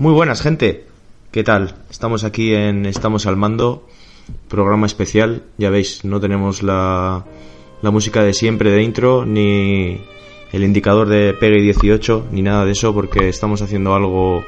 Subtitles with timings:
[0.00, 0.86] Muy buenas, gente.
[1.30, 1.74] ¿Qué tal?
[1.90, 3.86] Estamos aquí en Estamos al Mando,
[4.48, 5.42] programa especial.
[5.58, 7.26] Ya veis, no tenemos la,
[7.82, 10.00] la música de siempre de intro, ni
[10.52, 14.42] el indicador de Pegue 18, ni nada de eso, porque estamos haciendo algo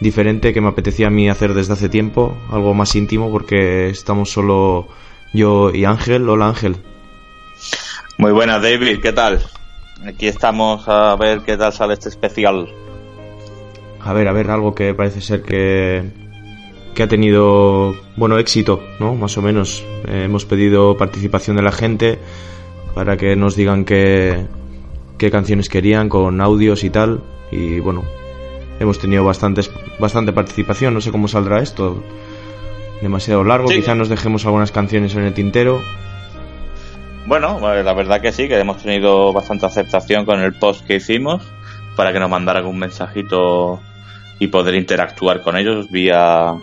[0.00, 4.30] diferente que me apetecía a mí hacer desde hace tiempo, algo más íntimo, porque estamos
[4.30, 4.88] solo
[5.34, 6.26] yo y Ángel.
[6.26, 6.76] Hola Ángel.
[8.16, 9.38] Muy buenas, David, ¿qué tal?
[10.06, 12.72] Aquí estamos a ver qué tal sale este especial.
[14.08, 16.02] A ver, a ver, algo que parece ser que,
[16.94, 19.14] que ha tenido, bueno, éxito, ¿no?
[19.14, 19.84] Más o menos.
[20.08, 22.18] Eh, hemos pedido participación de la gente
[22.94, 24.46] para que nos digan qué,
[25.18, 27.20] qué canciones querían con audios y tal.
[27.50, 28.02] Y bueno,
[28.80, 30.94] hemos tenido bastantes, bastante participación.
[30.94, 32.02] No sé cómo saldrá esto.
[33.02, 33.68] Demasiado largo.
[33.68, 33.74] Sí.
[33.74, 35.82] Quizá nos dejemos algunas canciones en el tintero.
[37.26, 40.94] Bueno, eh, la verdad que sí, que hemos tenido bastante aceptación con el post que
[40.94, 41.42] hicimos
[41.94, 43.82] para que nos mandaran un mensajito
[44.38, 46.54] y poder interactuar con ellos vía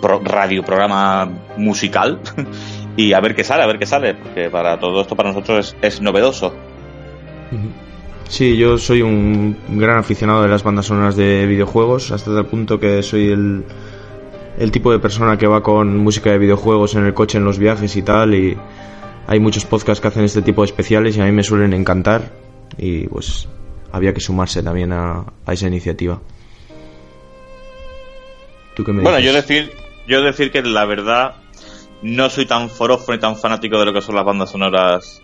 [0.00, 2.20] pro- radio, programa musical
[2.96, 5.74] y a ver qué sale, a ver qué sale, porque para todo esto para nosotros
[5.82, 6.54] es, es novedoso.
[8.28, 12.78] Sí, yo soy un gran aficionado de las bandas sonoras de videojuegos, hasta tal punto
[12.78, 13.64] que soy el,
[14.58, 17.58] el tipo de persona que va con música de videojuegos en el coche, en los
[17.58, 18.56] viajes y tal, y
[19.26, 22.30] hay muchos podcasts que hacen este tipo de especiales y a mí me suelen encantar,
[22.78, 23.48] y pues
[23.90, 26.20] había que sumarse también a, a esa iniciativa.
[28.80, 29.74] ¿Tú qué me Bueno, yo decir,
[30.06, 31.34] yo decir que la verdad
[32.00, 35.20] no soy tan forofo ni tan fanático de lo que son las bandas sonoras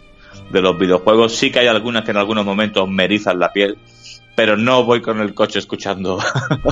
[0.51, 1.35] de los videojuegos.
[1.35, 3.79] Sí que hay algunas que en algunos momentos me erizan la piel,
[4.35, 6.19] pero no voy con el coche escuchando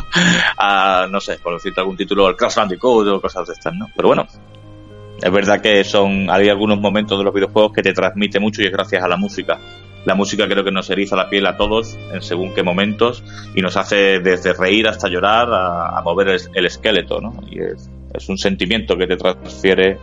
[0.58, 3.88] a, no sé, por decirte algún título, el Crash Bandicoot o cosas de estas, ¿no?
[3.96, 4.26] Pero bueno,
[5.22, 8.66] es verdad que son, hay algunos momentos de los videojuegos que te transmite mucho y
[8.66, 9.58] es gracias a la música.
[10.04, 13.24] La música creo que nos eriza la piel a todos en según qué momentos
[13.54, 17.32] y nos hace desde reír hasta llorar a, a mover el, el esqueleto, ¿no?
[17.50, 19.98] Y es, es un sentimiento que te transfiere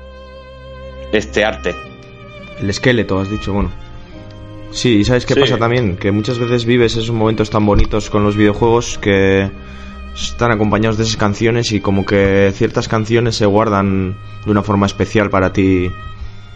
[1.11, 1.75] este arte.
[2.59, 3.69] El esqueleto, has dicho, bueno.
[4.71, 5.39] Sí, ¿y sabes qué Sí.
[5.41, 5.97] pasa también?
[5.97, 9.49] Que muchas veces vives esos momentos tan bonitos con los videojuegos que
[10.15, 14.85] están acompañados de esas canciones y como que ciertas canciones se guardan de una forma
[14.85, 15.89] especial para ti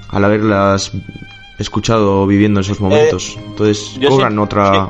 [0.10, 0.92] al haberlas
[1.58, 3.38] escuchado o viviendo esos momentos.
[3.46, 4.90] Entonces Eh, cobran otra...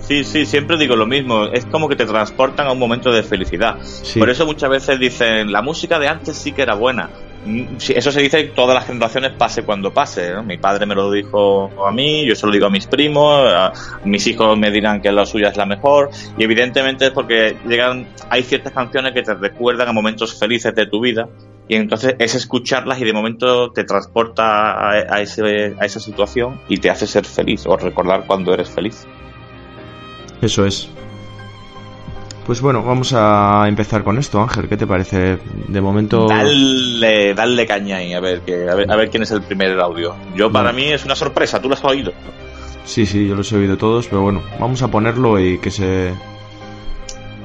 [0.00, 1.44] Sí, sí, siempre digo lo mismo.
[1.46, 3.76] Es como que te transportan a un momento de felicidad.
[3.82, 4.18] Sí.
[4.18, 7.08] Por eso muchas veces dicen, la música de antes sí que era buena.
[7.46, 10.34] Mm, Eso se dice en todas las generaciones, pase cuando pase.
[10.34, 10.42] ¿no?
[10.42, 13.72] Mi padre me lo dijo a mí, yo se lo digo a mis primos, a
[14.04, 16.10] mis hijos me dirán que la suya es la mejor.
[16.36, 20.86] Y evidentemente es porque llegan, hay ciertas canciones que te recuerdan a momentos felices de
[20.86, 21.28] tu vida.
[21.68, 26.60] Y entonces es escucharlas y de momento te transporta a, a ese, a esa situación
[26.68, 29.06] y te hace ser feliz o recordar cuando eres feliz.
[30.42, 30.90] Eso es.
[32.46, 34.68] Pues bueno, vamos a empezar con esto, Ángel.
[34.68, 35.38] ¿Qué te parece?
[35.68, 36.26] De momento...
[36.28, 39.80] Dale, dale caña ahí, a ver, que, a ver, a ver quién es el primer
[39.80, 40.14] audio.
[40.34, 40.84] Yo, para Vale.
[40.84, 42.12] mí, es una sorpresa, tú lo has oído.
[42.84, 46.12] Sí, sí, yo los he oído todos, pero bueno, vamos a ponerlo y que se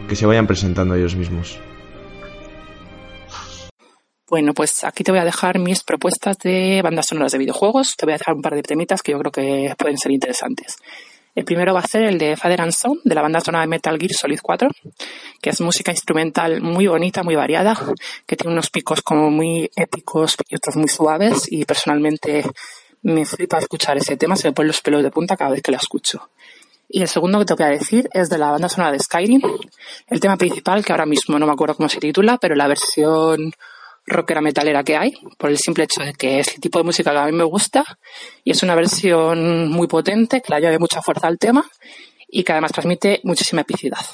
[0.10, 1.58] que se vayan presentando ellos mismos.
[4.30, 7.96] Bueno, pues aquí te voy a dejar mis propuestas de bandas sonoras de videojuegos.
[7.98, 10.78] Te voy a dejar un par de temitas que yo creo que pueden ser interesantes.
[11.34, 13.68] El primero va a ser el de Father and Son, de la banda sonora de
[13.68, 14.70] Metal Gear Solid 4,
[15.42, 17.76] que es música instrumental muy bonita, muy variada,
[18.28, 22.46] que tiene unos picos como muy épicos y otros muy suaves, y personalmente
[23.02, 25.72] me flipa escuchar ese tema, se me ponen los pelos de punta cada vez que
[25.72, 26.30] lo escucho.
[26.88, 29.42] Y el segundo que te voy a decir es de la banda sonora de Skyrim,
[30.08, 33.54] el tema principal, que ahora mismo no me acuerdo cómo se titula, pero la versión
[34.10, 37.12] rockera metalera que hay, por el simple hecho de que es el tipo de música
[37.12, 37.84] que a mí me gusta
[38.44, 41.66] y es una versión muy potente, que le añade mucha fuerza al tema
[42.28, 44.06] y que además transmite muchísima epicidad.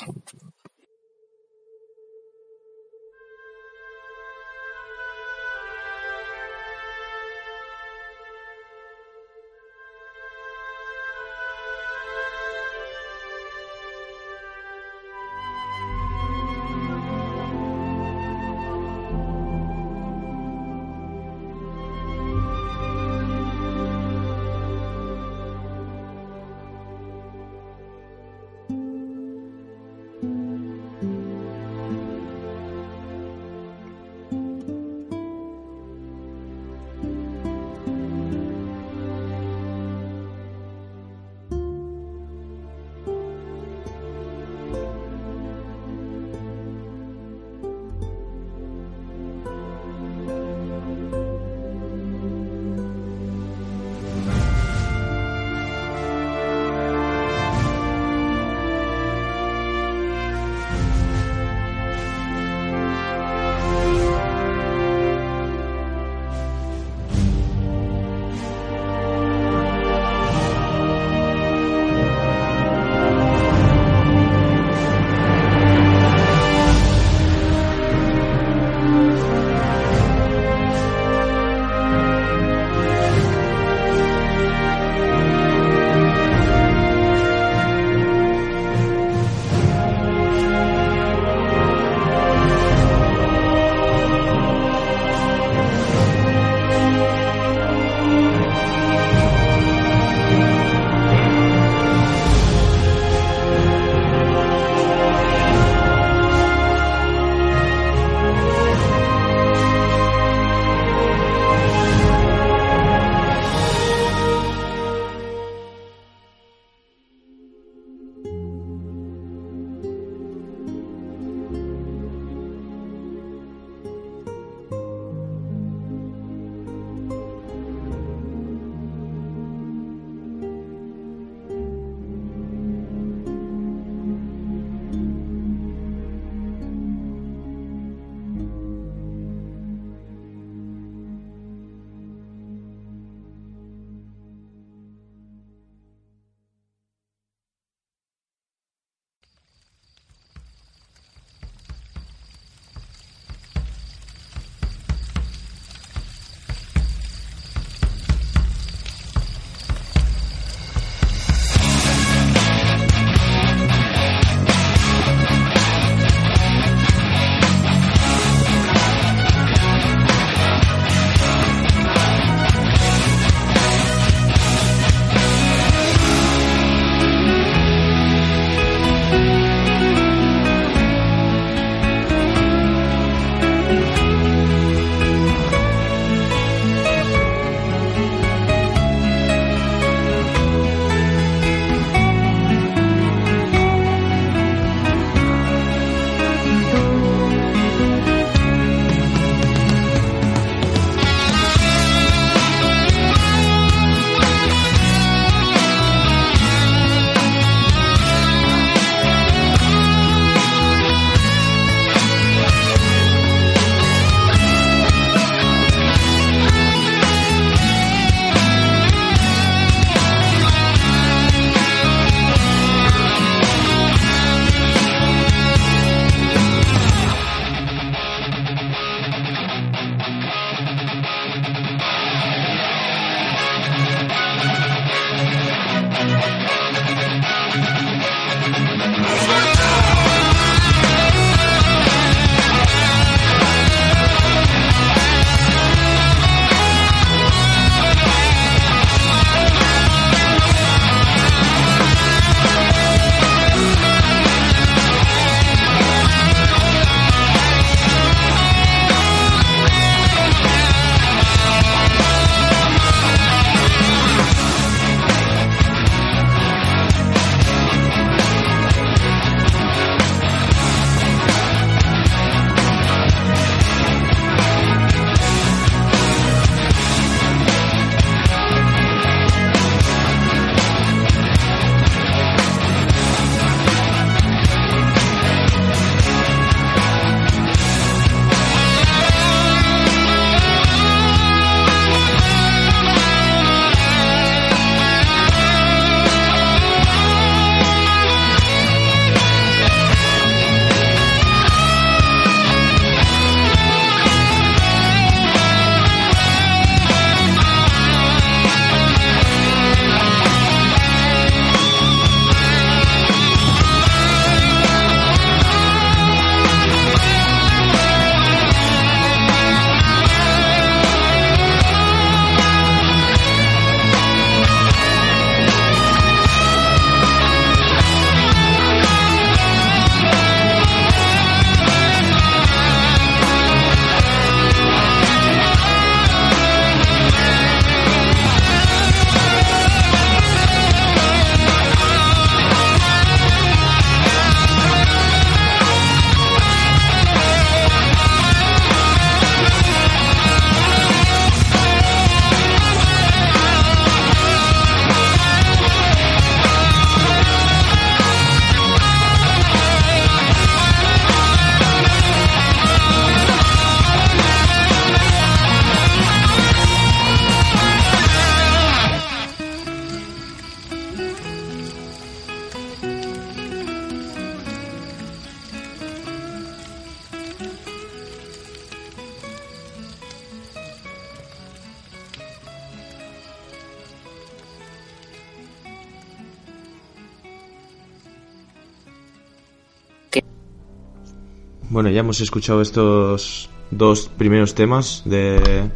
[391.76, 395.70] Bueno, ya hemos escuchado estos dos primeros temas de,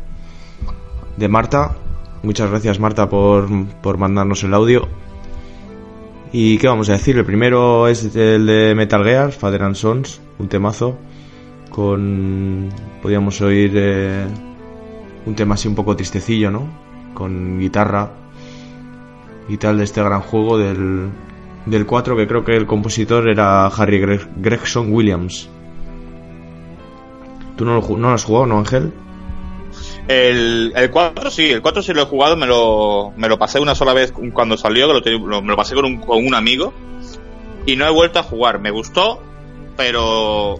[1.17, 1.75] de Marta.
[2.23, 3.49] Muchas gracias Marta por,
[3.81, 4.87] por mandarnos el audio.
[6.31, 7.17] ¿Y qué vamos a decir?
[7.17, 10.97] El primero es el de Metal Gear, Father and Sons, un temazo.
[11.69, 12.69] Con.
[13.01, 14.25] Podríamos oír eh,
[15.25, 16.65] un tema así un poco tristecillo, ¿no?
[17.13, 18.09] Con guitarra
[19.49, 21.09] y tal de este gran juego del,
[21.65, 23.99] del 4, que creo que el compositor era Harry
[24.37, 25.49] Gregson Williams.
[27.59, 28.93] ¿Tú no lo, no lo has jugado, no, Ángel?
[30.07, 33.59] El, el 4 sí, el 4 sí lo he jugado, me lo, me lo pasé
[33.59, 36.71] una sola vez cuando salió, que lo, me lo pasé con un, con un amigo
[37.65, 38.61] y no he vuelto a jugar.
[38.61, 39.21] Me gustó,
[39.75, 40.59] pero o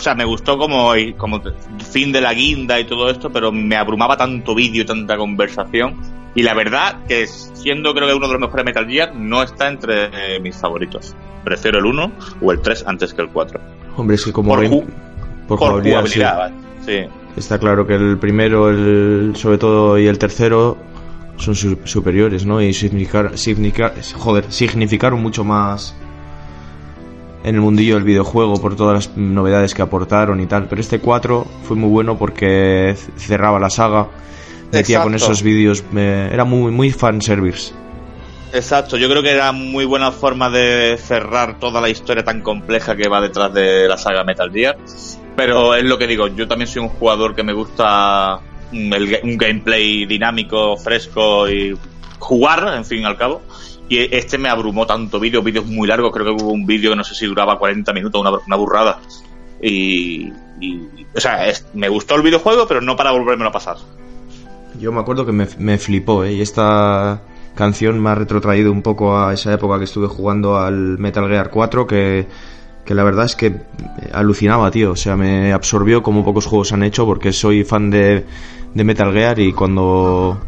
[0.00, 1.40] sea, me gustó como, como
[1.88, 6.00] fin de la guinda y todo esto, pero me abrumaba tanto vídeo y tanta conversación.
[6.34, 9.68] Y la verdad que siendo creo que uno de los mejores Metal Gear, no está
[9.68, 11.14] entre mis favoritos.
[11.44, 13.60] Prefiero el 1 o el 3 antes que el 4.
[13.96, 14.56] Hombre, es que como
[15.58, 16.52] por, por jugabilidad, jugabilidad,
[16.86, 16.92] sí.
[17.02, 17.08] sí.
[17.36, 20.76] Está claro que el primero, el, sobre todo, y el tercero
[21.36, 22.60] son su- superiores, ¿no?
[22.60, 25.94] Y significar, significar- joder, significaron mucho más
[27.44, 30.66] en el mundillo del videojuego por todas las novedades que aportaron y tal.
[30.68, 34.08] Pero este 4 fue muy bueno porque cerraba la saga,
[34.72, 37.72] metía con esos vídeos, eh, era muy, muy fanservice.
[38.52, 42.96] Exacto, yo creo que era muy buena forma de cerrar toda la historia tan compleja
[42.96, 44.76] que va detrás de la saga Metal Gear.
[45.40, 48.40] Pero es lo que digo, yo también soy un jugador que me gusta
[48.72, 48.92] mm,
[49.22, 51.74] un gameplay dinámico, fresco y
[52.18, 53.40] jugar, en fin y al cabo.
[53.88, 56.96] Y este me abrumó tanto vídeo, vídeos muy largos, creo que hubo un vídeo que
[56.96, 58.98] no sé si duraba 40 minutos, una, una burrada.
[59.62, 60.30] Y,
[60.60, 61.40] y- o sea,
[61.72, 63.76] me gustó el videojuego, pero no para volvérmelo a pasar.
[64.78, 66.34] Yo me acuerdo que me, me flipó, ¿eh?
[66.34, 67.22] Y esta
[67.54, 71.48] canción me ha retrotraído un poco a esa época que estuve jugando al Metal Gear
[71.50, 72.26] 4, que,
[72.84, 73.60] que la verdad es que
[74.12, 74.92] alucinaba, tío.
[74.92, 78.24] O sea, me absorbió como pocos juegos han hecho, porque soy fan de,
[78.74, 80.40] de Metal Gear y cuando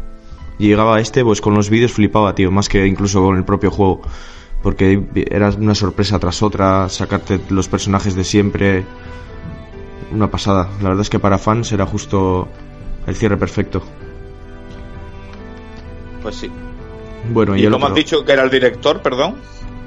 [0.57, 3.71] llegaba a este, pues con los vídeos flipaba, tío, más que incluso con el propio
[3.71, 4.01] juego.
[4.61, 8.85] Porque era una sorpresa tras otra, sacarte los personajes de siempre.
[10.11, 10.69] Una pasada.
[10.81, 12.47] La verdad es que para fans era justo
[13.07, 13.83] el cierre perfecto.
[16.21, 16.49] Pues sí.
[17.29, 19.35] Bueno, y, ¿Y el has otro, dicho que era el director, perdón?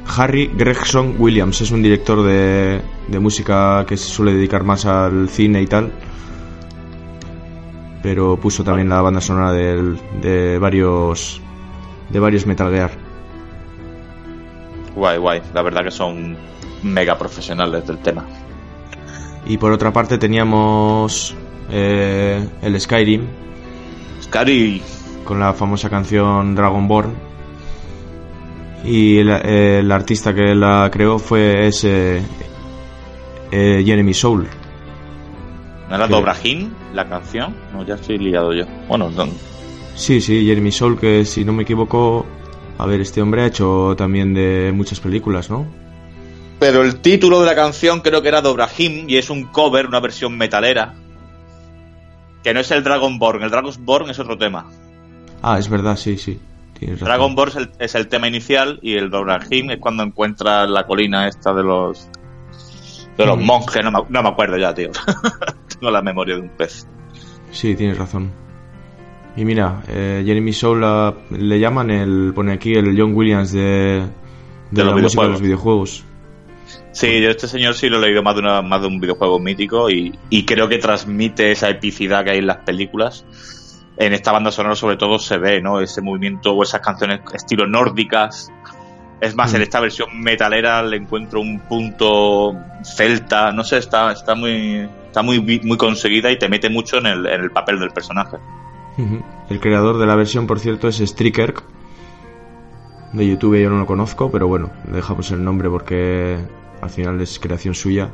[0.08, 5.28] Harry Gregson Williams es un director de, de música que se suele dedicar más al
[5.28, 5.90] cine y tal.
[8.02, 11.40] Pero puso también la banda sonora del- de varios
[12.10, 12.90] de varios Metal Gear.
[14.94, 15.42] Guay, guay.
[15.52, 16.36] La verdad que son
[16.82, 18.24] mega profesionales del tema.
[19.44, 21.34] Y por otra parte teníamos
[21.70, 23.22] eh, el Skyrim
[24.22, 24.82] Scary.
[25.24, 27.25] con la famosa canción Dragonborn.
[28.86, 32.22] Y el, el artista que la creó fue ese
[33.50, 34.48] eh, Jeremy Soule.
[35.88, 36.12] ¿No era Sí.
[36.12, 37.54] Dobrajín la canción?
[37.72, 38.64] No, ya estoy liado yo.
[38.88, 39.26] Bueno, no-
[39.96, 42.26] Sí, sí, Jeremy Soule, que si no me equivoco,
[42.78, 45.66] a ver, este hombre ha hecho también de muchas películas, ¿no?
[46.58, 50.00] pero el título de la canción creo que era Dobrahim y es un cover, una
[50.00, 50.94] versión metalera.
[52.42, 54.64] Que no es el Dragonborn, el Dragonborn es otro tema.
[55.42, 56.38] Ah, es verdad, sí, sí.
[56.80, 56.98] Razón.
[56.98, 61.26] Dragonborn es el, es el tema inicial y el Dobrahim es cuando encuentra la colina
[61.28, 62.08] esta de los
[63.16, 64.90] de los monjes, no me, no me acuerdo ya, tío.
[65.80, 66.86] Tengo la memoria de un pez.
[67.50, 68.30] Sí, tienes razón.
[69.36, 73.60] Y mira, eh, Jeremy Soule ah, le llaman el, pone aquí el John Williams de,
[73.60, 74.04] de,
[74.70, 75.32] De la los de videojuegos.
[75.32, 76.04] los videojuegos.
[76.92, 79.38] Sí, yo este señor sí lo he leído más de, una, más de un videojuego
[79.38, 83.24] mítico y, y creo que transmite esa epicidad que hay en las películas.
[83.98, 85.80] En esta banda sonora sobre todo se ve, ¿no?
[85.80, 88.52] Ese movimiento o esas canciones estilo nórdicas.
[89.20, 89.56] Es más, Mm.
[89.56, 95.22] en esta versión metalera le encuentro un punto celta, no sé, está, está muy está
[95.22, 98.36] muy, muy conseguida y te mete mucho en el, en el papel del personaje.
[99.48, 101.54] El creador de la versión, por cierto, es Striker.
[103.14, 106.36] De YouTube yo no lo conozco, pero bueno, le dejamos el nombre porque
[106.82, 108.10] al final es creación suya.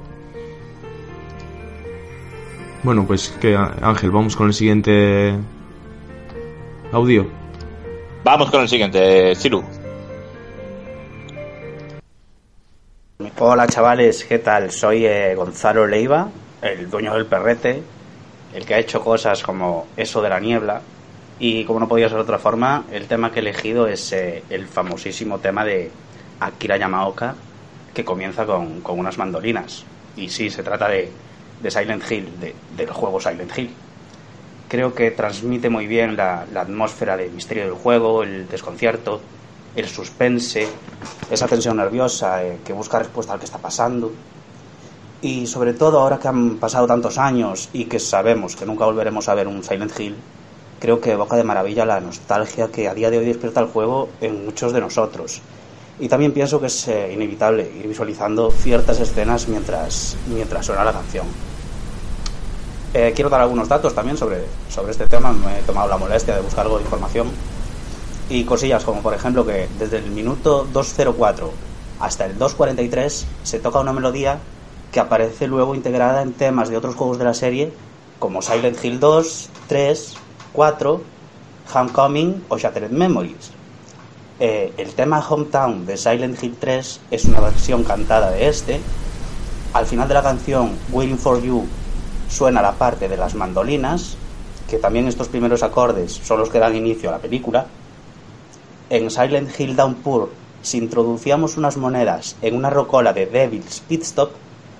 [2.84, 5.36] Bueno, pues que Ángel, vamos con el siguiente
[6.92, 7.26] audio.
[8.24, 9.64] Vamos con el siguiente, Siru.
[13.38, 14.70] Hola chavales, ¿qué tal?
[14.70, 16.28] Soy eh, Gonzalo Leiva,
[16.60, 17.82] el dueño del perrete,
[18.54, 20.80] el que ha hecho cosas como eso de la niebla.
[21.38, 24.44] Y como no podía ser de otra forma, el tema que he elegido es eh,
[24.50, 25.90] el famosísimo tema de
[26.38, 27.34] Akira Yamaoka,
[27.94, 29.84] que comienza con, con unas mandolinas.
[30.16, 31.10] Y sí, se trata de,
[31.60, 33.70] de Silent Hill, de- del juego Silent Hill.
[34.72, 39.20] Creo que transmite muy bien la, la atmósfera de misterio del juego, el desconcierto,
[39.76, 40.66] el suspense,
[41.30, 44.10] esa tensión nerviosa eh, que busca respuesta al que está pasando.
[45.20, 49.28] Y sobre todo ahora que han pasado tantos años y que sabemos que nunca volveremos
[49.28, 50.16] a ver un Silent Hill,
[50.80, 54.08] creo que evoca de maravilla la nostalgia que a día de hoy despierta el juego
[54.22, 55.42] en muchos de nosotros.
[56.00, 60.92] Y también pienso que es eh, inevitable ir visualizando ciertas escenas mientras, mientras suena la
[60.94, 61.26] canción.
[62.94, 66.34] Eh, quiero dar algunos datos también sobre, sobre este tema, me he tomado la molestia
[66.34, 67.28] de buscar algo de información.
[68.28, 71.50] Y cosillas como por ejemplo que desde el minuto 204
[72.00, 74.38] hasta el 243 se toca una melodía
[74.90, 77.72] que aparece luego integrada en temas de otros juegos de la serie
[78.18, 80.14] como Silent Hill 2, 3,
[80.52, 81.00] 4,
[81.74, 83.52] Homecoming o Shattered Memories.
[84.38, 88.80] Eh, el tema Hometown de Silent Hill 3 es una versión cantada de este.
[89.72, 91.66] Al final de la canción Waiting for You
[92.32, 94.16] suena la parte de las mandolinas,
[94.68, 97.66] que también estos primeros acordes son los que dan inicio a la película.
[98.88, 100.30] En Silent Hill Downpour,
[100.62, 104.30] si introducíamos unas monedas en una rocola de Devil's Pit Stop,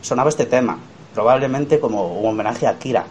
[0.01, 0.79] sonaba este tema,
[1.13, 3.05] probablemente como un homenaje a Kira,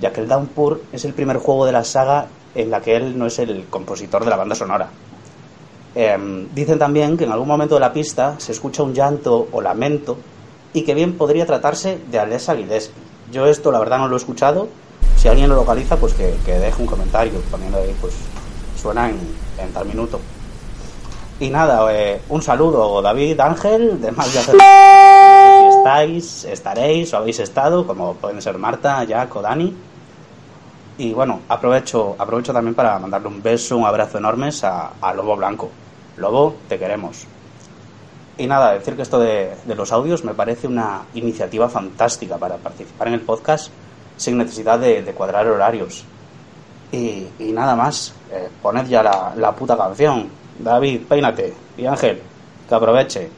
[0.00, 3.16] ya que el Downpour es el primer juego de la saga en la que él
[3.16, 4.88] no es el compositor de la banda sonora.
[5.94, 9.60] Em, dicen también que en algún momento de la pista se escucha un llanto o
[9.60, 10.16] lamento
[10.72, 13.13] y que bien podría tratarse de Alessa Gillespie.
[13.34, 14.68] Yo esto la verdad no lo he escuchado.
[15.16, 18.14] Si alguien lo localiza, pues que, deje un comentario poniendo ahí, pues
[18.80, 20.20] suena en, tal minuto.
[21.40, 24.54] Y nada, eh, un saludo David Ángel, de más de hacer...
[24.54, 29.76] Si estáis, estaréis o habéis estado, como pueden ser Marta, Jack o Dani.
[30.98, 35.70] Y bueno, aprovecho, aprovecho también para mandarle un beso, un abrazo enormes a, Lobo Blanco.
[36.18, 37.26] Lobo, te queremos.
[38.36, 43.08] Y nada, decir que esto de, los audios me parece una iniciativa fantástica para participar
[43.08, 43.70] en el podcast
[44.16, 46.04] sin necesidad de, cuadrar horarios.
[46.90, 50.28] Y, nada más, eh, poned ya la, la puta canción.
[50.58, 51.54] David, peínate.
[51.76, 52.22] Y Ángel,
[52.68, 53.30] que aproveche.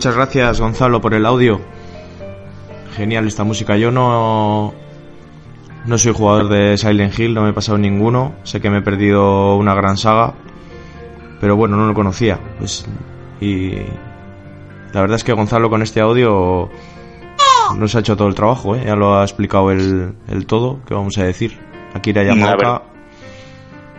[0.00, 1.60] Muchas gracias Gonzalo por el audio.
[2.96, 3.76] Genial esta música.
[3.76, 4.72] Yo no
[5.84, 8.34] no soy jugador de Silent Hill, no me he pasado ninguno.
[8.42, 10.32] Sé que me he perdido una gran saga,
[11.38, 12.40] pero bueno, no lo conocía.
[12.58, 12.86] Pues,
[13.42, 13.72] y
[14.94, 16.70] la verdad es que Gonzalo con este audio
[17.76, 18.84] nos ha hecho todo el trabajo, ¿eh?
[18.86, 21.58] ya lo ha explicado el, el todo, que vamos a decir.
[21.92, 22.84] Akira Yamaoka.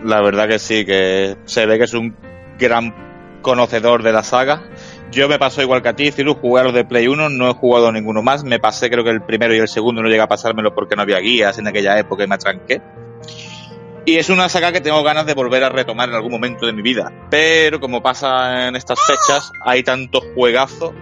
[0.03, 2.15] La verdad que sí, que se ve que es un
[2.57, 2.91] gran
[3.43, 4.63] conocedor de la saga.
[5.11, 7.49] Yo me paso igual que a ti, Ciru, jugué a los de Play 1, no
[7.49, 8.45] he jugado ninguno más.
[8.45, 11.01] Me pasé creo que el primero y el segundo no llega a pasármelo porque no
[11.01, 12.81] había guías en aquella época y me atranqué.
[14.05, 16.73] Y es una saga que tengo ganas de volver a retomar en algún momento de
[16.73, 17.11] mi vida.
[17.29, 20.93] Pero como pasa en estas fechas, hay tanto juegazo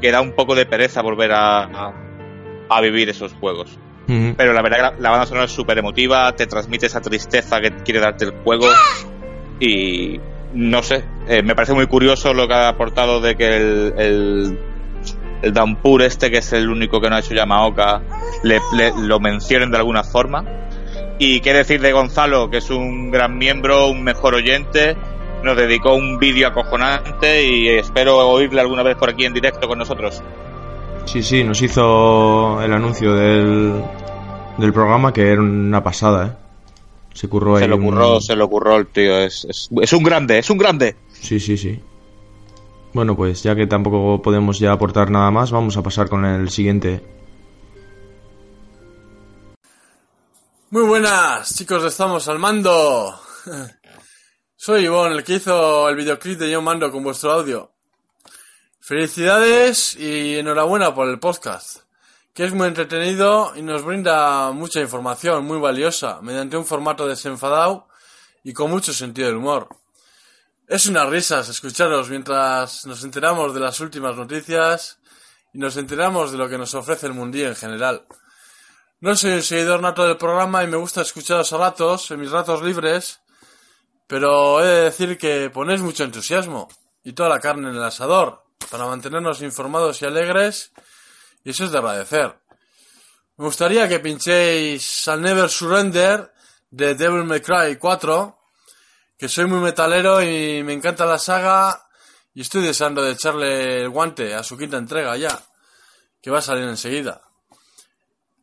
[0.00, 1.92] que da un poco de pereza volver a,
[2.68, 3.78] a, vivir esos juegos.
[4.06, 7.70] Pero la verdad que la, banda sonora es súper emotiva, te transmite esa tristeza que
[7.84, 8.66] quiere darte el juego.
[9.60, 10.18] Y
[10.54, 14.58] no sé, eh, me parece muy curioso lo que ha aportado de que el, el,
[15.42, 18.02] el este, que es el único que no ha hecho Yamaoka,
[18.42, 18.60] le,
[18.98, 20.44] lo mencionen de alguna forma
[21.18, 24.96] y qué decir de Gonzalo, que es un gran miembro, un mejor oyente,
[25.42, 29.78] nos dedicó un vídeo acojonante y espero oírle alguna vez por aquí en directo con
[29.78, 30.22] nosotros.
[31.04, 33.82] Sí, sí, nos hizo el anuncio del,
[34.58, 36.49] del programa que era una pasada, ¿eh?
[37.14, 40.38] Se curró Se lo curró, se lo curró el tío, es, es, es un grande,
[40.38, 40.96] es un grande.
[41.12, 41.80] Sí, sí, sí.
[42.92, 46.50] Bueno, pues ya que tampoco podemos ya aportar nada más, vamos a pasar con el
[46.50, 47.02] siguiente
[50.72, 53.20] Muy buenas, chicos, estamos al mando.
[54.54, 57.72] Soy Ivonne, el que hizo el videoclip de Yo Mando con vuestro audio.
[58.78, 61.78] Felicidades y enhorabuena por el podcast,
[62.40, 67.86] que es muy entretenido y nos brinda mucha información muy valiosa mediante un formato desenfadado
[68.42, 69.68] y con mucho sentido del humor.
[70.66, 75.00] Es unas risas escucharos mientras nos enteramos de las últimas noticias
[75.52, 78.06] y nos enteramos de lo que nos ofrece el mundillo en general.
[79.00, 82.30] No soy un seguidor nato del programa y me gusta escucharos a ratos, en mis
[82.30, 83.20] ratos libres,
[84.06, 86.68] pero he de decir que ponéis mucho entusiasmo
[87.04, 90.72] y toda la carne en el asador para mantenernos informados y alegres,
[91.44, 92.34] y eso es de agradecer.
[93.36, 96.32] Me gustaría que pinchéis al Never Surrender
[96.70, 98.38] de Devil May Cry 4,
[99.18, 101.86] que soy muy metalero y me encanta la saga
[102.34, 105.42] y estoy deseando de echarle el guante a su quinta entrega ya,
[106.20, 107.22] que va a salir enseguida.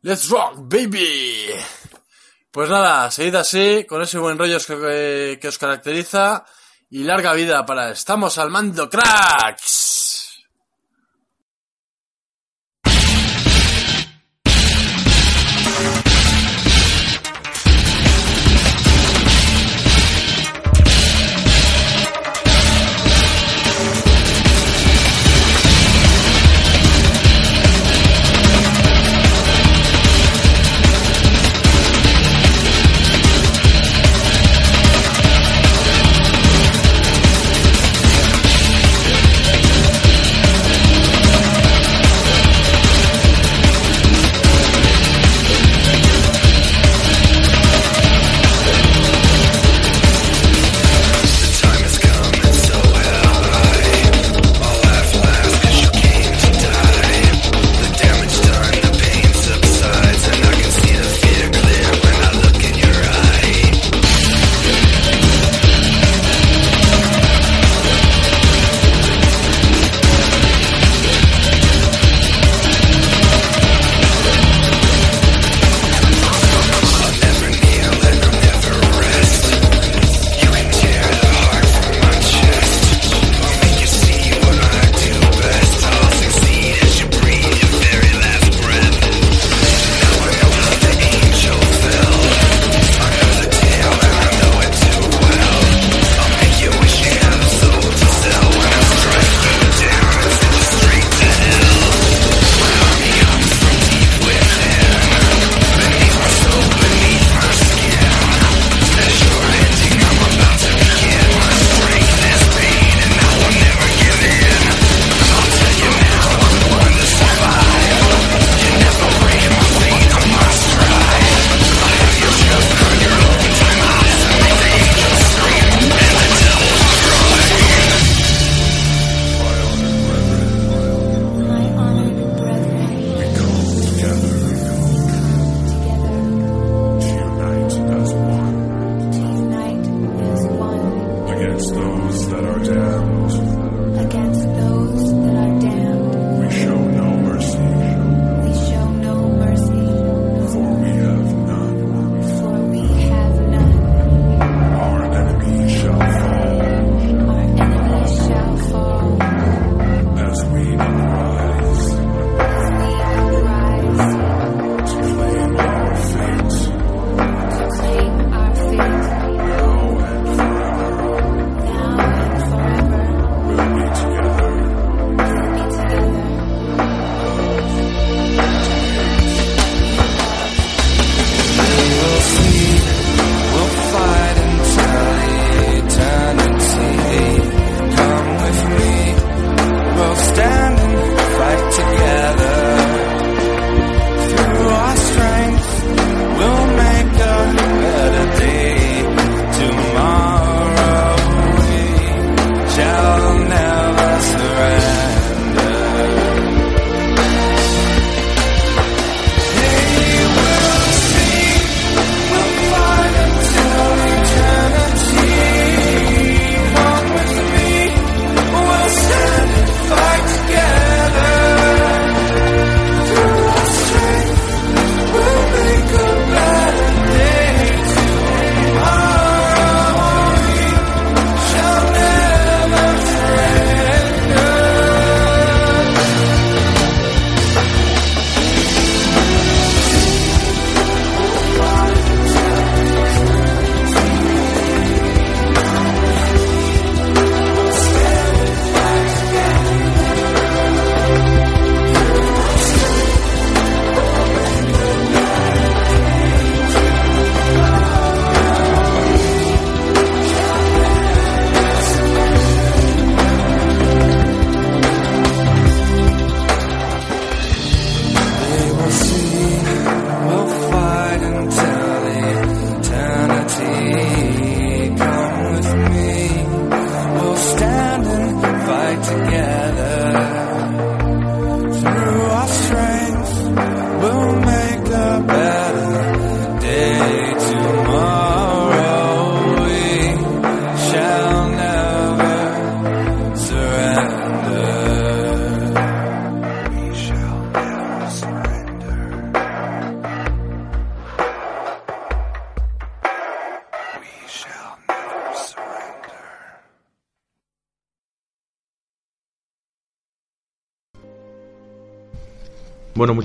[0.02, 1.50] Let's rock, baby.
[2.50, 6.44] Pues nada, seguid así, con ese buen rollo que, que os caracteriza
[6.90, 9.97] y larga vida para Estamos al mando, cracks.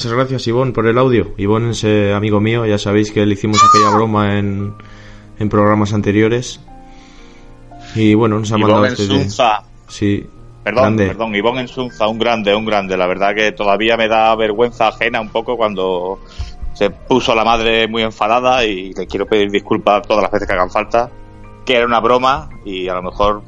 [0.04, 1.34] Muchas gracias Ivonne por el audio.
[1.38, 4.74] Ivonne es eh, amigo mío, ya sabéis que le hicimos aquella broma en,
[5.39, 6.60] en programas anteriores.
[7.96, 9.06] Y bueno, nos ha Ivonne mandado en este...
[9.06, 9.63] Sunza.
[9.88, 10.28] Sí,
[10.62, 11.08] Perdón, grande.
[11.08, 12.98] perdón, Ivonne en Sunza, un grande, un grande.
[12.98, 16.20] La verdad que todavía me da vergüenza ajena un poco cuando
[16.74, 20.54] se puso la madre muy enfadada y le quiero pedir disculpas todas las veces que
[20.54, 21.10] hagan falta,
[21.66, 23.42] que era una broma y a lo mejor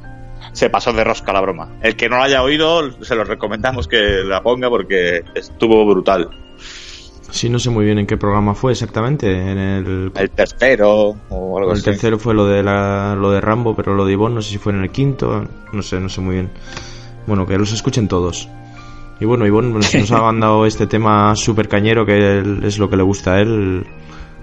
[0.54, 1.80] se pasó de rosca la broma.
[1.82, 6.45] El que no la haya oído, se lo recomendamos que la ponga porque estuvo brutal.
[7.32, 9.30] Sí, no sé muy bien en qué programa fue exactamente.
[9.32, 11.84] En el, El tercero o algo el así.
[11.86, 14.58] tercero fue lo de la, lo de Rambo, pero lo de Ivonne no sé si
[14.58, 15.46] fue en el quinto.
[15.74, 16.50] No sé, no sé muy bien.
[17.28, 18.48] Bueno, que los escuchen todos.
[19.20, 22.98] Y bueno, Ivonne nos, nos ha mandado este tema súper cañero que es lo que
[22.98, 23.86] le gusta a él.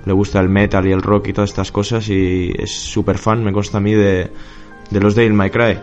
[0.04, 3.44] Le gusta el metal y el rock y todas estas cosas y es súper fan,
[3.44, 4.30] me consta a mí, de,
[4.90, 5.78] de los Devil May Cry.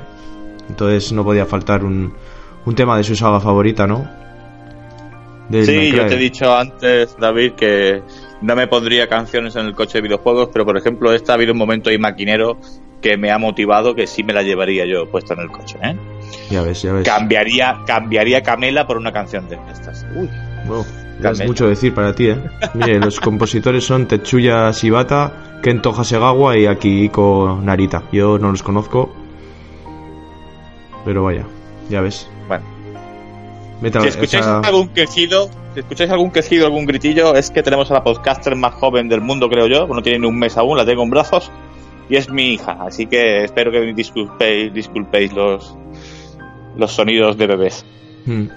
[0.68, 2.14] Entonces no podía faltar un,
[2.66, 4.06] un tema de su saga favorita, ¿no?
[5.52, 8.04] Sí, yo te he dicho antes, David, que
[8.42, 11.54] no me pondría canciones en el coche de videojuegos, pero por ejemplo, esta ha habido
[11.54, 12.58] un momento ahí maquinero
[13.02, 15.78] que me ha motivado que sí me la llevaría yo puesta en el coche.
[15.82, 15.96] ¿eh?
[16.52, 17.06] Ya ves, ya ves.
[17.06, 20.06] Cambiaría, cambiaría Camela por una canción de estas.
[20.16, 20.30] Uy,
[20.68, 20.86] Wow,
[21.22, 22.38] ya es mucho decir para ti, ¿eh?
[22.74, 28.04] Mire, los compositores son Tetsuya Shibata, Kento Hasegawa y Akihiko Narita.
[28.12, 29.14] Yo no los conozco,
[31.06, 31.46] pero vaya,
[31.90, 32.30] ya ves.
[33.82, 37.89] Metal- Si escucháis esa- algún quejido, si escucháis algún quejido, algún gritillo, es que tenemos
[37.92, 39.88] a la podcaster más joven del mundo, creo yo.
[39.88, 41.50] No tiene ni un mes aún, la tengo en brazos.
[42.10, 45.76] Y es mi hija, así que espero que disculpéis, disculpéis los,
[46.76, 47.86] los sonidos de bebés.
[48.26, 48.48] Hmm.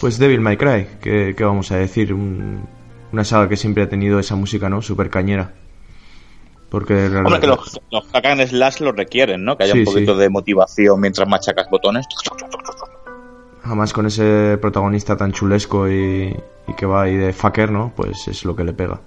[0.00, 2.12] Pues Devil May Cry, ¿qué, qué vamos a decir?
[2.14, 2.66] Un-
[3.12, 4.82] una saga que siempre ha tenido esa música, ¿no?
[4.82, 5.52] Super cañera.
[6.68, 7.06] Porque...
[7.06, 9.56] Hombre, que los, los hack and slash lo requieren, ¿no?
[9.56, 10.20] Que haya Sí, un poquito sí.
[10.20, 12.06] de motivación mientras machacas botones.
[13.62, 16.34] Jamás con ese protagonista tan chulesco y,
[16.66, 17.92] y que va ahí de fucker, ¿no?
[17.94, 19.00] Pues es lo que le pega.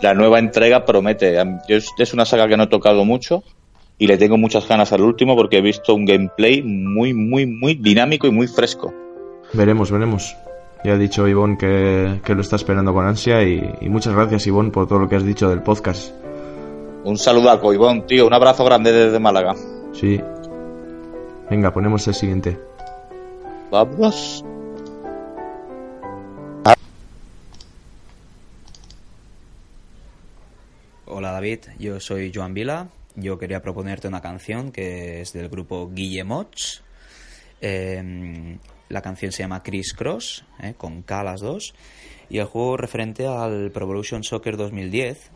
[0.00, 1.36] La nueva entrega promete.
[1.68, 3.44] Yo es, una saga que no he tocado mucho
[3.98, 7.74] y le tengo muchas ganas al último porque he visto un gameplay muy, muy, muy
[7.74, 8.92] dinámico y muy fresco.
[9.52, 10.34] Veremos, veremos.
[10.82, 14.48] Ya ha dicho Ivonne que, que lo está esperando con ansia y, y muchas gracias
[14.48, 16.12] Ivonne por todo lo que has dicho del podcast.
[17.04, 18.26] Un saludaco, Ivón, tío.
[18.26, 19.54] Un abrazo grande desde Málaga.
[19.92, 20.20] Sí.
[21.48, 22.58] Venga, ponemos el siguiente.
[23.72, 24.44] Vamos.
[31.06, 32.90] Hola David, yo soy Joan Vila.
[33.14, 36.82] Yo quería proponerte una canción que es del grupo Guillemots.
[37.62, 38.58] Eh,
[38.90, 41.72] la canción se llama Criss Cross, eh, con K las dos.
[42.28, 45.30] Y el juego referente al Pro Evolution Soccer 2010.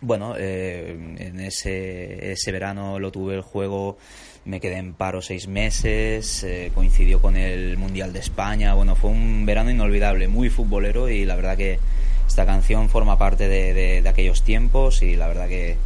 [0.00, 3.98] Bueno, eh, en ese, ese verano lo tuve el juego,
[4.44, 8.74] me quedé en paro seis meses, eh, coincidió con el Mundial de España.
[8.74, 11.78] Bueno, fue un verano inolvidable, muy futbolero y la verdad que
[12.26, 15.76] esta canción forma parte de, aquellos tiempos y la verdad que,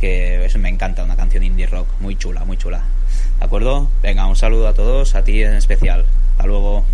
[0.00, 2.84] que eso me encanta, una canción indie rock muy chula, muy chula.
[3.38, 3.88] ¿De acuerdo?
[4.02, 6.06] Venga, un saludo a todos, a ti en especial.
[6.32, 6.84] Hasta luego.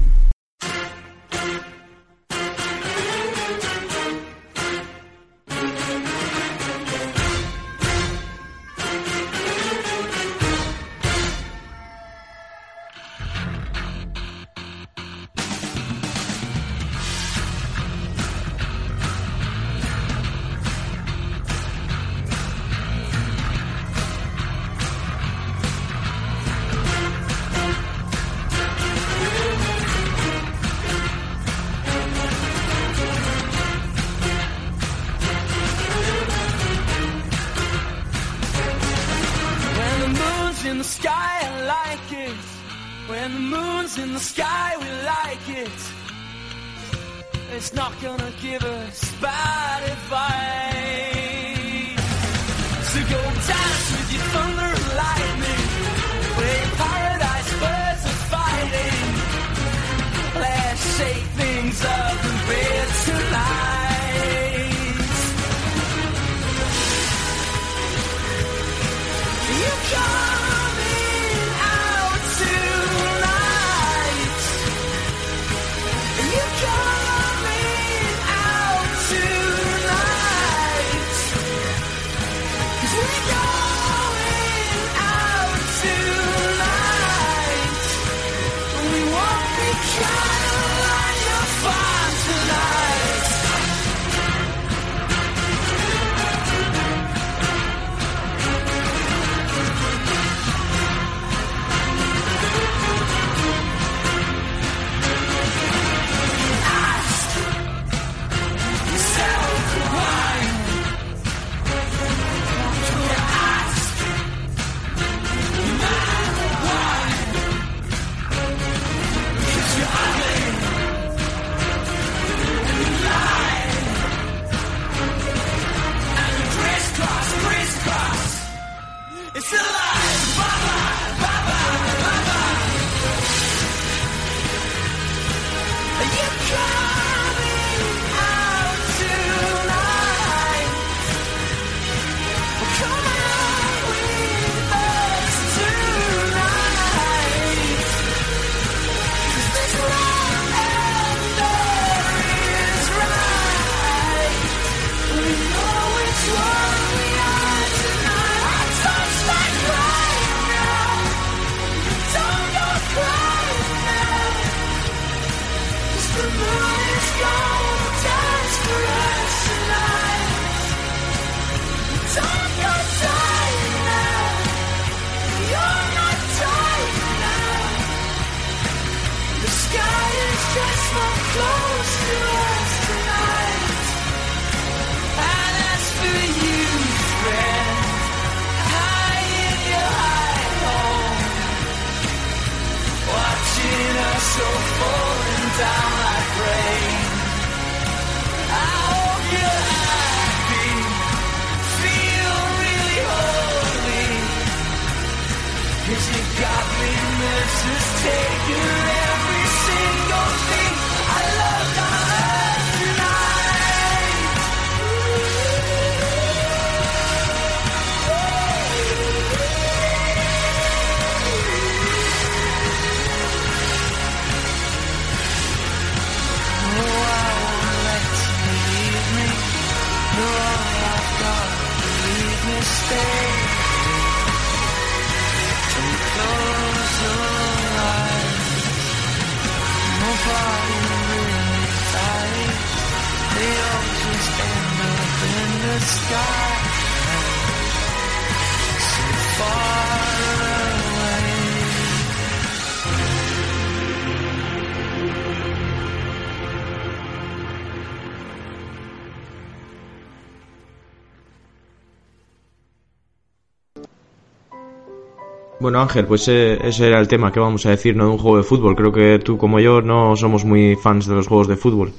[265.66, 268.04] Bueno, Ángel, pues eh, ese era el tema que vamos a decir, ¿no?
[268.04, 268.76] De un juego de fútbol.
[268.76, 271.92] Creo que tú como yo no somos muy fans de los juegos de fútbol.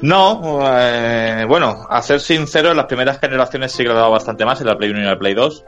[0.00, 4.66] No, eh, bueno, a ser sincero, en las primeras generaciones sí que bastante más, en
[4.68, 5.64] la Play 1 y la Play 2.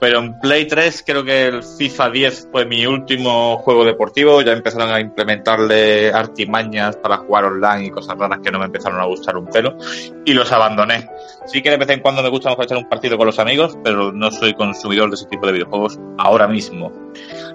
[0.00, 4.42] Pero en Play 3 creo que el FIFA 10 fue mi último juego deportivo.
[4.42, 9.00] Ya empezaron a implementarle artimañas para jugar online y cosas raras que no me empezaron
[9.00, 9.76] a gustar un pelo.
[10.24, 11.08] Y los abandoné.
[11.46, 14.12] Sí que de vez en cuando me gusta echar un partido con los amigos, pero
[14.12, 16.92] no soy consumidor de ese tipo de videojuegos ahora mismo.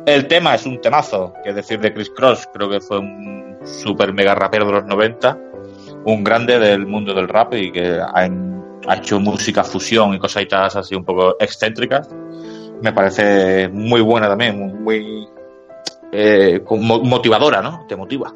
[0.06, 3.58] El tema es un temazo, que es decir de Chris Cross, creo que fue un
[3.64, 5.38] super mega rapero de los 90,
[6.06, 8.26] un grande del mundo del rap y que ha,
[8.88, 12.10] ha hecho música fusión y cositas así un poco excéntricas.
[12.82, 15.28] Me parece muy buena también, muy,
[16.12, 17.86] eh, motivadora, ¿no?
[17.88, 18.32] Te motiva.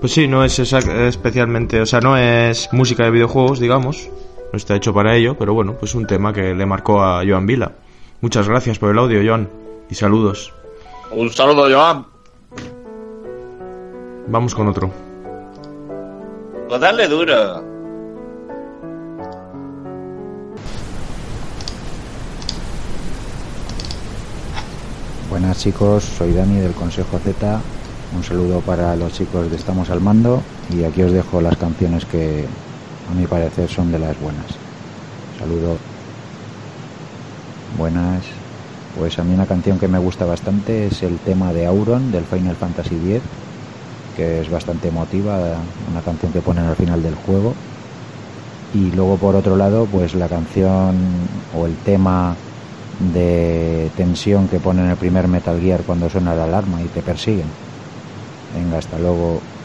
[0.00, 4.08] Pues sí, no es especialmente, o sea, no es música de videojuegos, digamos.
[4.52, 7.46] No está hecho para ello, pero bueno, pues un tema que le marcó a Joan
[7.46, 7.72] Vila.
[8.20, 9.48] Muchas gracias por el audio, Joan.
[9.90, 10.52] Y saludos.
[11.10, 12.06] Un saludo, Joan.
[14.28, 14.90] Vamos con otro.
[16.68, 17.75] Pues dale duro.
[25.38, 27.60] Buenas chicos, soy Dani del Consejo Z.
[28.16, 30.42] Un saludo para los chicos de Estamos al Mando
[30.74, 32.46] y aquí os dejo las canciones que
[33.10, 34.46] a mi parecer son de las buenas.
[35.38, 35.76] Saludo.
[37.76, 38.22] Buenas.
[38.98, 42.24] Pues a mí una canción que me gusta bastante es el tema de Auron del
[42.24, 43.20] Final Fantasy X,
[44.16, 45.38] que es bastante emotiva,
[45.90, 47.52] una canción que ponen al final del juego.
[48.72, 50.96] Y luego por otro lado, pues la canción
[51.54, 52.36] o el tema
[52.98, 57.02] de tensión que ponen en el primer Metal Gear cuando suena la alarma y te
[57.02, 57.56] persiguen.
[58.48, 59.55] Venga, hasta luego.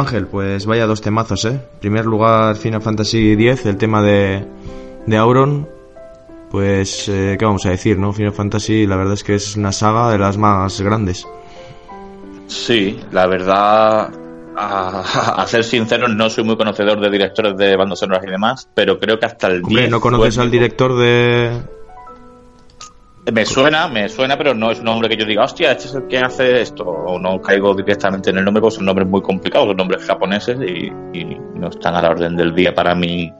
[0.00, 1.50] Ángel, pues vaya dos temazos, ¿eh?
[1.50, 4.44] En primer lugar, Final Fantasy X, el tema de,
[5.06, 5.68] de Auron.
[6.50, 8.12] Pues, eh, ¿qué vamos a decir, no?
[8.12, 11.26] Final Fantasy, la verdad es que es una saga de las más grandes.
[12.48, 14.10] Sí, la verdad,
[14.56, 15.00] a,
[15.36, 18.98] a ser sincero, no soy muy conocedor de directores de bandas sonoras y demás, pero
[18.98, 21.79] creo que hasta el Hombre, 10 ¿no conoces al director de...?
[23.32, 25.94] Me suena, me suena, pero no es un nombre que yo diga, hostia, este es
[25.94, 26.84] el que hace esto.
[26.84, 30.58] O no caigo directamente en el nombre, porque son nombres muy complicados, son nombres japoneses
[30.60, 33.30] y, y no están a la orden del día para mí,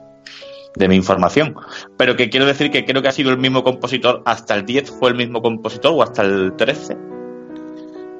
[0.75, 1.55] de mi información.
[1.97, 4.91] Pero que quiero decir que creo que ha sido el mismo compositor hasta el 10,
[4.91, 6.97] fue el mismo compositor, o hasta el 13.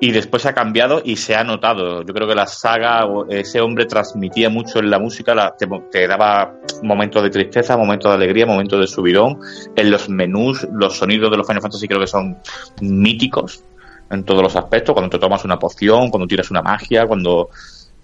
[0.03, 2.01] Y después ha cambiado y se ha notado.
[2.03, 6.07] Yo creo que la saga, ese hombre transmitía mucho en la música, la- te, te
[6.07, 9.37] daba momentos de tristeza, momentos de alegría, momentos de subidón.
[9.75, 12.35] En los menús, los sonidos de los Final Fantasy creo que son
[12.81, 13.63] míticos
[14.09, 14.93] en todos los aspectos.
[14.93, 17.49] Cuando te tomas una poción, cuando tiras una magia, cuando.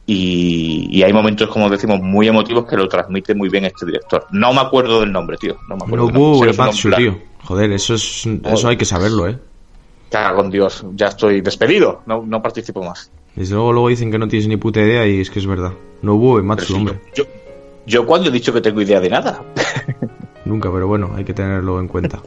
[0.06, 4.26] Y, y hay momentos, como decimos, muy emotivos que lo transmite muy bien este director.
[4.32, 5.58] No me acuerdo del nombre, tío.
[5.68, 6.06] No me acuerdo.
[6.06, 6.50] del nombre.
[6.52, 7.22] Uematsu, nombre- tío.
[7.43, 9.38] Joder, eso es eso hay que saberlo, ¿eh?
[10.10, 12.01] Cago en Dios, ya estoy despedido.
[12.05, 13.12] No, no participo más.
[13.36, 15.74] Desde luego luego dicen que no tienes ni puta idea y es que es verdad.
[16.01, 16.99] Nobuo Pero Uematsu, sí, hombre.
[17.16, 17.24] yo,
[17.86, 19.43] yo, cuando he dicho que tengo idea de nada.
[20.45, 22.22] Nunca, pero bueno, hay que tenerlo en cuenta.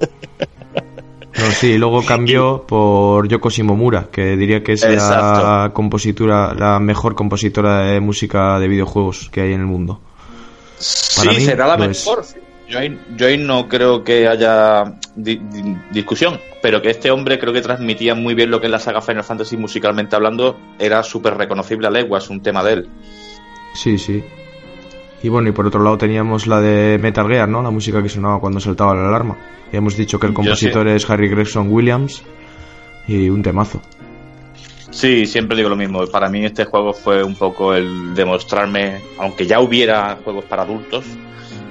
[1.39, 5.73] No, sí, luego cambió por Yoko Shimomura, que diría que es la Exacto.
[5.73, 10.01] compositora, la mejor compositora de música de videojuegos que hay en el mundo.
[11.17, 12.07] Para sí, mí será la es.
[12.71, 14.85] Yo ahí, yo ahí no creo que haya
[15.17, 18.71] di- di- discusión, pero que este hombre creo que transmitía muy bien lo que es
[18.73, 22.89] la saga Final Fantasy musicalmente hablando, era súper reconocible a leguas, un tema de él.
[23.75, 24.23] Sí, sí.
[25.23, 27.63] Y bueno, y por otro lado teníamos la de Metal Gear, ¿no?
[27.63, 29.37] La música que sonaba cuando saltaba la alarma.
[29.73, 32.23] Ya hemos dicho que el compositor es Harry Gregson Williams
[33.07, 33.83] y un temazo.
[34.91, 36.07] Sí, siempre digo lo mismo.
[36.07, 41.05] Para mí este juego fue un poco el demostrarme, aunque ya hubiera juegos para adultos,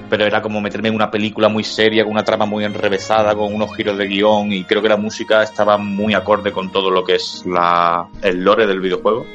[0.09, 3.53] pero era como meterme en una película muy seria, con una trama muy enrevesada, con
[3.53, 7.03] unos giros de guion, y creo que la música estaba muy acorde con todo lo
[7.03, 9.25] que es la, el lore del videojuego.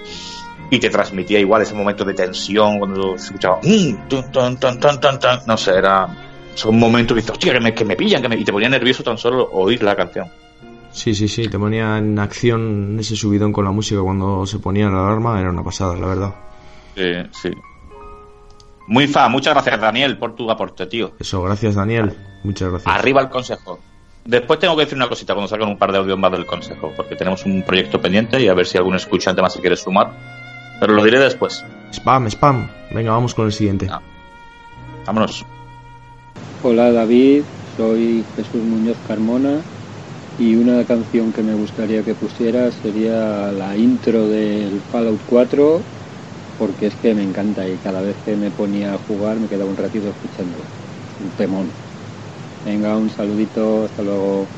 [0.70, 4.80] Y te transmitía igual ese momento de tensión cuando se escuchaba "Mm, tun, tun, tun,
[4.80, 5.30] tun, tun, tun".
[5.46, 6.08] no sé, era
[6.54, 8.36] son momentos que dices, hostia, que me, que me pillan, que me...
[8.36, 10.26] y te ponía nervioso tan solo oír la canción.
[10.90, 14.88] Sí, sí, sí, te ponía en acción ese subidón con la música cuando se ponía
[14.88, 16.34] la alarma, era una pasada, la verdad.
[16.94, 17.50] Sí, sí.
[18.86, 21.12] Muy fa, muchas gracias Daniel por tu aporte, tío.
[21.18, 22.94] Eso, gracias Daniel, muchas gracias.
[22.94, 23.80] Arriba el consejo.
[24.24, 26.92] Después tengo que decir una cosita cuando salgan un par de audios más del consejo,
[26.96, 30.12] porque tenemos un proyecto pendiente y a ver si algún escuchante más se quiere sumar.
[30.80, 31.64] Pero lo diré después.
[31.92, 32.68] Spam, spam.
[32.90, 33.86] Venga, vamos con el siguiente.
[33.90, 34.00] Ah.
[35.06, 35.44] Vámonos.
[36.62, 37.42] Hola David,
[37.76, 39.60] soy Jesús Muñoz Carmona
[40.38, 45.80] y una canción que me gustaría que pusieras sería la intro del Fallout 4
[46.56, 49.70] porque es que me encanta y cada vez que me ponía a jugar me quedaba
[49.70, 50.70] un ratito escuchando.
[51.18, 51.76] Un temón.
[52.64, 54.54] Venga, un saludito, hasta luego.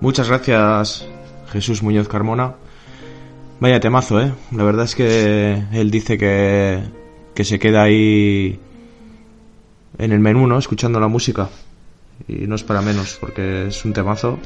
[0.00, 1.06] Muchas gracias,
[1.50, 2.54] Jesús Muñoz Carmona.
[3.60, 4.32] Vaya temazo, ¿eh?
[4.52, 6.82] La verdad es que él dice que,
[7.34, 8.58] que se queda ahí
[9.98, 10.58] en el menú, ¿no?
[10.58, 11.48] Escuchando la música.
[12.28, 14.38] Y no es para menos, porque es un temazo.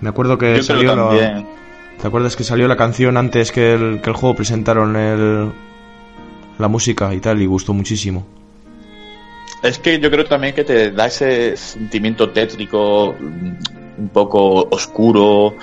[0.00, 1.44] Me acuerdo que Yo salió la-.
[2.00, 5.50] ¿Te acuerdas que salió la canción antes que el, que el juego presentaron el,
[6.58, 7.40] la música y tal?
[7.40, 8.26] Y gustó muchísimo.
[9.66, 15.56] Es que yo creo también que te da ese sentimiento tétrico, mm, un poco oscuro,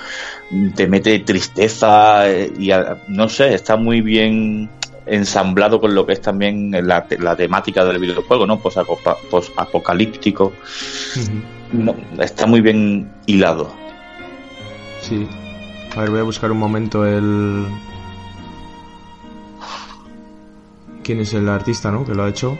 [0.50, 4.68] mm, te mete tristeza eh, y a- no sé, está muy bien
[5.06, 8.60] ensamblado con lo que es también la, te- la temática del videojuego, ¿no?
[8.60, 10.52] Posacopa- Posapocalíptico.
[11.72, 13.72] No, está muy bien hilado.
[15.00, 15.26] Sí.
[15.96, 17.66] A ver, voy a buscar un momento el...
[21.02, 22.04] ¿Quién es el artista, no?
[22.04, 22.58] Que lo ha hecho.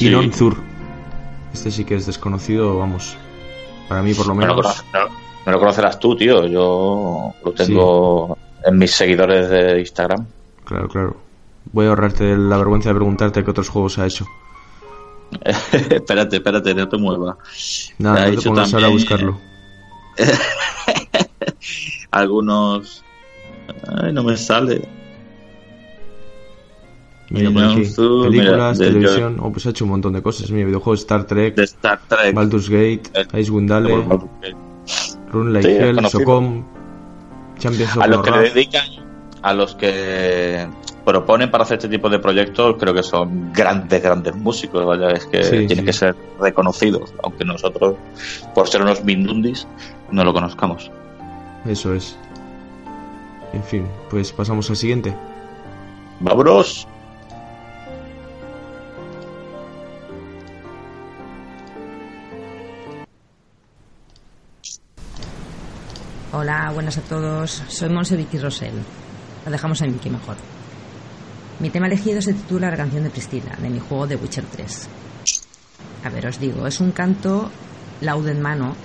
[0.00, 0.08] Sí.
[0.08, 0.56] Inon Zur.
[1.52, 3.16] Este sí que es desconocido, vamos.
[3.88, 4.66] Para mí, por lo No lo, menos.
[4.66, 5.08] conoce- no-
[5.46, 6.46] no lo conocerás tú, tío.
[6.46, 10.26] Yo lo tengo en mis seguidores de Instagram.
[10.64, 11.16] Claro, claro.
[11.72, 14.26] Voy a ahorrarte la vergüenza de preguntarte qué otros juegos ha hecho.
[15.90, 17.36] espérate, espérate, no te muevas.
[17.98, 19.40] Nada, Ha no te hecho pongas ahora a también buscarlo.
[22.10, 23.04] Algunos.
[24.02, 24.82] Ay, no me sale.
[27.30, 27.84] Mira, por Inon aquí.
[27.86, 29.36] Zur, Películas, mira, televisión.
[29.40, 30.50] Oh, pues ha hecho un montón de cosas.
[30.50, 32.34] Mira, videojuegos Star Trek, De Star Trek.
[32.34, 33.02] Baldur's Gate,
[33.34, 34.04] Icewind Dale,
[35.32, 36.08] Rune Like Sí, es Hell.
[36.08, 36.64] Socom,
[37.58, 38.84] Champions of A los que le dedican,
[39.42, 40.66] a los que
[41.04, 44.84] proponen para hacer este tipo de proyectos, creo que son grandes, grandes músicos.
[44.84, 45.84] Vaya, es que Sí, tienen sí.
[45.84, 47.94] que ser reconocidos, aunque nosotros,
[48.54, 49.66] por ser unos mindundis,
[50.10, 50.90] no lo conozcamos.
[51.66, 52.16] Eso es.
[53.52, 55.14] En fin, pues pasamos al siguiente.
[56.20, 56.86] ¡Vámonos!
[66.32, 67.50] Hola, buenas a todos.
[67.66, 68.80] Soy Monse Vicky Rosell.
[69.44, 70.36] La dejamos en Vicky mejor.
[71.58, 74.88] Mi tema elegido se titula La canción de Priscila, de mi juego de Witcher 3.
[76.04, 77.50] A ver, os digo, es un canto
[78.00, 78.76] laudo en mano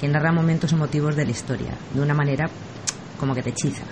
[0.00, 2.48] que narra momentos emotivos de la historia, de una manera
[3.18, 3.82] como que te hechiza.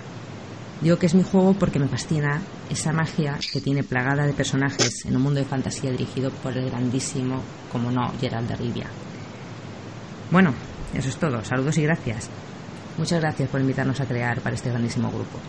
[0.79, 5.03] Digo que es mi juego porque me fascina esa magia que tiene plagada de personajes
[5.03, 8.87] en un mundo de fantasía dirigido por el grandísimo, como no, Gerald de Rivia.
[10.31, 10.53] Bueno,
[10.93, 11.43] eso es todo.
[11.43, 12.29] Saludos y gracias.
[12.97, 15.39] Muchas gracias por invitarnos a crear para este grandísimo grupo.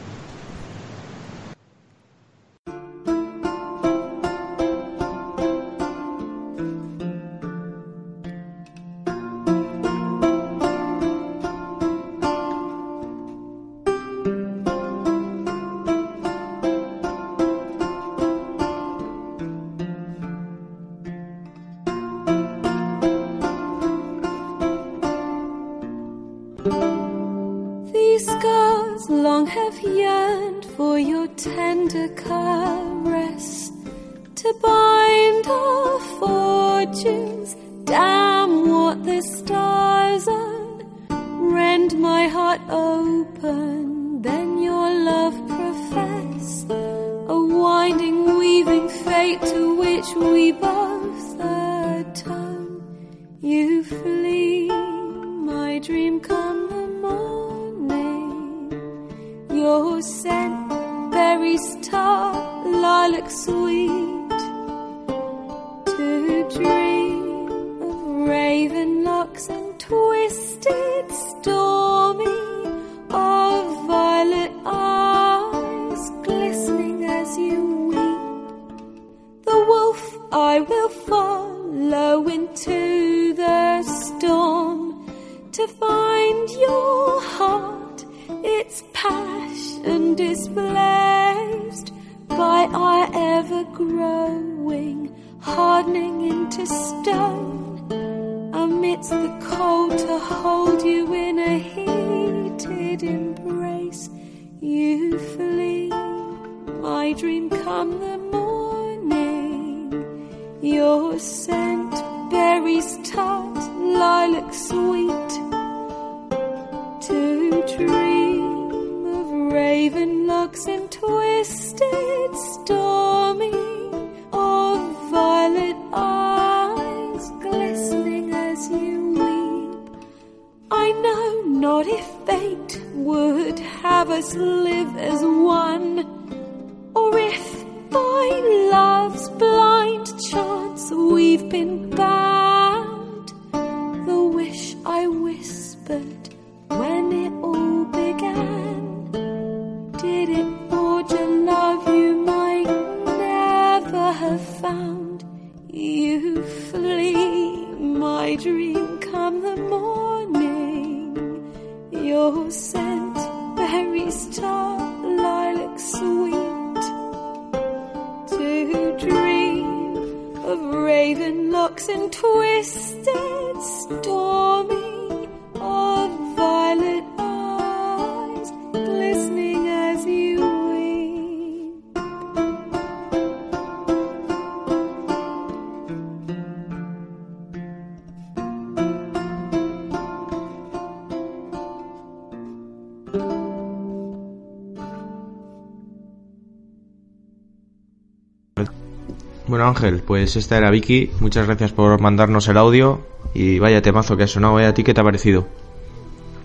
[199.84, 203.00] Ángel, pues esta era Vicky, muchas gracias por mandarnos el audio
[203.34, 204.64] y vaya temazo que ha sonado, ¿eh?
[204.64, 205.46] ¿a ti qué te ha parecido?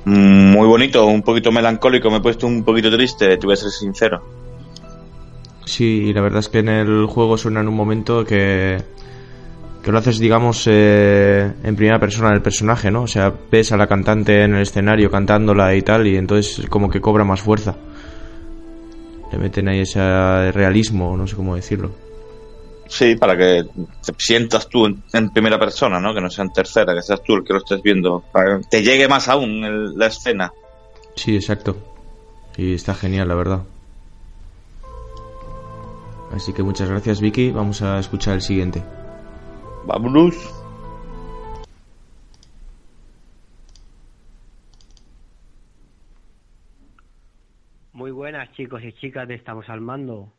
[0.03, 3.57] Mm, Muy bonito, un poquito melancólico, me he puesto un poquito triste, te voy a
[3.57, 4.21] ser sincero.
[5.63, 8.81] Sí, la verdad es que en el juego suena en un momento que,
[9.83, 13.03] que lo haces, digamos, eh, en primera persona del personaje, ¿no?
[13.03, 16.89] O sea, ves a la cantante en el escenario cantándola y tal, y entonces como
[16.89, 17.77] que cobra más fuerza.
[19.31, 22.08] Le meten ahí ese realismo, no sé cómo decirlo.
[22.89, 23.63] Sí, para que
[24.03, 26.13] te sientas tú en, en primera persona, ¿no?
[26.13, 28.23] Que no sea en tercera, que seas tú el que lo estés viendo.
[28.31, 30.51] Para que te llegue más aún el- la escena.
[31.15, 31.77] Sí, exacto.
[32.57, 33.63] Y está genial, la verdad.
[36.33, 37.51] Así que muchas gracias, Vicky.
[37.51, 38.83] Vamos a escuchar el siguiente.
[39.85, 40.35] Vámonos.
[47.91, 50.31] Muy buenas chicos y chicas de Estamos al Mando.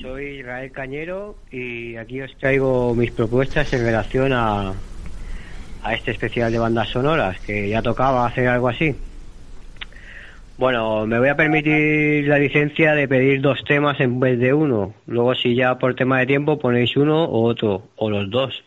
[0.00, 4.74] Soy Israel Cañero y aquí os traigo mis propuestas en relación a,
[5.82, 8.96] a este especial de bandas sonoras, que ya tocaba hacer algo así.
[10.58, 14.94] Bueno, me voy a permitir la licencia de pedir dos temas en vez de uno.
[15.06, 18.64] Luego si ya por tema de tiempo ponéis uno o otro, o los dos.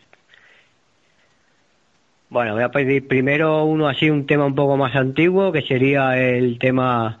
[2.30, 6.18] Bueno, voy a pedir primero uno así, un tema un poco más antiguo, que sería
[6.18, 7.20] el tema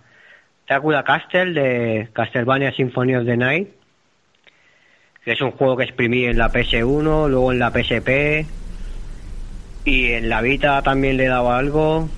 [0.66, 3.68] Dracula Castle de Castlevania Symphony of the Night,
[5.24, 8.46] que es un juego que exprimí en la PS1, luego en la PSP
[9.84, 12.08] y en la Vita también le dado algo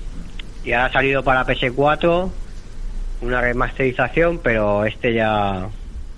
[0.64, 2.30] y ahora ha salido para PS4
[3.22, 5.68] una remasterización, pero este ya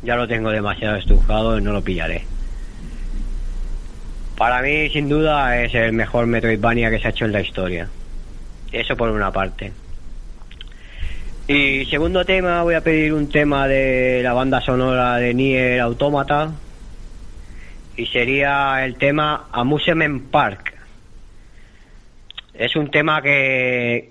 [0.03, 2.25] ya lo tengo demasiado estrujado y no lo pillaré.
[4.37, 7.89] Para mí, sin duda, es el mejor Metroidvania que se ha hecho en la historia.
[8.73, 9.73] Eso por una parte.
[11.47, 16.51] Y segundo tema, voy a pedir un tema de la banda sonora de Nier Automata.
[18.03, 20.75] Y sería el tema Amusement Park.
[22.53, 24.11] Es un tema que,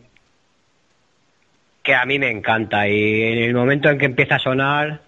[1.84, 2.88] que a mí me encanta.
[2.88, 5.02] Y en el momento en que empieza a sonar,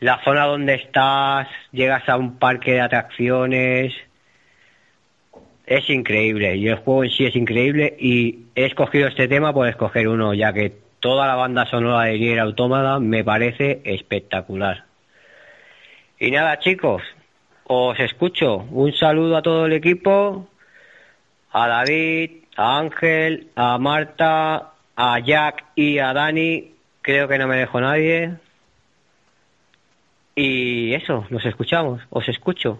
[0.00, 3.94] la zona donde estás, llegas a un parque de atracciones.
[5.64, 9.66] Es increíble y el juego en sí es increíble y he escogido este tema por
[9.66, 14.84] escoger uno, ya que toda la banda sonora de Nier Automata me parece espectacular.
[16.18, 17.02] Y nada chicos,
[17.72, 18.66] os escucho.
[18.70, 20.46] Un saludo a todo el equipo,
[21.50, 26.74] a David, a Ángel, a Marta, a Jack y a Dani.
[27.00, 28.34] Creo que no me dejo nadie.
[30.34, 32.78] Y eso, nos escuchamos, os escucho.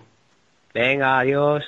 [0.74, 1.64] Venga, adiós.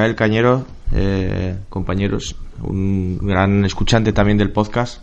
[0.00, 5.02] Israel Cañero, eh, compañeros, un gran escuchante también del podcast.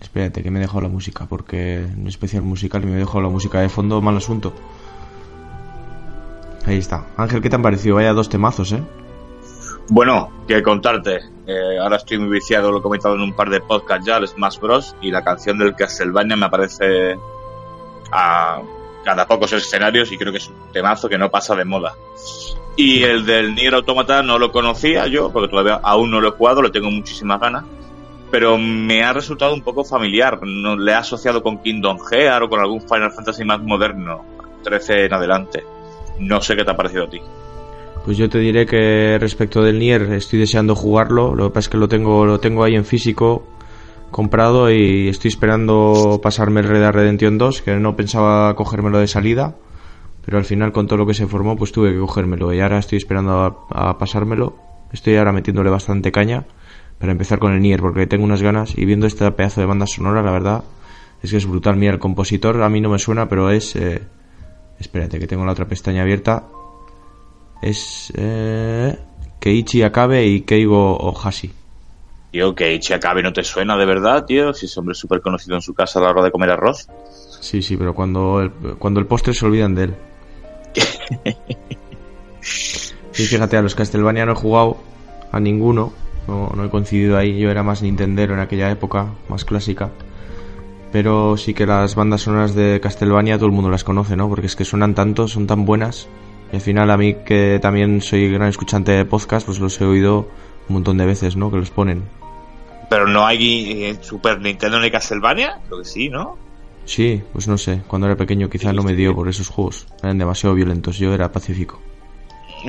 [0.00, 3.20] Espérate, que me he dejado la música, porque un especial musical y me he dejado
[3.20, 4.52] la música de fondo, mal asunto.
[6.66, 7.06] Ahí está.
[7.16, 7.94] Ángel, ¿qué te han parecido?
[7.94, 8.82] Vaya dos temazos, ¿eh?
[9.88, 11.20] Bueno, que contarte.
[11.46, 14.26] Eh, ahora estoy muy viciado, lo he comentado en un par de podcasts ya, el
[14.26, 14.96] Smash Bros.
[15.00, 17.16] Y la canción del Castlevania me aparece
[18.10, 18.60] a
[19.04, 21.94] cada pocos escenarios y creo que es un temazo que no pasa de moda.
[22.76, 26.32] Y el del Nier Automata no lo conocía yo, porque todavía aún no lo he
[26.32, 27.64] jugado, le tengo muchísimas ganas.
[28.30, 30.40] Pero me ha resultado un poco familiar.
[30.42, 34.24] No le he asociado con Kingdom Hearts o con algún Final Fantasy más moderno,
[34.64, 35.64] 13 en adelante.
[36.18, 37.20] No sé qué te ha parecido a ti.
[38.04, 41.68] Pues yo te diré que respecto del Nier estoy deseando jugarlo, lo que pasa es
[41.70, 43.46] que lo tengo, lo tengo ahí en físico
[44.10, 49.08] comprado y estoy esperando pasarme el Red Dead Redemption 2, que no pensaba cogérmelo de
[49.08, 49.56] salida,
[50.24, 52.78] pero al final con todo lo que se formó pues tuve que cogérmelo y ahora
[52.78, 54.56] estoy esperando a, a pasármelo.
[54.92, 56.44] Estoy ahora metiéndole bastante caña
[56.98, 59.86] para empezar con el Nier porque tengo unas ganas y viendo este pedazo de banda
[59.86, 60.64] sonora, la verdad
[61.22, 61.76] es que es brutal.
[61.76, 63.74] Mira, el compositor a mí no me suena, pero es...
[63.76, 64.02] eh,
[64.78, 66.44] espérate, que tengo la otra pestaña abierta.
[67.62, 68.12] Es...
[68.16, 68.96] Eh,
[69.40, 71.50] Keiichi Akabe y Keigo Ohashi.
[72.30, 74.52] Tío, que Ichiakabe no te suena de verdad, tío.
[74.54, 76.88] Si es hombre súper conocido en su casa a la hora de comer arroz.
[77.40, 79.94] Sí, sí, pero cuando el, cuando el postre se olvidan de él.
[83.14, 84.76] Sí, fíjate, a los Castlevania no he jugado
[85.30, 85.92] a ninguno.
[86.26, 87.38] No, no he coincidido ahí.
[87.38, 89.90] Yo era más Nintendero en aquella época, más clásica.
[90.90, 94.28] Pero sí que las bandas sonoras de Castlevania todo el mundo las conoce, ¿no?
[94.28, 96.08] Porque es que suenan tanto, son tan buenas.
[96.52, 99.84] Y al final a mí que también soy gran escuchante de podcast, pues los he
[99.84, 100.28] oído
[100.68, 101.50] un montón de veces, ¿no?
[101.50, 102.02] Que los ponen.
[102.90, 105.60] Pero no hay en Super Nintendo ni Castlevania.
[105.66, 106.36] Creo que sí, ¿no?
[106.84, 107.80] Sí, pues no sé.
[107.86, 109.86] Cuando era pequeño quizás no me dio por esos juegos.
[110.02, 110.98] Eran demasiado violentos.
[110.98, 111.80] Yo era pacífico.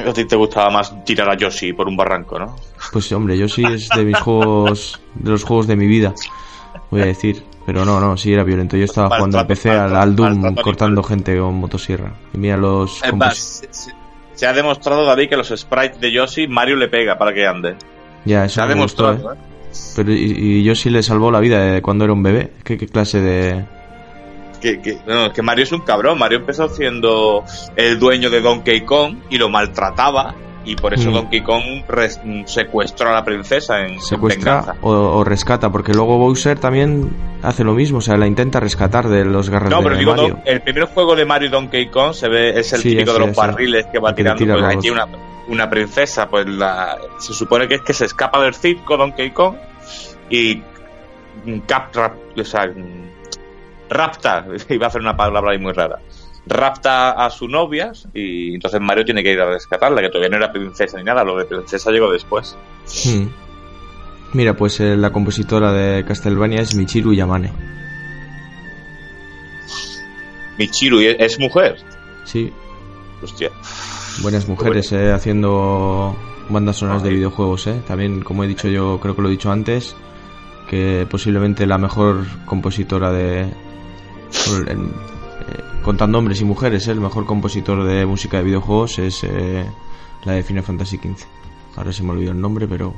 [0.05, 2.55] A ti te gustaba más tirar a Yoshi por un barranco, ¿no?
[2.91, 6.13] Pues hombre, yo sí es de mis juegos, de los juegos de mi vida,
[6.91, 7.43] voy a decir.
[7.65, 8.77] Pero no, no, sí era violento.
[8.77, 12.13] Yo estaba Mal jugando al PC al, al mal Doom cortando gente con motosierra.
[12.33, 13.01] Y mira los...
[13.03, 13.91] Es compos- más, se, se-
[14.35, 17.75] se ha demostrado, David, que los sprites de Yoshi Mario le pega para que ande.
[18.25, 19.37] Ya, Se eso ha me gustó, demostrado, ¿eh?
[19.37, 19.77] ¿eh?
[19.95, 20.15] Pero y,
[20.59, 22.51] y yo sí le salvó la vida de cuando era un bebé.
[22.63, 23.65] ¿Qué, qué clase de...?
[24.61, 26.17] Que, que- no, que Mario es un cabrón.
[26.19, 27.43] Mario empezó siendo
[27.75, 30.35] el dueño de Donkey Kong y lo maltrataba.
[30.67, 31.13] Y por eso Mm.
[31.13, 34.75] Donkey Kong res- secuestró a la princesa en, en secuestra venganza.
[34.81, 35.71] o, o rescata?
[35.71, 37.11] Porque luego Bowser también
[37.43, 37.99] hace lo mismo.
[37.99, 40.39] O sea, la intenta rescatar de los garras No, de pero digo, Mario.
[40.43, 43.19] El primer juego de Mario y Donkey Kong se ve, es el Sí, típico ese,
[43.19, 43.39] de los ese.
[43.47, 44.39] barriles que va que tirando.
[44.39, 45.07] tira Pues una,
[45.49, 49.57] una princesa, pues la, se supone que es que se escapa del circo Donkey Kong
[50.31, 50.63] y
[51.67, 52.71] captra, o sea,
[53.89, 55.99] rapta, iba a hacer una palabra ahí muy rara,
[56.47, 60.37] rapta a su novia y entonces Mario tiene que ir a rescatarla, que todavía no
[60.37, 62.57] era princesa ni nada, lo de princesa llegó después.
[63.05, 63.27] Hmm.
[64.33, 67.51] Mira, pues eh, la compositora de Castlevania es Michiru Yamane.
[70.57, 71.77] Michiru ¿y es mujer.
[72.23, 72.51] Sí,
[73.21, 73.49] Hostia.
[74.21, 76.15] buenas mujeres eh, haciendo
[76.49, 77.81] bandas sonoras de videojuegos, ¿eh?
[77.87, 79.95] También, como he dicho yo, creo que lo he dicho antes,
[80.69, 83.47] que posiblemente la mejor compositora de...
[84.67, 84.77] eh,
[85.83, 86.91] contando hombres y mujeres, ¿eh?
[86.91, 89.65] el mejor compositor de música de videojuegos es eh,
[90.25, 91.25] la de Final Fantasy XV.
[91.77, 92.93] Ahora se me olvidó el nombre, pero...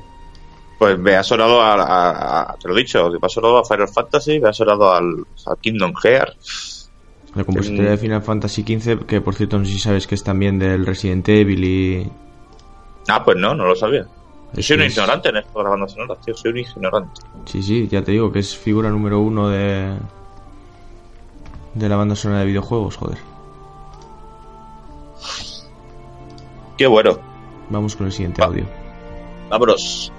[0.78, 3.66] Pues me ha sonado a, a- a- te lo he dicho, me ha sonado a
[3.66, 5.06] Final Fantasy, me ha sonado al,
[5.46, 6.92] al Kingdom Hearts.
[7.36, 7.92] La compositora Mm.
[7.92, 10.86] de Final Fantasy XV, que por cierto no sé si sabes que es también del
[10.86, 12.12] Resident Evil y...
[13.08, 14.06] Ah, pues no, no lo sabía.
[14.54, 17.22] Yo soy un Es- ignorante en esto de las bandas sonoras, tío, soy un ignorante.
[17.46, 19.98] Sí, sí, ya te digo que es figura número uno de...
[21.78, 23.20] De la banda sonora de videojuegos, joder.
[26.76, 27.20] Qué bueno.
[27.70, 28.66] Vamos con el siguiente audio.
[29.48, 30.12] Vámonos.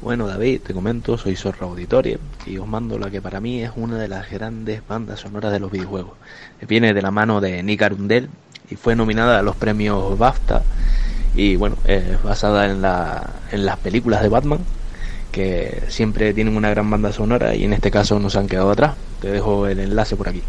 [0.00, 3.70] Bueno, David, te comento, soy Zorro Auditorio y os mando la que para mí es
[3.76, 6.14] una de las grandes bandas sonoras de los videojuegos.
[6.66, 8.28] Viene de la mano de Nick Arundel
[8.68, 10.64] y fue nominada a los premios BAFTA
[11.34, 14.60] y bueno, es basada en, la, en las películas de Batman
[15.30, 18.94] que siempre tienen una gran banda sonora y en este caso nos han quedado atrás.
[19.20, 20.42] Te dejo el enlace por aquí.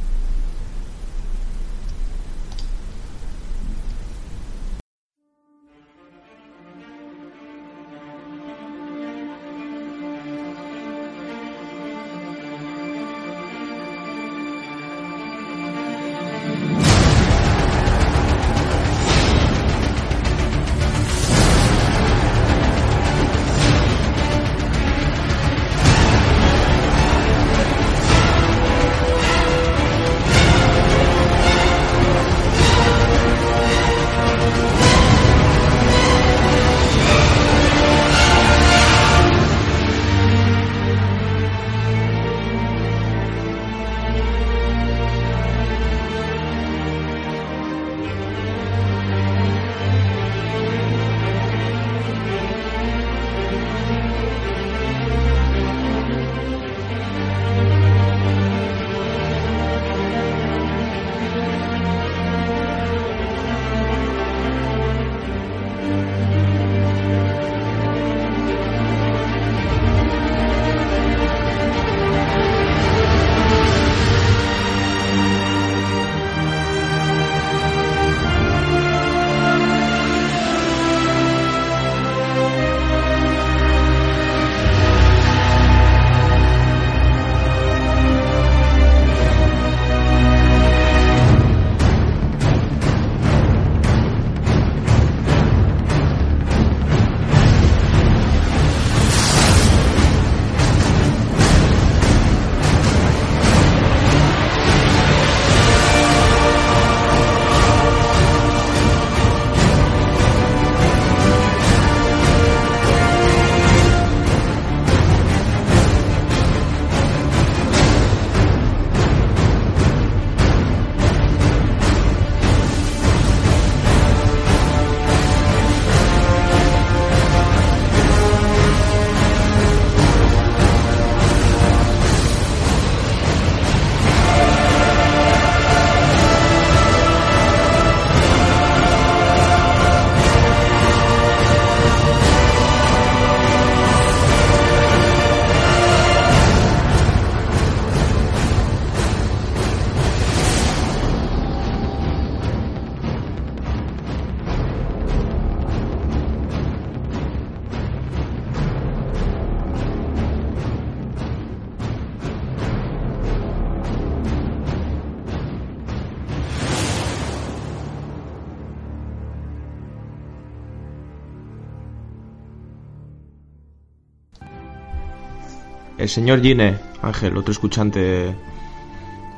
[176.03, 178.35] El señor Gine, Ángel, otro escuchante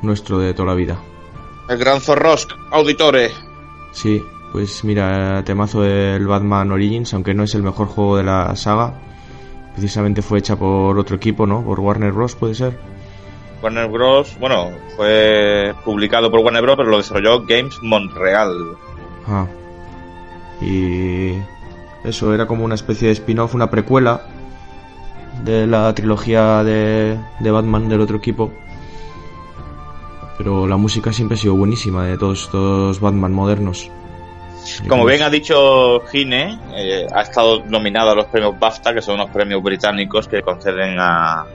[0.02, 0.98] nuestro de toda la vida.
[1.68, 3.30] El gran Zorrosk, auditore.
[3.92, 4.20] Sí,
[4.50, 8.94] pues mira, temazo del Batman Origins, aunque no es el mejor juego de la saga,
[9.74, 11.62] precisamente fue hecha por otro equipo, ¿no?
[11.62, 12.34] Por Warner Bros.
[12.34, 12.76] puede ser.
[13.62, 14.36] Warner Bros.
[14.40, 16.76] Bueno, fue publicado por Warner Bros.
[16.78, 18.76] pero lo desarrolló Games Montreal.
[19.28, 19.46] Ah.
[20.60, 21.30] Y
[22.02, 24.26] eso era como una especie de spin-off, una precuela
[25.46, 28.52] de la trilogía de, de Batman del otro equipo.
[30.36, 33.90] Pero la música siempre ha sido buenísima de todos estos Batman modernos.
[34.88, 39.14] Como bien ha dicho Gine, eh, ha estado nominado a los premios BAFTA, que son
[39.14, 41.46] unos premios británicos que conceden a...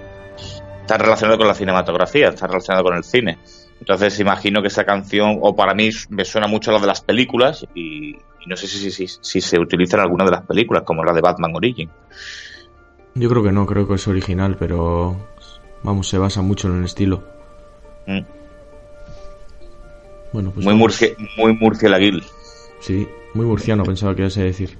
[0.81, 3.37] Están relacionados con la cinematografía, están relacionados con el cine.
[3.79, 7.01] Entonces imagino que esa canción, o para mí me suena mucho a la de las
[7.01, 10.45] películas, y, y no sé si, si, si, si se utiliza en alguna de las
[10.45, 11.89] películas, como la de Batman Origin.
[13.15, 15.17] Yo creo que no, creo que es original, pero
[15.83, 17.23] vamos, se basa mucho en el estilo.
[18.07, 18.21] Mm.
[20.33, 22.23] Bueno, pues muy, murci muy murcielaguil.
[22.79, 24.77] Sí, muy murciano pensaba que ibas a decir.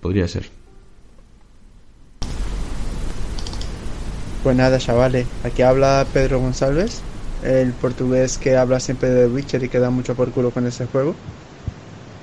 [0.00, 0.50] Podría ser.
[4.42, 7.02] Pues nada, chavales, aquí habla Pedro González,
[7.42, 10.86] el portugués que habla siempre de Witcher y que da mucho por culo con ese
[10.86, 11.16] juego.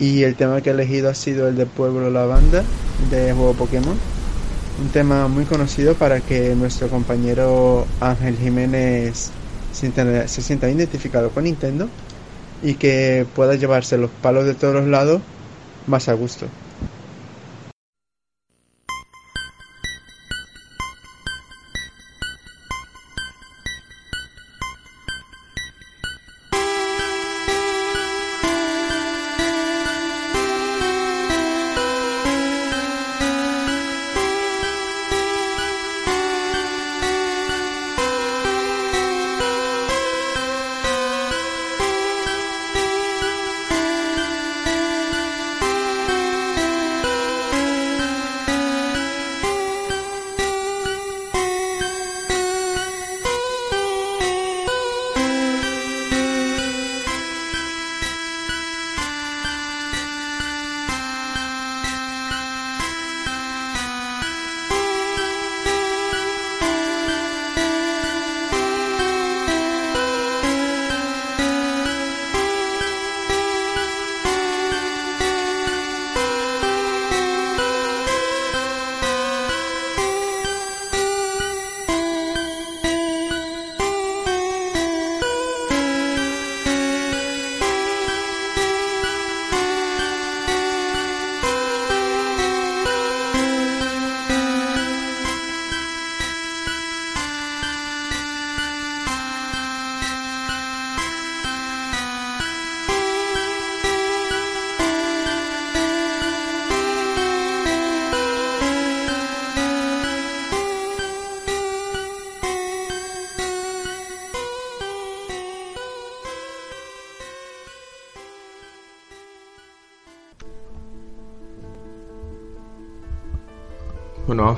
[0.04, 2.62] Y el tema que he elegido ha sido el de Pueblo Lavanda,
[3.10, 3.98] de juego Pokémon.
[4.84, 9.32] Un tema muy conocido para que nuestro compañero Ángel Jiménez
[9.72, 11.88] se sienta- identificado con Nintendo
[12.62, 15.22] y que pueda llevarse los palos de todos los lados
[15.88, 16.48] más a gusto.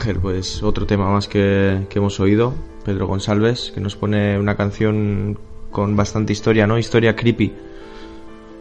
[0.06, 2.54] Ángel, pues otro tema más que, que hemos oído.
[2.84, 5.36] Pedro González, que nos pone una canción
[5.72, 6.78] con bastante historia, ¿no?
[6.78, 7.52] Historia creepy.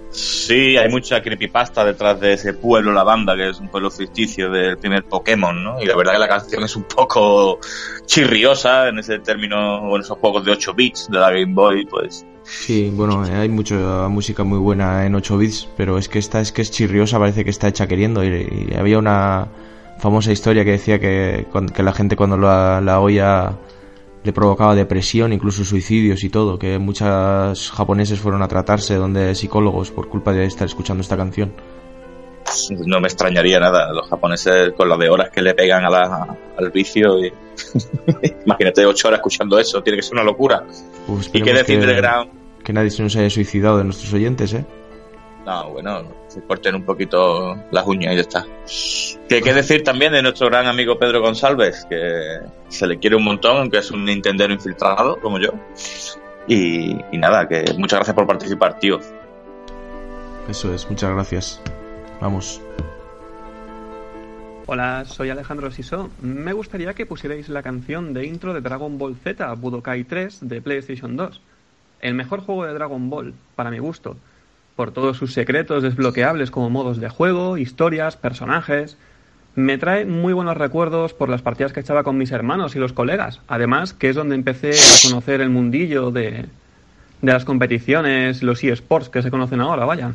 [0.09, 4.79] Sí, hay mucha creepypasta detrás de ese pueblo Lavanda, que es un pueblo ficticio del
[4.79, 5.83] primer Pokémon, ¿no?
[5.83, 7.59] Y la verdad que la canción es un poco
[8.07, 11.85] chirriosa en ese término, o en esos juegos de 8 bits de la Game Boy,
[11.85, 16.19] pues Sí, bueno, eh, hay mucha música muy buena en 8 bits, pero es que
[16.19, 18.25] esta es que es chirriosa, parece que está hecha queriendo.
[18.25, 19.49] Y, y había una
[19.99, 23.57] famosa historia que decía que, que la gente cuando la, la oía
[24.23, 29.91] le provocaba depresión, incluso suicidios y todo, que muchos japoneses fueron a tratarse donde psicólogos
[29.91, 31.53] por culpa de estar escuchando esta canción.
[32.87, 33.93] no me extrañaría nada.
[33.93, 37.23] Los japoneses con las de horas que le pegan a la- al vicio.
[37.25, 37.33] Y...
[38.47, 40.65] Imagínate 8 horas escuchando eso, tiene que ser una locura.
[41.07, 42.29] Pues ¿Y qué decir que- del gran
[42.65, 44.65] Que nadie se nos haya suicidado de nuestros oyentes, ¿eh?
[45.45, 48.47] No, bueno, se corten un poquito las uñas y ya está.
[49.29, 51.87] ¿Qué, qué decir también de nuestro gran amigo Pedro González?
[51.89, 55.51] Que se le quiere un montón, aunque es un Nintendero infiltrado, como yo.
[56.49, 59.01] Y, y nada, que muchas gracias por participar, tío.
[60.49, 61.61] Eso es, muchas gracias.
[62.21, 62.61] Vamos.
[64.67, 66.09] Hola, soy Alejandro Siso.
[66.23, 70.63] Me gustaría que pusierais la canción de intro de Dragon Ball Z Budokai 3 de
[70.63, 71.41] PlayStation 2.
[72.01, 74.17] El mejor juego de Dragon Ball, para mi gusto,
[74.77, 78.97] por todos sus secretos desbloqueables como modos de juego, historias, personajes.
[79.55, 82.93] Me trae muy buenos recuerdos por las partidas que echaba con mis hermanos y los
[82.93, 83.41] colegas.
[83.47, 86.47] Además, que es donde empecé a conocer el mundillo de,
[87.23, 90.13] de las competiciones, los eSports que se conocen ahora, vaya.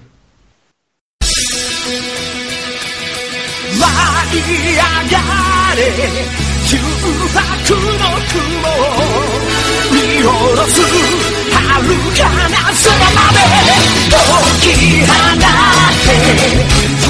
[14.09, 14.17] 解
[14.61, 14.65] き
[15.05, 15.43] 放て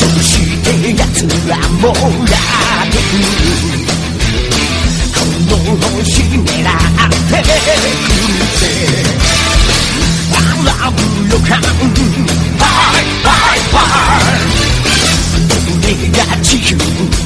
[0.00, 1.98] そして奴はもうラ
[2.90, 2.96] ブ
[5.12, 5.56] この
[5.96, 6.38] 星狙っ
[7.30, 7.34] て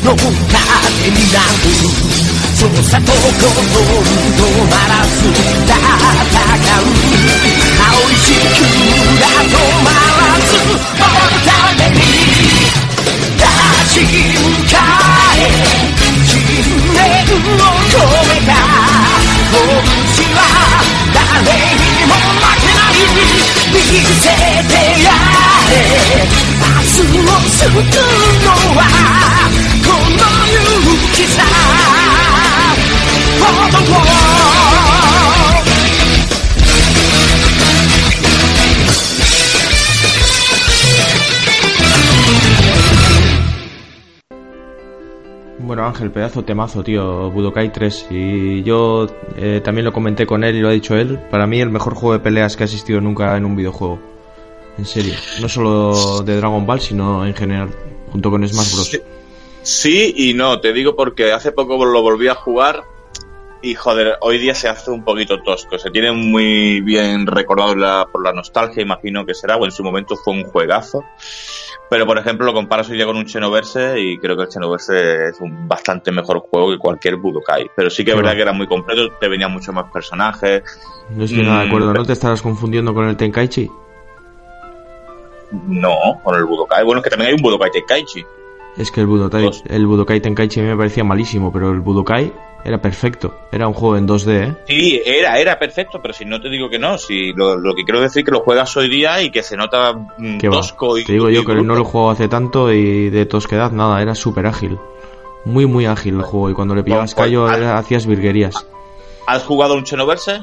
[0.05, 0.29] の風
[1.11, 1.73] になる
[2.55, 5.17] 操作とコントロールと止まらず
[5.65, 5.73] 戦
[6.55, 6.93] う
[7.81, 8.69] 青い地球
[9.21, 9.89] が止ま
[10.21, 11.09] らずの
[11.45, 11.99] ために
[13.35, 13.49] 立
[13.91, 14.77] ち向か
[15.37, 15.41] え
[16.25, 16.33] 10
[17.45, 17.97] を超
[18.31, 18.64] えた
[19.75, 20.39] は
[21.13, 21.43] 誰
[21.75, 23.03] にも負けない
[23.75, 24.73] 見せて
[25.03, 25.07] や
[25.69, 25.73] れ。
[26.61, 27.83] 明日を救う
[28.43, 28.47] の
[28.77, 28.81] は
[29.85, 30.63] この勇
[31.13, 31.37] 気さ。
[33.39, 35.54] For the war
[45.67, 48.09] Bueno, Ángel, pedazo temazo, tío, Budokai 3.
[48.11, 51.19] Y yo eh, también lo comenté con él y lo ha dicho él.
[51.31, 53.99] Para mí, el mejor juego de peleas que ha existido nunca en un videojuego.
[54.77, 55.15] En serio.
[55.41, 57.71] No solo de Dragon Ball, sino en general.
[58.13, 59.01] Junto con Smash Bros.
[59.63, 62.85] Sí y no, te digo porque hace poco lo volví a jugar
[63.65, 65.79] y joder, hoy día se hace un poquito tosco.
[65.79, 69.83] Se tiene muy bien recordado la- por la nostalgia, imagino que será, o en su
[69.83, 71.03] momento fue un juegazo.
[71.91, 75.29] Pero por ejemplo lo comparas hoy día con un Xenoverse y creo que el Xenoverse
[75.29, 77.71] es un bastante mejor juego que cualquier Budokai.
[77.77, 80.63] Pero sí que es verdad que era muy completo, te venían muchos más personajes.
[81.11, 81.93] No estoy nada de Mm, acuerdo.
[81.95, 83.71] ¿No te estarás confundiendo con el Tenkaichi?
[85.67, 86.85] No, con el Budokai.
[86.85, 88.25] Bueno, es que también hay un Budokai Tenkaichi.
[88.77, 92.33] Es que el Budokai, el Budokai Tenkaichi a mí me parecía malísimo, pero el Budokai
[92.65, 93.35] era perfecto.
[93.53, 94.57] Era un juego en 2D, ¿eh?
[94.67, 97.85] Sí, era, era perfecto, pero si no te digo que no, si lo, lo que
[97.85, 101.05] quiero decir es que lo juegas hoy día y que se nota mm, tosco y
[101.05, 104.47] Te digo yo que no lo jugado hace tanto y de tosquedad nada, era súper
[104.47, 104.79] ágil.
[105.45, 108.67] Muy, muy ágil el juego y cuando le pillabas callo hacías virguerías.
[109.27, 110.41] ¿Has jugado un Xenoverse?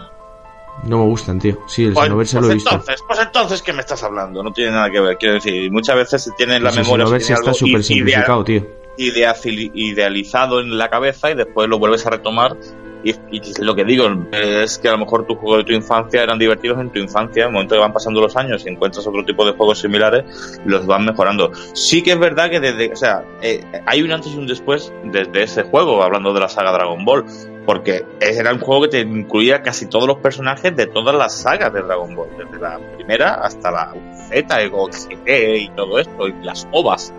[0.83, 1.57] No me gustan, tío.
[1.67, 2.69] Sí, el Xenoverse pues lo he visto.
[2.71, 4.41] entonces, pues entonces, ¿qué me estás hablando?
[4.43, 5.17] No tiene nada que ver.
[5.17, 7.05] Quiero decir, muchas veces se tiene en la Pues el memoria.
[7.05, 8.67] se Xenoverse está súper simplificado, tío.
[8.97, 12.55] idealizado en la cabeza y después lo vuelves a retomar.
[13.03, 13.15] Y,
[13.61, 16.79] lo que digo es que a lo mejor tus juegos de tu infancia eran divertidos
[16.79, 17.43] en tu infancia.
[17.43, 20.59] En el momento que van pasando los años y encuentras otro tipo de juegos similares,
[20.65, 21.51] los van mejorando.
[21.73, 24.93] Sí que es verdad que desde, o sea, eh, hay un antes y un después
[25.03, 27.25] desde ese juego, hablando de la saga Dragon Ball.
[27.65, 31.71] Porque era un juego que te incluía casi todos los personajes de todas las sagas
[31.71, 33.93] de Dragon Ball, desde la primera hasta la
[34.29, 37.13] Z, o GT y todo esto, y las OVAs.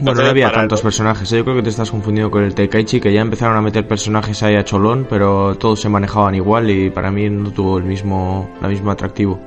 [0.00, 1.32] Bueno, no había tantos personajes.
[1.32, 1.38] ¿eh?
[1.38, 4.42] Yo creo que te estás confundiendo con el Tenkaichi, que ya empezaron a meter personajes
[4.42, 8.48] ahí a cholón, pero todos se manejaban igual y para mí no tuvo el mismo,
[8.62, 9.40] la mismo atractivo.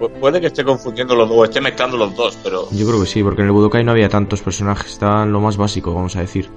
[0.00, 3.00] Pu- Puede que esté confundiendo los dos, o esté mezclando los dos, pero, Yo creo
[3.00, 6.16] que sí, porque en el Budokai no había tantos personajes, estaban lo más básico, vamos
[6.16, 6.48] a decir.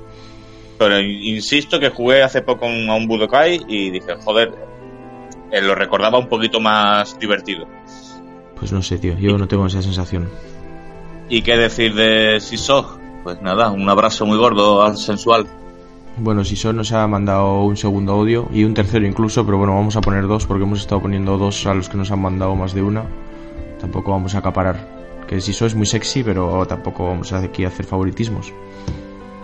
[0.79, 4.53] pero insisto que jugué hace poco a un Budokai y dije, joder,
[5.51, 7.67] eh, lo recordaba un poquito más divertido.
[8.57, 10.29] Pues no sé, tío, yo no tengo esa sensación.
[11.29, 12.99] ¿Y qué decir de Sisog?
[13.23, 15.45] Pues nada, un abrazo muy gordo, sensual.
[16.17, 19.73] Bueno, si son nos ha mandado un segundo audio y un tercero incluso, pero bueno,
[19.73, 22.55] vamos a poner dos porque hemos estado poniendo dos a los que nos han mandado
[22.55, 23.03] más de una.
[23.79, 25.03] Tampoco vamos a acaparar.
[25.27, 28.53] Que si es muy sexy, pero tampoco vamos a aquí a hacer favoritismos.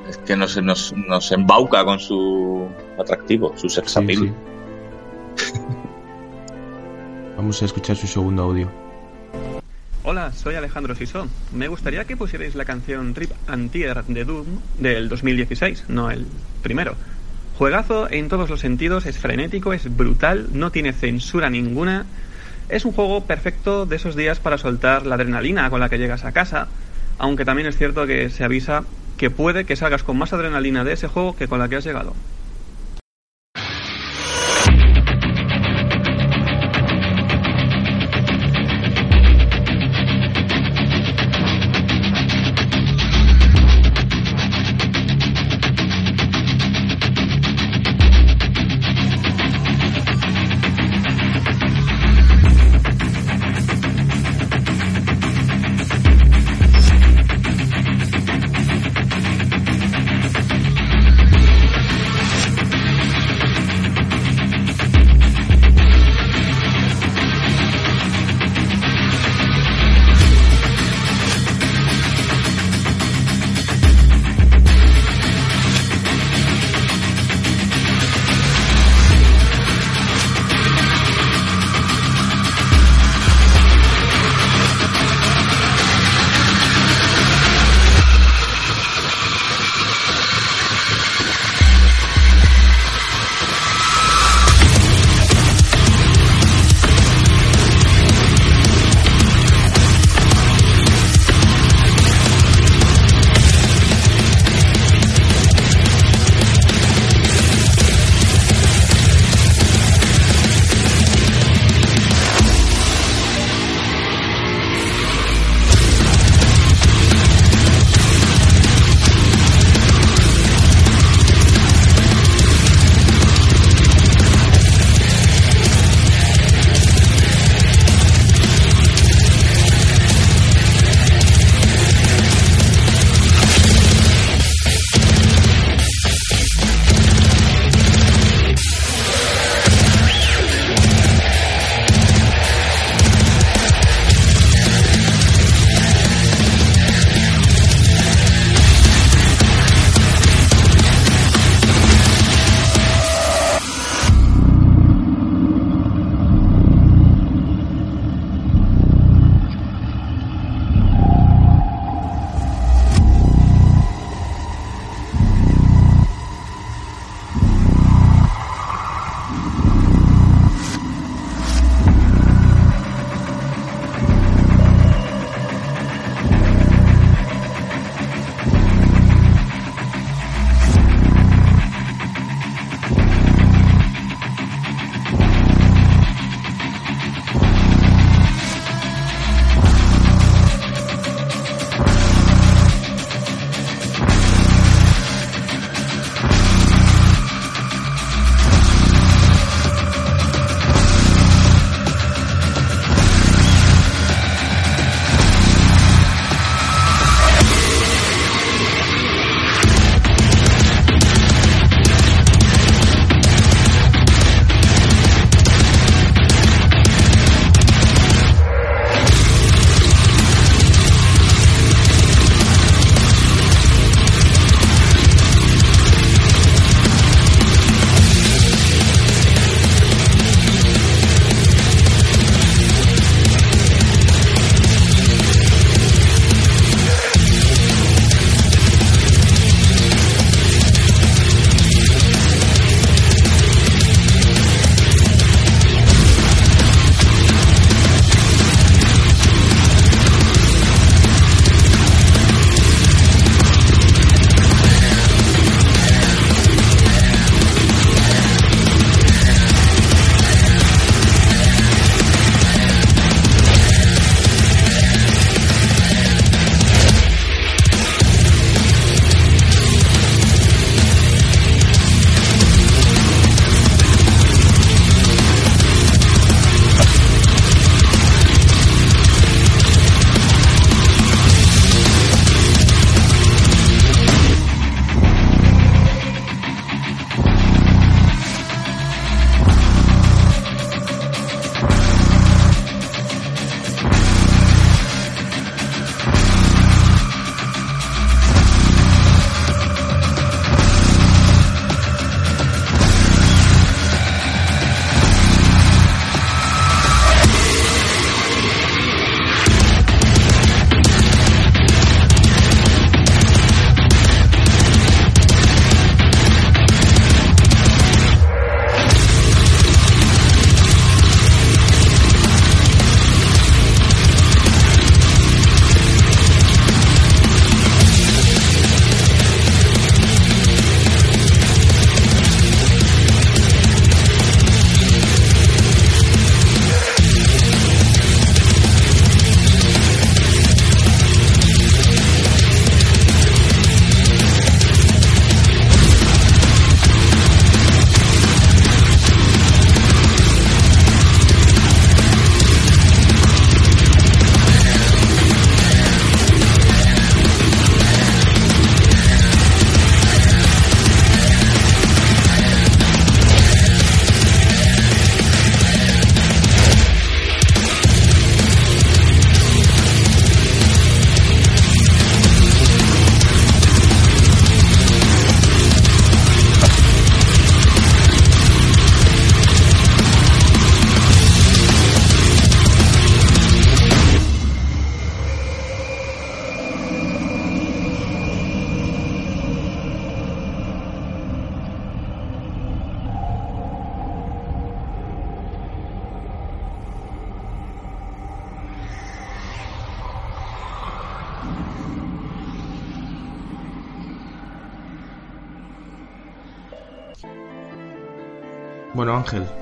[0.07, 2.67] Es que nos, nos, nos embauca con su
[2.99, 4.33] atractivo, su sex Sí, appeal.
[5.35, 5.53] sí.
[7.37, 8.69] Vamos a escuchar su segundo audio.
[10.11, 11.27] Hola, soy Alejandro Sisó.
[11.53, 14.47] Me gustaría que pusierais la canción Rip and Tear de Doom
[14.79, 16.25] del 2016, no el
[16.63, 16.95] primero.
[17.59, 22.07] Juegazo en todos los sentidos, es frenético, es brutal, no tiene censura ninguna.
[22.69, 26.25] Es un juego perfecto de esos días para soltar la adrenalina con la que llegas
[26.25, 26.69] a casa,
[27.19, 30.93] aunque también es cierto que se avisa que puede que salgas con más adrenalina de
[30.93, 32.15] ese juego que con la que has llegado.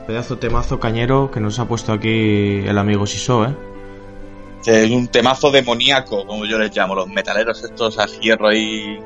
[0.08, 3.56] Pedazo temazo cañero que nos ha puesto aquí el amigo Siso, ¿eh?
[4.66, 9.00] Es un temazo demoníaco, como yo les llamo, los metaleros estos a hierro ahí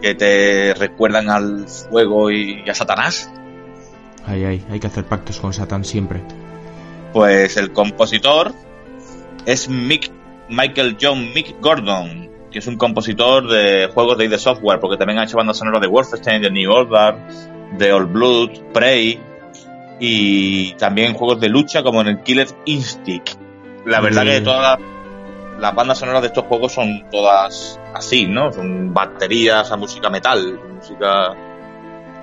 [0.00, 3.30] que te recuerdan al fuego y a Satanás.
[4.26, 6.22] Ay, ay, hay que hacer pactos con Satán siempre.
[7.12, 8.52] Pues el compositor
[9.46, 10.10] es Mick,
[10.48, 15.18] Michael John Mick Gordon, que es un compositor de juegos de ID Software, porque también
[15.18, 17.16] ha hecho bandas sonoras de Wolfenstein, de New Order,
[17.78, 19.29] de All Blood, Prey
[20.00, 23.38] y también juegos de lucha como en el Killer Instinct.
[23.84, 24.78] La verdad que todas
[25.58, 28.50] las bandas sonoras de estos juegos son todas así, ¿no?
[28.50, 31.36] Son baterías a música metal, música...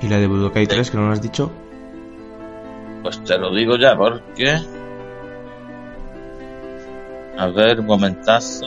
[0.01, 1.51] ¿Y la de Budokai 3 que no lo has dicho?
[3.03, 4.59] Pues te lo digo ya, porque...
[7.37, 8.65] A ver, un momentazo...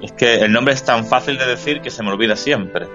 [0.00, 2.86] Es que el nombre es tan fácil de decir que se me olvida siempre.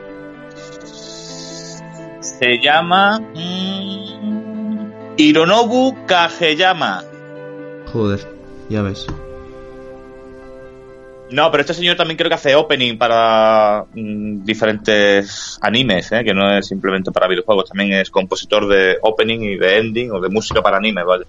[2.22, 3.19] Se llama...
[3.19, 3.73] mm,
[5.18, 7.03] Hironobu Kageyama.
[7.91, 8.19] Joder,
[8.69, 9.06] ya ves.
[11.31, 16.23] No, pero este señor también creo que hace opening para mm, diferentes animes, ¿eh?
[16.23, 20.19] que no es simplemente para videojuegos, también es compositor de opening y de ending o
[20.19, 21.26] de música para animes, ¿vale?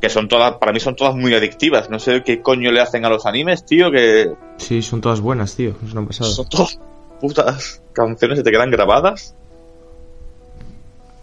[0.00, 3.04] Que son todas, para mí son todas muy adictivas, no sé qué coño le hacen
[3.04, 5.74] a los animes, tío, que Sí, son todas buenas, tío.
[5.86, 6.30] Es una pasada.
[6.30, 6.78] son todas
[7.20, 9.34] putas canciones que te quedan grabadas.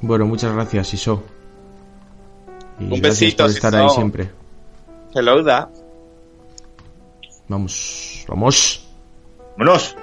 [0.01, 1.23] Bueno, muchas gracias, Iso.
[2.79, 4.31] Y Un gracias besito, por estar ahí siempre.
[5.13, 5.69] Hello, da.
[7.47, 8.87] Vamos, vamos.
[9.57, 9.95] Vámonos.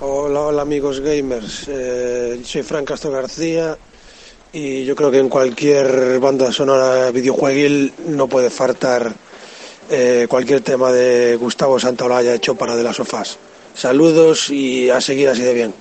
[0.00, 1.66] Hola, hola amigos gamers.
[1.68, 3.76] Eh, soy Fran Castro García
[4.52, 9.12] y yo creo que en cualquier banda sonora videojueguil no puede faltar
[9.90, 13.38] eh, cualquier tema de Gustavo Santaolalla hecho para de las sofás.
[13.74, 15.74] Saludos y a seguir así de bien.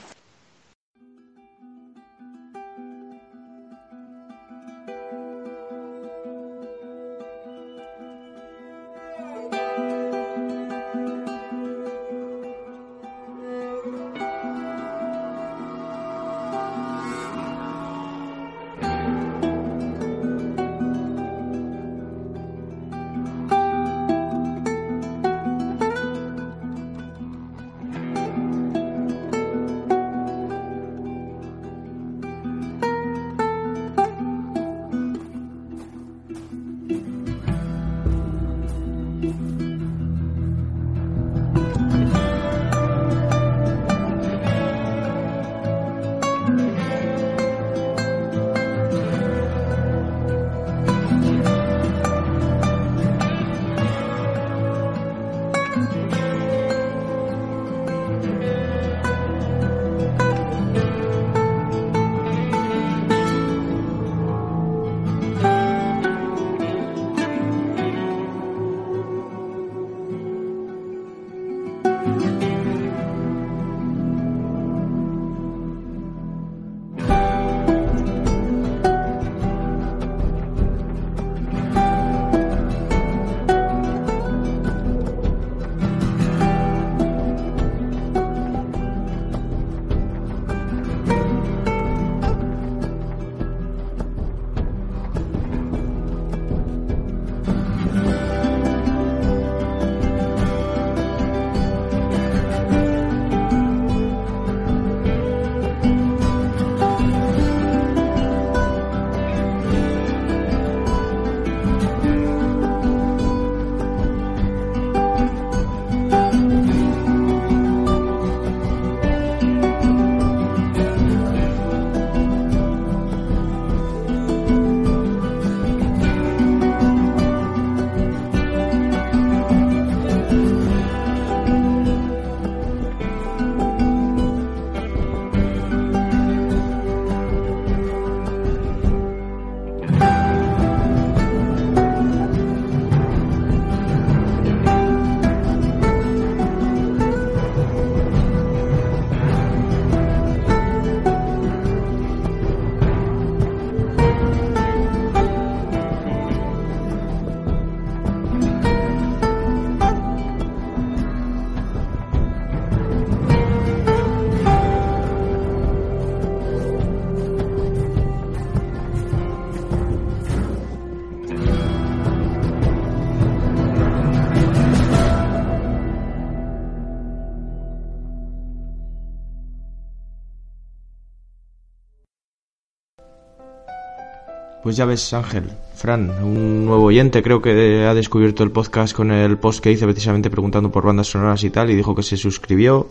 [184.73, 189.11] Pues ya ves, Ángel, Fran, un nuevo oyente, creo que ha descubierto el podcast con
[189.11, 192.17] el post que hice precisamente preguntando por bandas sonoras y tal, y dijo que se
[192.17, 192.87] suscribió,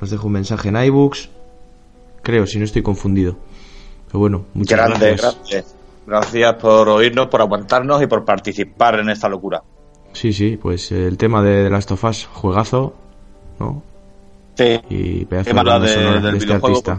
[0.00, 1.28] nos dejó un mensaje en iBooks,
[2.22, 3.34] creo, si no estoy confundido.
[4.06, 5.74] Pero bueno, muchas Grande, gracias.
[6.06, 9.60] Gracias por oírnos, por aguantarnos y por participar en esta locura.
[10.12, 12.94] Sí, sí, pues el tema de The Last of Us, juegazo,
[13.58, 13.82] ¿no?
[14.56, 14.80] Sí.
[14.90, 16.98] Y pedazo tema de de- del de este videojuego, artista.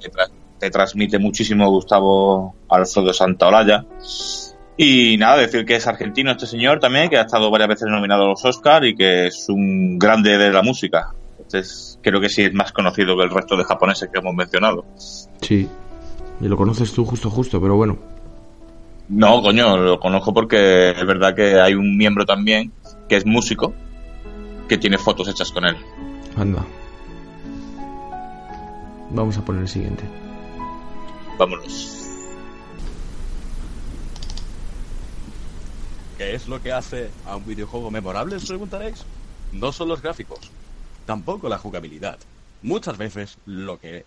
[0.00, 0.30] tra-
[0.62, 3.84] te transmite muchísimo Gustavo Alfredo Santaolalla.
[4.76, 8.26] Y nada, decir que es argentino este señor también, que ha estado varias veces nominado
[8.26, 11.12] a los Oscar y que es un grande de la música.
[11.40, 14.34] Este es- creo que sí es más conocido que el resto de japoneses que hemos
[14.36, 14.84] mencionado.
[15.40, 15.68] Sí,
[16.40, 17.98] y lo conoces tú justo, justo, pero bueno.
[19.08, 22.72] No, coño, lo conozco porque es verdad que hay un miembro también
[23.08, 23.74] que es músico
[24.68, 25.74] que tiene fotos hechas con él.
[26.36, 26.64] Anda.
[29.10, 30.04] Vamos a poner el siguiente.
[31.38, 31.98] Vámonos.
[36.18, 39.04] ¿Qué es lo que hace a un videojuego memorable, os preguntaréis?
[39.50, 40.38] No son los gráficos,
[41.06, 42.18] tampoco la jugabilidad.
[42.62, 44.04] Muchas veces lo que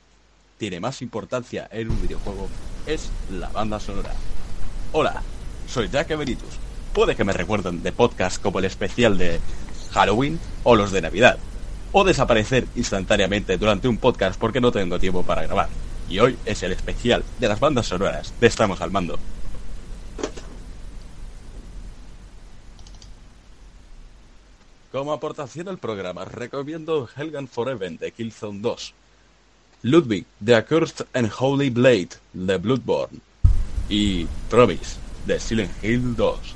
[0.57, 2.47] tiene más importancia en un videojuego
[2.85, 4.13] es la banda sonora.
[4.93, 5.21] Hola,
[5.67, 6.59] soy Jack Emeritus.
[6.93, 9.41] Puede que me recuerden de podcasts como el especial de
[9.91, 11.37] Halloween o los de Navidad.
[11.91, 15.67] O desaparecer instantáneamente durante un podcast porque no tengo tiempo para grabar.
[16.09, 19.17] Y hoy es el especial de las bandas sonoras de Estamos al Mando.
[24.91, 28.93] Como aportación al programa, recomiendo Helgan Forever de Killzone 2,
[29.81, 33.19] Ludwig The Accursed and Holy Blade de Bloodborne
[33.89, 36.54] y Promise de Silent Hill 2.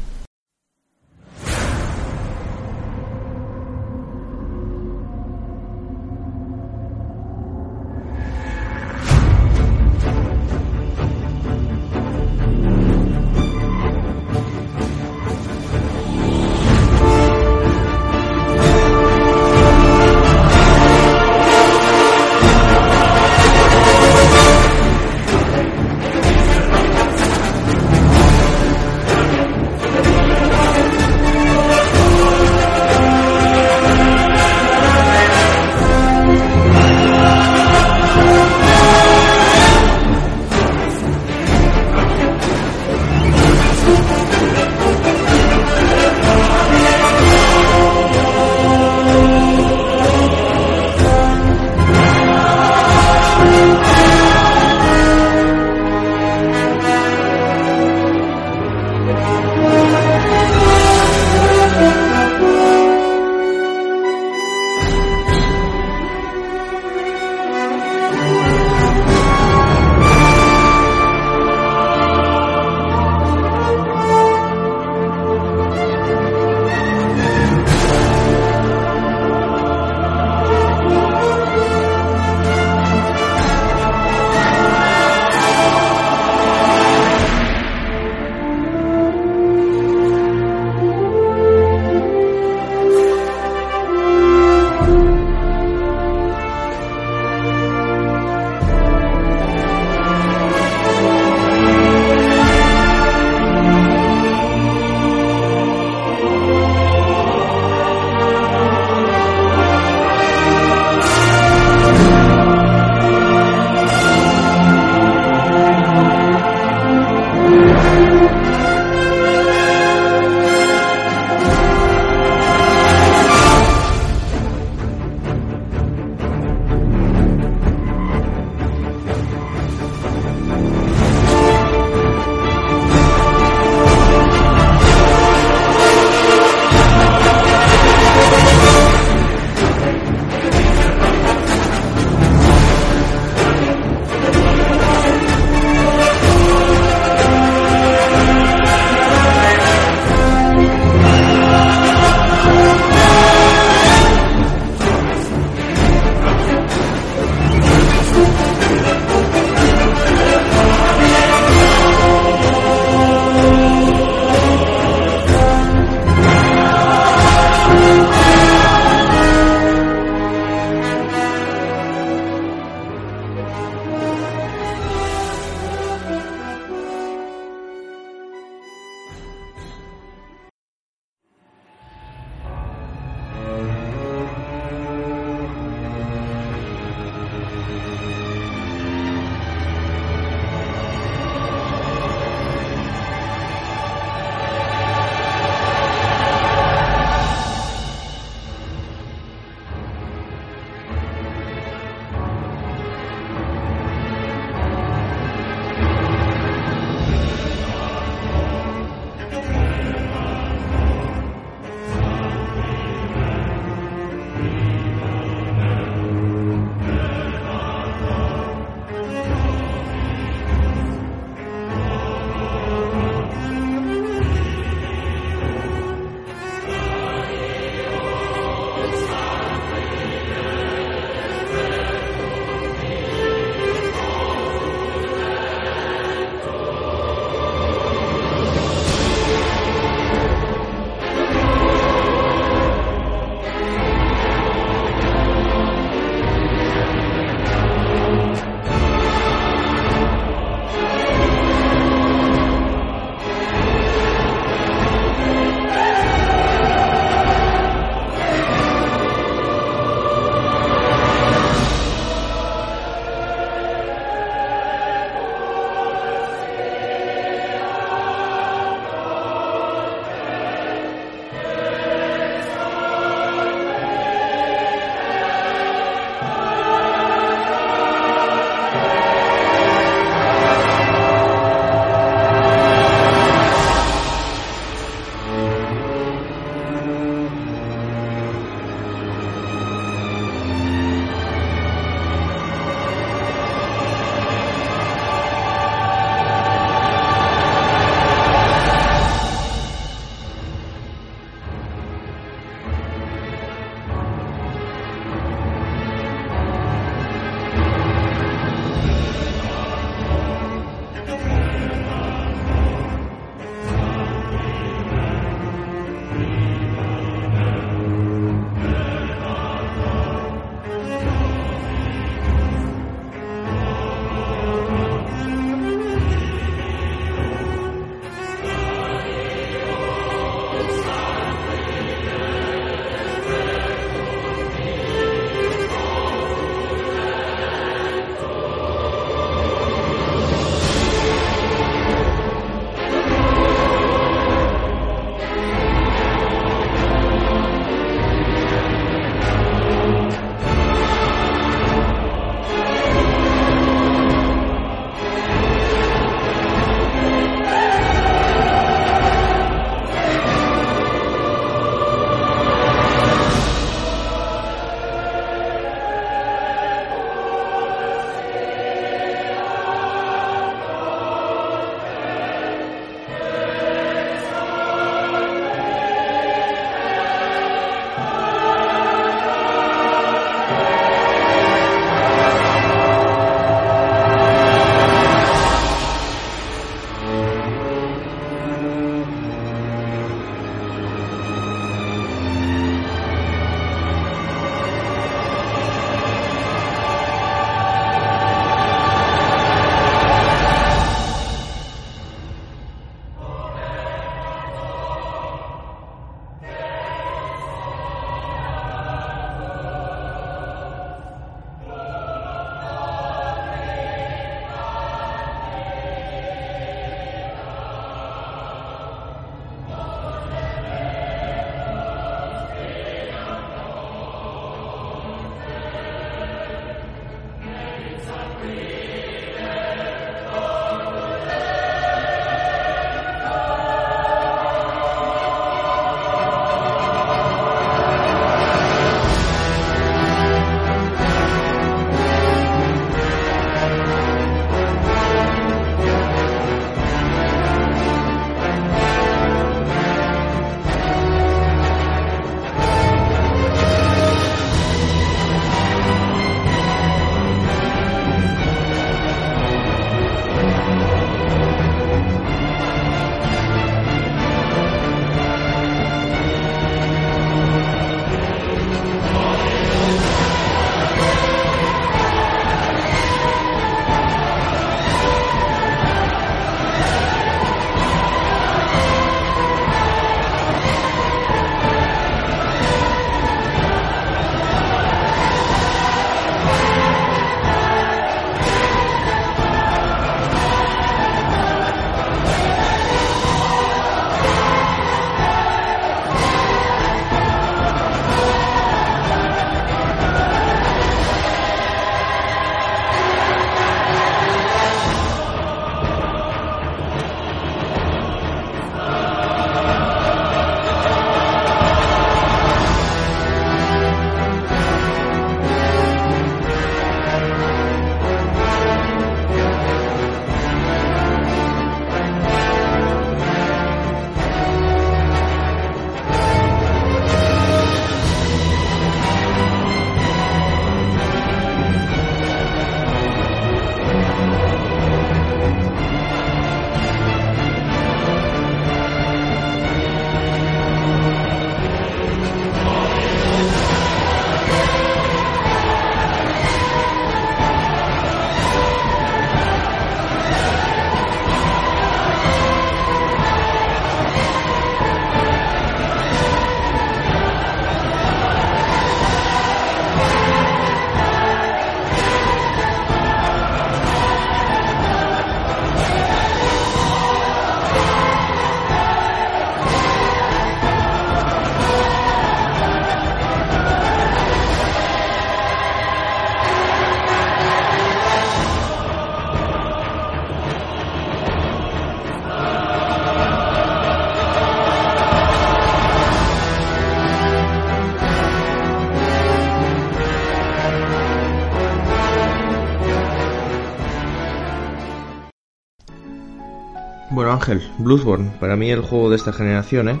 [597.42, 600.00] Ángel, Bloodborne, para mí el juego de esta generación, ¿eh?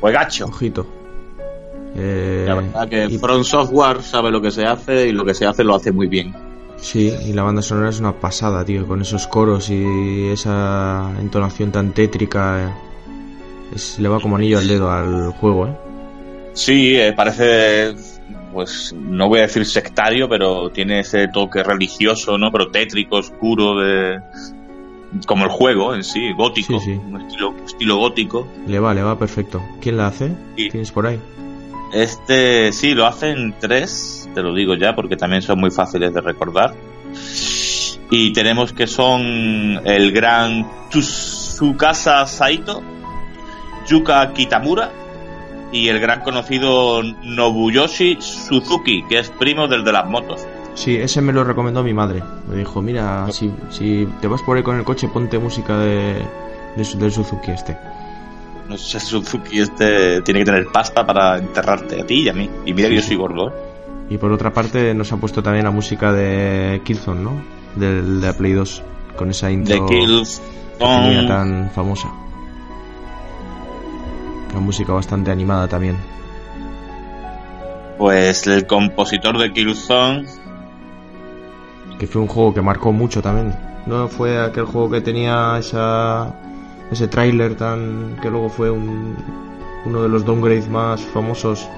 [0.00, 0.46] Juegacho.
[0.46, 0.86] Ojito.
[1.96, 5.46] Eh, La verdad que Front Software sabe lo que se hace y lo que se
[5.46, 6.32] hace lo hace muy bien.
[6.76, 11.72] Sí, y la banda sonora es una pasada, tío, con esos coros y esa entonación
[11.72, 12.66] tan tétrica.
[12.68, 12.72] eh,
[13.74, 15.76] es, le va como anillo al dedo al juego, ¿eh?
[16.52, 17.94] Sí, eh, parece,
[18.52, 22.52] pues no voy a decir sectario, pero tiene ese toque religioso, ¿no?
[22.52, 24.20] Pero tétrico, oscuro, de
[25.26, 27.00] como el juego en sí, gótico, Sí, sí.
[27.06, 28.46] un estilo, estilo gótico.
[28.66, 29.62] Le va, le va perfecto.
[29.80, 30.32] ¿Quién la hace?
[30.56, 31.18] ¿Tienes por ahí?
[31.92, 36.20] Este sí, lo hacen tres, te lo digo ya, porque también son muy fáciles de
[36.20, 36.74] recordar.
[38.10, 42.82] Y tenemos que son el gran Tsukasa Saito,
[43.88, 44.92] Yuka Kitamura
[45.72, 50.46] y el gran conocido Nobuyoshi Suzuki, que es primo del de las motos.
[50.76, 52.22] Sí, ese me lo recomendó mi madre.
[52.48, 56.22] Me dijo, mira, si, si te vas por ahí con el coche, ponte música de,
[56.76, 57.76] del Suzuki este.
[58.68, 62.50] No sé, Suzuki este tiene que tener pasta para enterrarte a ti y a mí.
[62.66, 63.52] Y mira que yo soy gordo, ¿eh?
[64.10, 67.42] Y por otra parte nos ha puesto también la música de Killzone, ¿no?
[67.74, 68.82] Del de la Play 2,
[69.16, 72.08] con esa intro De tan famosa.
[74.50, 75.96] Una música bastante animada también.
[77.98, 80.26] Pues el compositor de Killzone
[81.98, 83.54] Que fue un juego que marcó mucho también.
[83.86, 86.34] No fue aquel juego que tenía esa
[86.90, 89.16] ese tráiler tan que luego fue un,
[89.84, 91.68] uno de los downgrades más famosos.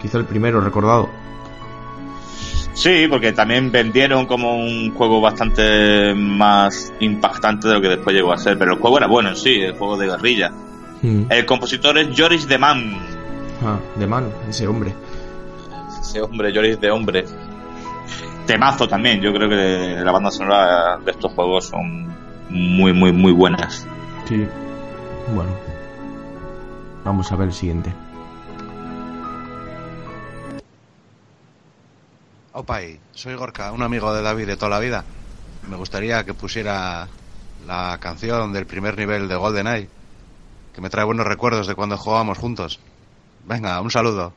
[0.00, 1.08] Quizá el primero recordado.
[2.74, 8.32] Sí, porque también vendieron como un juego bastante más impactante de lo que después llegó
[8.32, 8.58] a ser.
[8.58, 10.50] Pero el juego era bueno en sí, el juego de guerrilla.
[11.02, 11.24] Mm.
[11.28, 12.96] El compositor es Joris de Man.
[13.64, 14.92] Ah, de man, ese hombre.
[16.00, 17.24] Ese hombre, Joris de hombre.
[18.52, 19.18] Temazo también.
[19.22, 22.14] Yo creo que la banda sonora de estos juegos son
[22.50, 23.86] muy, muy, muy buenas.
[24.28, 24.46] Sí.
[25.34, 25.56] Bueno.
[27.02, 27.90] Vamos a ver el siguiente.
[32.52, 35.06] Opay, soy Gorka, un amigo de David de toda la vida.
[35.70, 37.08] Me gustaría que pusiera
[37.66, 39.88] la canción del primer nivel de GoldenEye,
[40.74, 42.80] que me trae buenos recuerdos de cuando jugábamos juntos.
[43.46, 44.34] Venga, un saludo.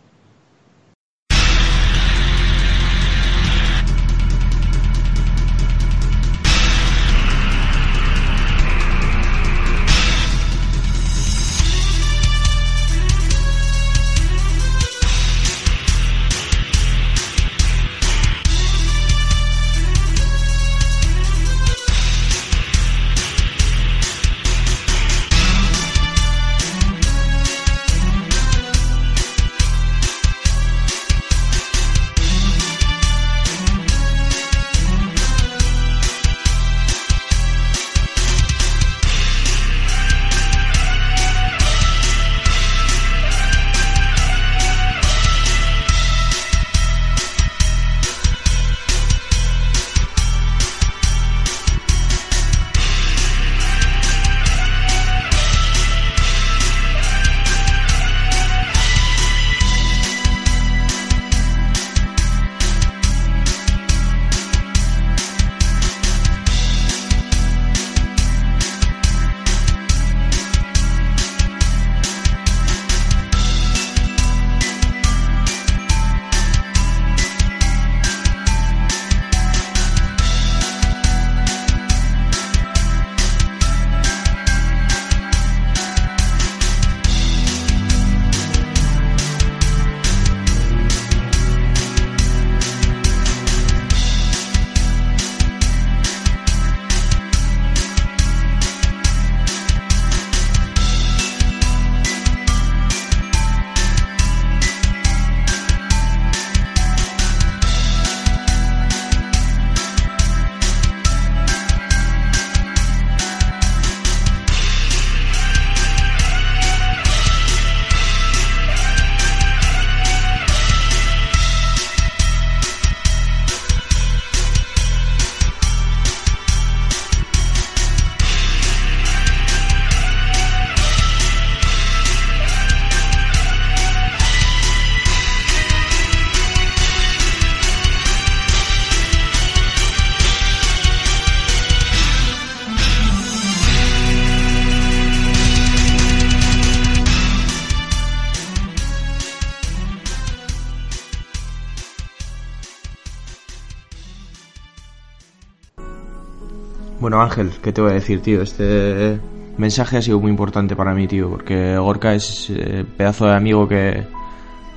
[157.05, 158.41] Bueno, Ángel, ¿qué te voy a decir, tío?
[158.41, 159.19] Este
[159.59, 163.67] mensaje ha sido muy importante para mí, tío, porque Gorka es eh, pedazo de amigo
[163.67, 164.07] que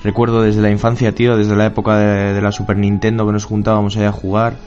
[0.04, 3.96] recuerdo desde la infancia, tío, desde la época de, la Super Nintendo que nos juntábamos
[3.96, 4.58] ahí a jugar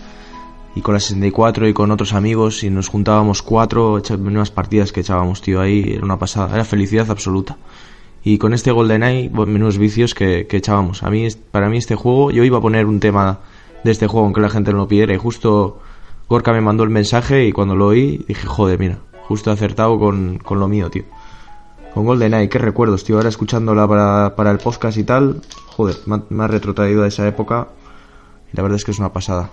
[0.73, 5.01] y con la 64 y con otros amigos y nos juntábamos cuatro, unas partidas que
[5.01, 7.57] echábamos, tío, ahí era una pasada, era felicidad absoluta.
[8.23, 11.03] Y con este GoldenEye, menos vicios que, echábamos.
[11.03, 13.41] A mí, para mí este juego, yo iba a poner un tema
[13.83, 15.79] de este juego aunque la gente no lo pidiera y justo
[16.31, 20.37] Gorka me mandó el mensaje y cuando lo oí dije, joder, mira, justo acertado con,
[20.37, 21.03] con lo mío, tío.
[21.93, 23.17] Con GoldenEye, qué recuerdos, tío.
[23.17, 27.67] Ahora escuchándola para, para el podcast y tal, joder, me ha retrotraído a esa época
[28.53, 29.49] y la verdad es que es una pasada.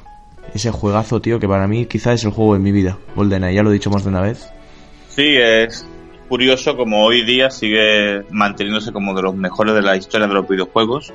[0.55, 3.65] Ese juegazo, tío, que para mí quizá es el juego de mi vida, GoldenEye, ya
[3.65, 4.49] lo he dicho más de una vez.
[5.09, 5.85] Sí, es
[6.29, 10.47] curioso como hoy día sigue manteniéndose como de los mejores de la historia de los
[10.47, 11.13] videojuegos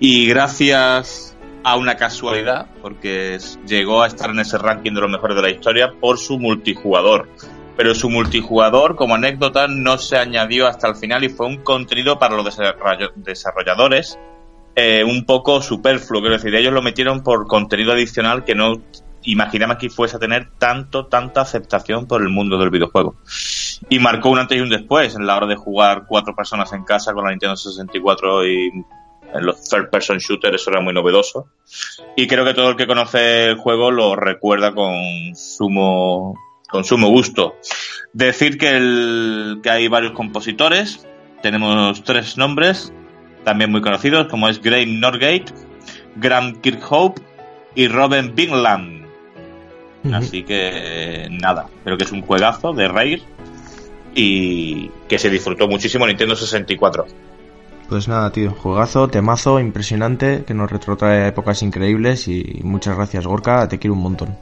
[0.00, 1.31] y gracias
[1.64, 5.50] a una casualidad, porque llegó a estar en ese ranking de los mejores de la
[5.50, 7.28] historia por su multijugador.
[7.76, 12.18] Pero su multijugador, como anécdota, no se añadió hasta el final y fue un contenido
[12.18, 12.58] para los
[13.16, 14.18] desarrolladores
[14.74, 16.20] eh, un poco superfluo.
[16.20, 18.82] Quiero decir, ellos lo metieron por contenido adicional que no
[19.24, 23.16] imaginaban que fuese a tener tanto, tanta aceptación por el mundo del videojuego.
[23.88, 26.84] Y marcó un antes y un después en la hora de jugar cuatro personas en
[26.84, 28.70] casa con la Nintendo 64 y
[29.34, 31.48] en los third person shooters eso era muy novedoso.
[32.16, 34.94] Y creo que todo el que conoce el juego lo recuerda con
[35.34, 36.34] sumo,
[36.68, 37.56] con sumo gusto.
[38.12, 41.06] Decir que, el, que hay varios compositores,
[41.42, 42.92] tenemos tres nombres,
[43.44, 45.46] también muy conocidos, como es Graham Norgate,
[46.16, 47.22] Graham Kirkhope
[47.74, 49.02] y Robin Bingland.
[50.12, 53.22] Así que nada, creo que es un juegazo de Rare
[54.14, 57.06] y que se disfrutó muchísimo en Nintendo 64.
[57.92, 63.26] Pues nada, tío, juegazo, temazo, impresionante, que nos retrotrae a épocas increíbles y muchas gracias,
[63.26, 64.34] Gorka, te quiero un montón.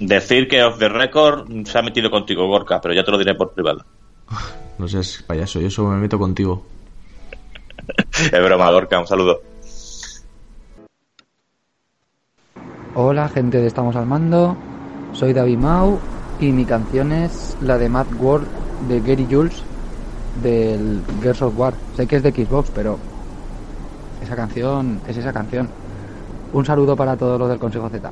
[0.00, 3.36] Decir que Off the Record se ha metido contigo, Gorka, pero ya te lo diré
[3.36, 3.84] por privado.
[4.76, 6.66] No seas payaso, yo solo me meto contigo.
[8.12, 9.40] Es broma, Gorka, un saludo.
[12.96, 14.56] Hola gente de Estamos al Mando,
[15.12, 16.00] soy David Mau
[16.40, 18.48] y mi canción es la de Mad World
[18.88, 19.62] de Gary Jules
[20.42, 21.74] del Gears of War.
[21.96, 22.98] Sé que es de Xbox, pero
[24.22, 25.68] esa canción es esa canción.
[26.52, 28.10] Un saludo para todos los del Consejo Z.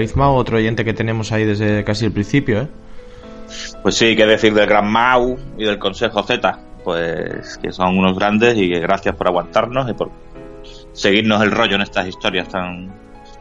[0.00, 2.68] David Mao, otro oyente que tenemos ahí desde casi el principio, ¿eh?
[3.82, 8.16] Pues sí, qué decir del Gran Mau y del Consejo Z, pues que son unos
[8.16, 10.10] grandes y que gracias por aguantarnos y por
[10.92, 12.92] seguirnos el rollo en estas historias tan,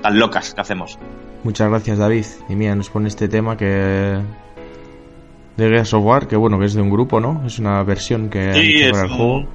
[0.02, 0.98] tan locas que hacemos.
[1.44, 2.26] Muchas gracias, David.
[2.50, 3.66] Y mira, nos pone este tema que.
[3.66, 4.22] de
[5.70, 7.44] Gears of War, que bueno, que es de un grupo, ¿no?
[7.46, 9.46] Es una versión que Sí, para el juego.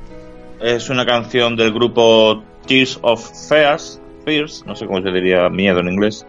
[0.62, 5.80] es una canción del grupo Tears of Fears, Fears, no sé cómo se diría miedo
[5.80, 6.26] en inglés,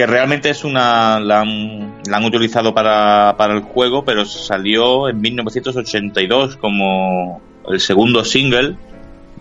[0.00, 6.56] que realmente es una, la han, utilizado para, para el juego, pero salió en 1982
[6.56, 8.78] como el segundo single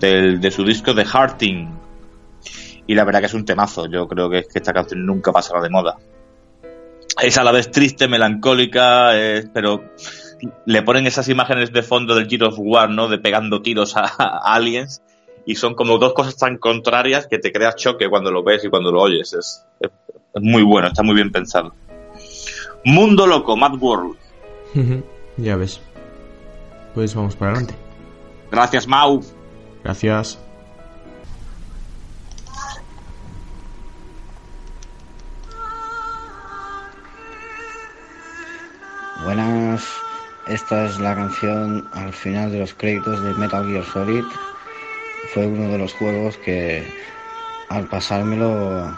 [0.02, 1.69] del, de su disco The Hearting.
[2.88, 5.61] Y la verdad que es un temazo, yo creo que, que esta canción nunca pasará
[5.61, 5.95] de moda.
[7.23, 9.86] Es a la vez triste, melancólica, es- pero
[10.65, 13.07] le ponen esas imágenes de fondo del Gears of War, ¿no?
[13.07, 14.03] De pegando tiros a,
[14.44, 15.02] aliens.
[15.45, 18.69] Y son como dos cosas tan contrarias que te creas choque cuando lo ves y
[18.69, 19.31] cuando lo oyes.
[19.31, 19.91] Es, es-
[20.34, 21.74] es muy bueno, está muy bien pensado.
[22.86, 24.18] Mundo Loco, Mad World.
[25.38, 25.82] ya ves.
[26.94, 27.76] Pues vamos para adelante.
[28.52, 29.22] Gracias, Mau.
[29.84, 30.40] Gracias.
[39.24, 39.84] Buenas,
[40.48, 44.24] esta es la canción al final de los créditos de Metal Gear Solid.
[45.34, 46.88] Fue uno de los juegos que
[47.68, 48.98] al pasármelo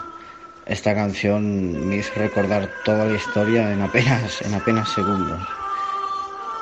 [0.66, 5.40] esta canción me hizo recordar toda la historia en apenas, en apenas segundos.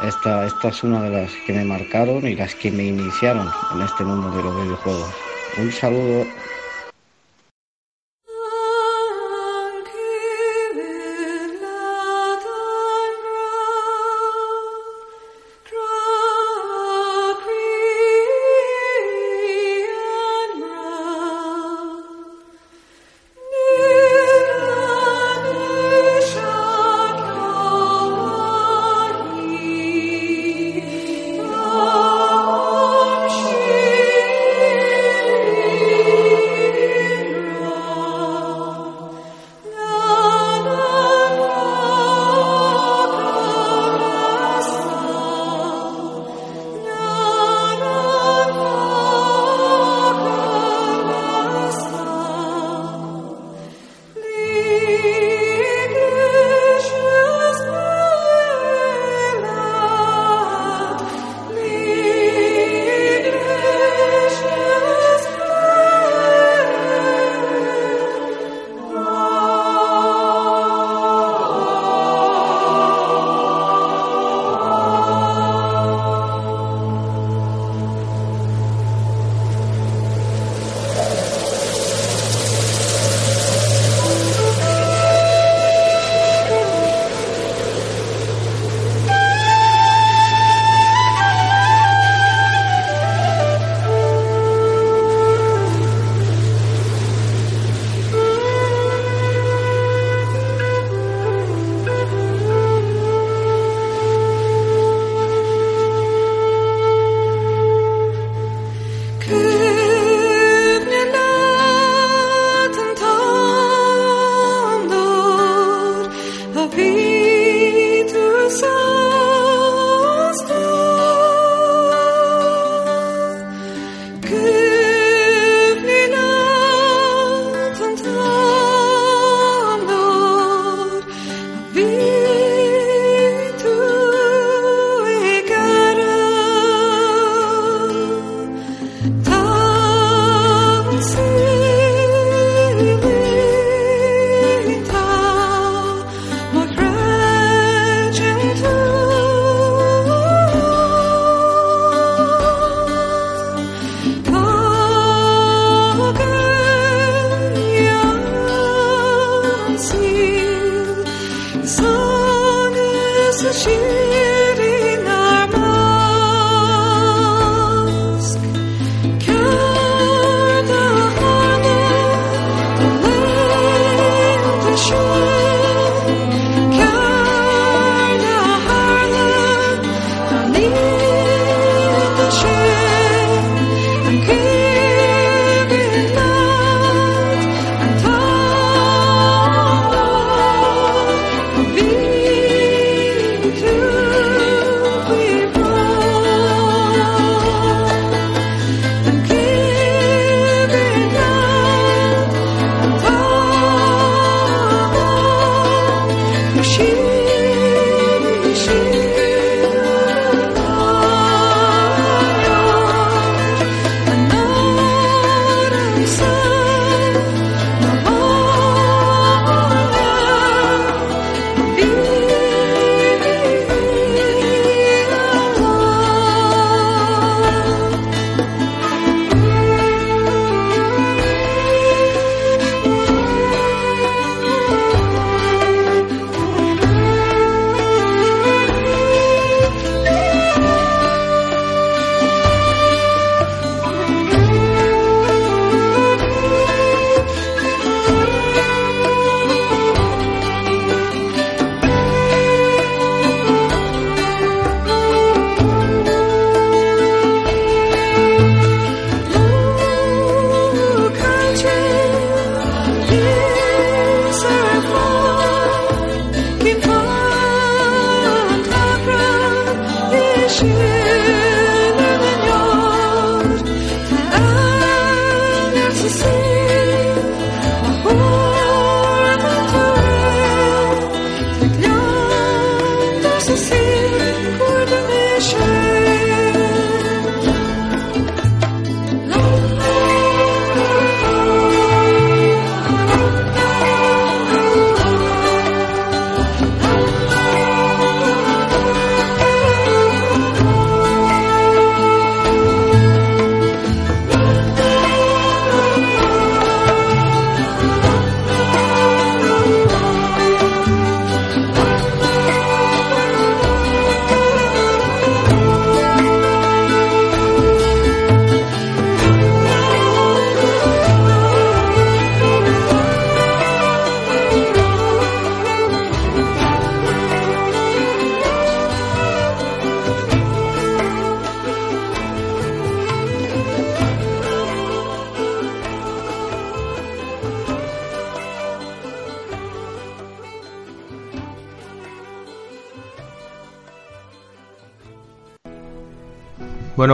[0.03, 3.83] Esta, esta es una de las que me marcaron y las que me iniciaron en
[3.83, 5.11] este mundo de los videojuegos.
[5.59, 6.27] Un saludo.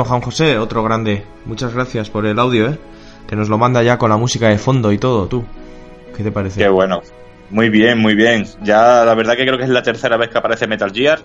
[0.06, 1.24] Juan José, otro grande.
[1.44, 2.78] Muchas gracias por el audio, ¿eh?
[3.26, 5.44] Que nos lo manda ya con la música de fondo y todo, tú.
[6.16, 6.60] ¿Qué te parece?
[6.60, 7.02] Qué bueno.
[7.50, 8.46] Muy bien, muy bien.
[8.62, 11.20] Ya la verdad que creo que es la tercera vez que aparece Metal Gear.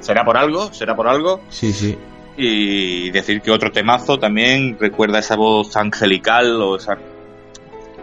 [0.00, 0.72] ¿Será por algo?
[0.72, 1.40] ¿Será por algo?
[1.48, 1.96] Sí, sí.
[2.36, 6.98] Y decir que otro temazo también recuerda esa voz angelical o esa...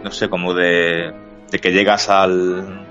[0.02, 1.12] No sé, como de...
[1.50, 2.86] De que llegas al...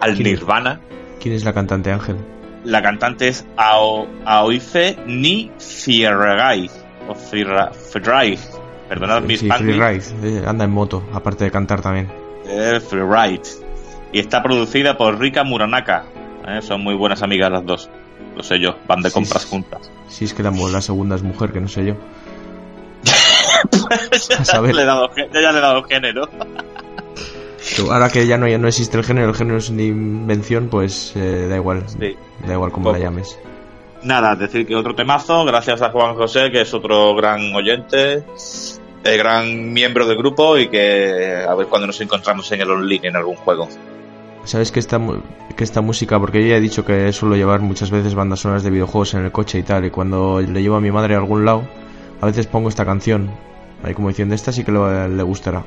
[0.00, 0.24] Al ¿Quién?
[0.24, 0.80] Nirvana.
[1.20, 2.16] ¿Quién es la cantante Ángel?
[2.64, 6.70] La cantante es Ao, Aoife Ni Fierrai.
[7.08, 8.38] O Fierra- Fierrai.
[8.88, 9.48] Perdonad mi Sí.
[9.48, 12.10] Eh, anda en moto, aparte de cantar también.
[12.46, 13.42] Eh, Freeride.
[14.12, 16.04] Y está producida por Rika Muranaka.
[16.46, 17.90] Eh, son muy buenas amigas las dos.
[18.34, 19.48] Lo sé yo, van de Sí, compras sí.
[19.50, 19.90] juntas.
[20.08, 21.94] Si es que la, la segunda es mujer, que no sé yo.
[24.28, 24.74] ya, saber.
[24.74, 26.28] le he dado, ya le he dado género.
[27.90, 31.12] Ahora que ya no, ya no existe el género, el género es una invención, pues
[31.16, 31.84] eh, da igual.
[32.46, 33.04] Da igual cómo la Poco.
[33.04, 33.38] llames.
[34.02, 38.22] Nada, decir que otro temazo, gracias a Juan José, que es otro gran oyente,
[39.04, 43.08] eh, gran miembro del grupo y que a ver cuando nos encontramos en el online
[43.08, 43.68] en algún juego.
[44.44, 45.00] ¿Sabes que esta,
[45.56, 48.62] que esta música, porque yo ya he dicho que suelo llevar muchas veces bandas sonoras
[48.62, 51.18] de videojuegos en el coche y tal, y cuando le llevo a mi madre a
[51.18, 51.64] algún lado,
[52.20, 53.30] a veces pongo esta canción,
[53.82, 55.64] ahí como diciendo, esta sí que le, le gustará.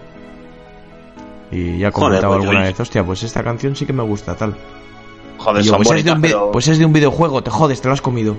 [1.51, 4.03] Y ya he comentado pues yo- alguna vez, hostia, pues esta canción sí que me
[4.03, 4.55] gusta, tal.
[5.37, 7.43] Joder, yo, son pues, es de bonitas, un vi- pero- pues es de un videojuego,
[7.43, 8.37] te jodes, te lo has comido.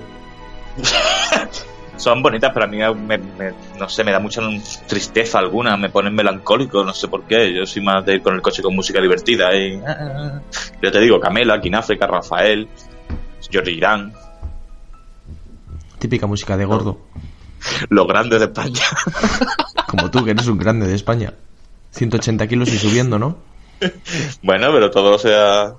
[1.97, 4.41] son bonitas, pero a mí me, me- no sé, me da mucha
[4.87, 7.53] tristeza alguna, me ponen melancólico, no sé por qué.
[7.55, 9.55] Yo soy más de ir con el coche con música divertida.
[9.55, 9.81] Y...
[10.83, 12.69] Yo te digo, Camela, Kináfrica, Rafael,
[13.53, 14.13] Jordi Irán,
[15.99, 16.99] Típica música de gordo.
[17.89, 18.83] los grandes de España.
[19.87, 21.33] Como tú, que eres un grande de España.
[21.93, 23.37] 180 kilos y subiendo, ¿no?
[24.43, 25.75] bueno, pero todo sea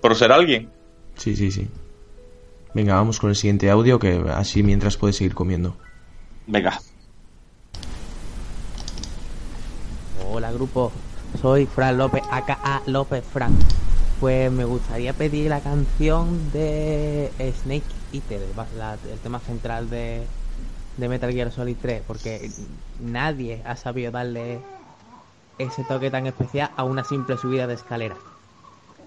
[0.00, 0.70] por ser alguien.
[1.16, 1.68] Sí, sí, sí.
[2.74, 5.76] Venga, vamos con el siguiente audio, que así mientras puedes seguir comiendo.
[6.46, 6.80] Venga.
[10.32, 10.90] Hola grupo,
[11.40, 13.52] soy Fran López, aka López Fran.
[14.20, 17.30] Pues me gustaría pedir la canción de
[17.62, 17.82] Snake
[18.12, 18.40] Eater,
[18.78, 20.22] la- el tema central de,
[20.96, 22.50] de Metal Gear Solid 3, porque
[23.00, 24.60] nadie ha sabido darle
[25.58, 28.16] ese toque tan especial a una simple subida de escalera.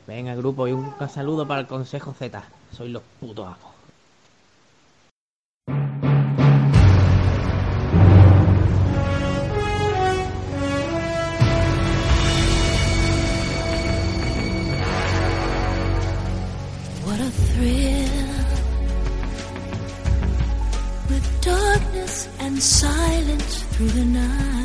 [0.07, 3.75] Venga grupo, y un saludo para el Consejo Z, soy los putos amos.
[17.05, 18.15] What a thrill
[21.45, 24.64] darkness and silence through the night.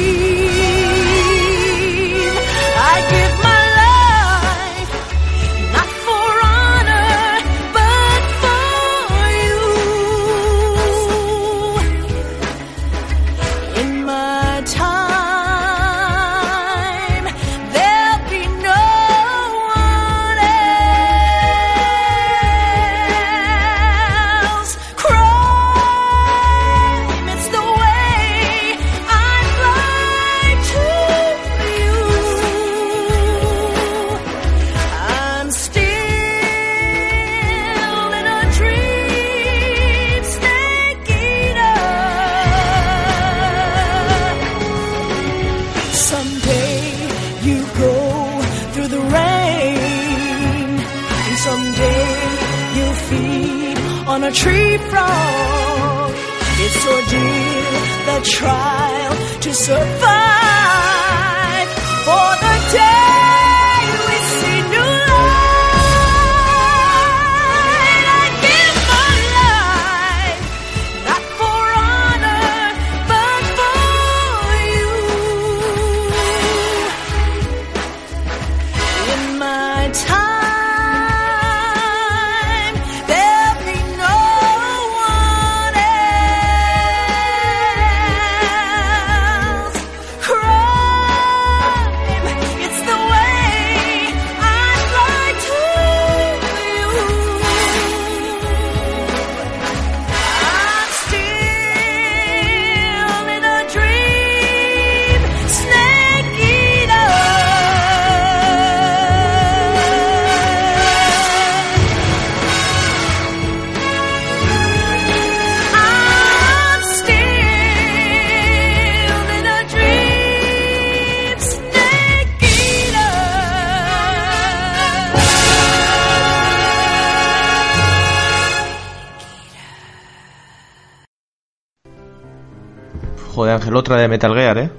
[133.95, 134.69] De Metal Gear, ¿eh?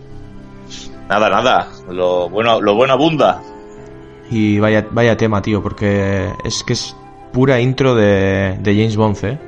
[1.08, 1.68] Nada, nada.
[1.90, 3.42] Lo bueno, lo bueno abunda.
[4.30, 6.96] Y vaya, vaya tema, tío, porque es que es
[7.32, 9.38] pura intro de, de James Bond, ¿eh?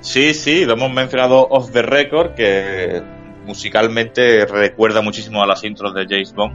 [0.00, 3.02] Sí, sí, lo hemos mencionado off the record, que
[3.44, 6.54] musicalmente recuerda muchísimo a las intros de James Bond.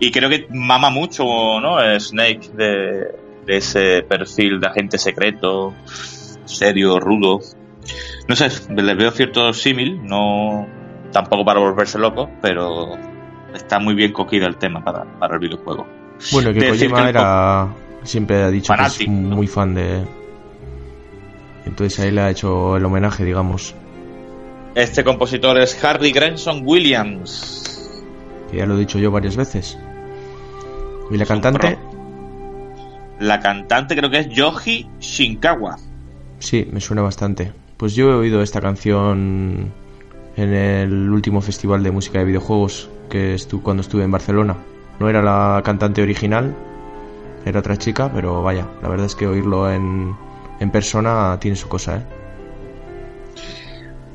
[0.00, 1.78] Y creo que mama mucho, ¿no?
[1.98, 3.14] Snake de,
[3.46, 5.74] de ese perfil de agente secreto,
[6.44, 7.40] serio, rudo.
[8.28, 10.66] No sé, le veo cierto símil, no
[11.14, 12.98] tampoco para volverse loco, pero
[13.54, 15.86] está muy bien cogido el tema para, para el videojuego.
[16.32, 17.68] Bueno, que Decir Kojima que el era.
[18.02, 20.04] Siempre ha dicho que es muy fan de.
[21.64, 23.74] Entonces ahí le ha hecho el homenaje, digamos.
[24.74, 27.92] Este compositor es Harry Granson Williams.
[28.50, 29.78] Que ya lo he dicho yo varias veces.
[31.10, 31.78] ¿Y la cantante?
[33.20, 35.78] La cantante creo que es Yoji Shinkawa.
[36.40, 37.52] Sí, me suena bastante.
[37.76, 39.72] Pues yo he oído esta canción
[40.36, 44.56] en el último festival de música de videojuegos que estu cuando estuve en Barcelona.
[44.98, 46.54] No era la cantante original,
[47.44, 50.14] era otra chica, pero vaya, la verdad es que oírlo en,
[50.60, 52.02] en persona tiene su cosa, ¿eh?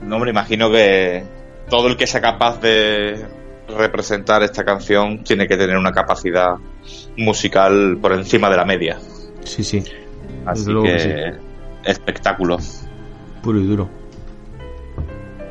[0.01, 1.23] No, hombre, imagino que
[1.69, 3.25] todo el que sea capaz de
[3.67, 6.55] representar esta canción tiene que tener una capacidad
[7.17, 8.97] musical por encima de la media.
[9.43, 9.83] Sí, sí.
[10.45, 11.09] Así que, que sí.
[11.83, 12.57] espectáculo.
[13.43, 13.98] Puro y duro.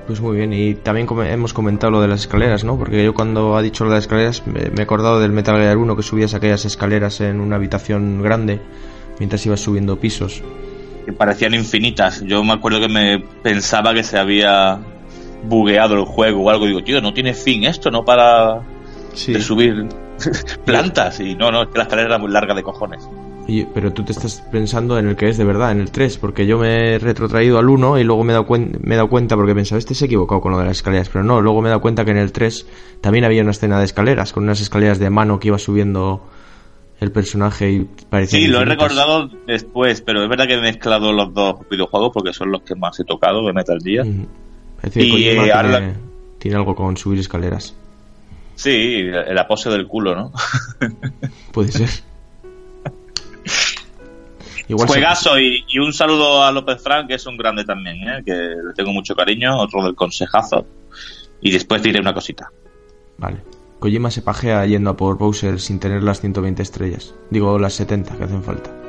[0.09, 2.78] Pues muy bien, y también hemos comentado lo de las escaleras, ¿no?
[2.78, 5.55] Porque yo cuando ha dicho lo de las escaleras me, me he acordado del Metal
[5.55, 8.59] Gear 1 que subías aquellas escaleras en una habitación grande
[9.18, 10.43] mientras ibas subiendo pisos.
[11.05, 12.22] Que parecían infinitas.
[12.22, 14.78] Yo me acuerdo que me pensaba que se había
[15.44, 16.64] bugueado el juego o algo.
[16.64, 18.62] Digo, tío, no tiene fin esto, no para
[19.26, 19.89] de subir
[20.64, 21.20] plantas.
[21.20, 23.06] Y no, no, es que la escalera era muy larga de cojones.
[23.49, 26.19] Y- pero tú te estás pensando en el que es de verdad, en el 3,
[26.19, 29.09] porque yo me he retrotraído al 1 y luego me he dado, me he dado
[29.09, 31.62] cuenta porque pensaba, este se ha equivocado con lo de las escaleras, pero no, luego
[31.62, 32.66] me he dado cuenta que en el 3
[33.01, 36.23] también había una escena de escaleras, con unas escaleras de mano que iba subiendo
[37.01, 38.39] el personaje y parecía...
[38.39, 42.33] Sí, lo he recordado después, pero es verdad que he mezclado los dos videojuegos porque
[42.35, 44.05] son los que más he tocado de Metal Gear.
[44.07, 44.29] Y,
[44.85, 45.93] Kojima eh, tiene, ahora-
[46.39, 47.75] tiene algo con subir escaleras.
[48.57, 50.33] Sí, el apose del culo, ¿no?
[51.53, 51.89] Puede ser.
[54.69, 58.23] Igual se- y, y un saludo a López Frank, que es un grande también, ¿eh?
[58.24, 60.66] que le tengo mucho cariño, otro del consejazo.
[61.40, 62.51] Y después diré una cosita.
[63.16, 63.39] Vale.
[63.78, 67.15] Kojima se pajea yendo a por Bowser sin tener las 120 estrellas.
[67.31, 68.70] Digo, las 70 que hacen falta.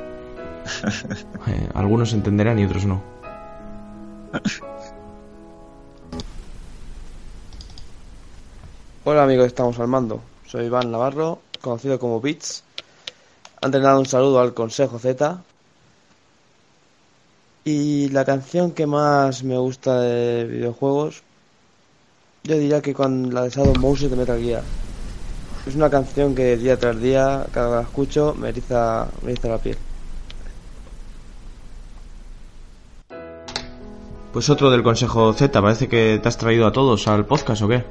[1.48, 3.02] Eh, algunos entenderán y otros no.
[9.06, 10.22] Hola amigos, estamos al mando.
[10.46, 12.64] Soy Iván Navarro, conocido como Bits.
[13.62, 15.42] Antes de nada un saludo al Consejo Z.
[17.72, 21.22] Y la canción que más me gusta de videojuegos,
[22.44, 24.64] yo diría que con la de Shadow Moses de Metal Gear.
[25.68, 29.34] Es una canción que día tras día, cada vez que la escucho, me eriza, me
[29.34, 29.78] eriza la piel.
[34.34, 37.68] Pues otro del Consejo Z, parece que te has traído a todos al podcast o
[37.68, 37.84] qué?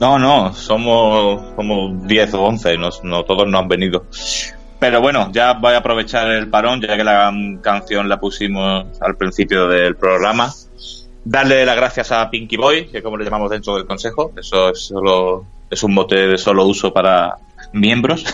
[0.00, 4.06] No, no, somos, somos 10 o 11, no, no todos no han venido.
[4.84, 7.32] Pero bueno, ya voy a aprovechar el parón, ya que la
[7.62, 10.52] canción la pusimos al principio del programa.
[11.24, 14.80] Darle las gracias a Pinky Boy, que como le llamamos dentro del consejo, eso es
[14.80, 17.38] solo es un bote de solo uso para
[17.72, 18.26] miembros.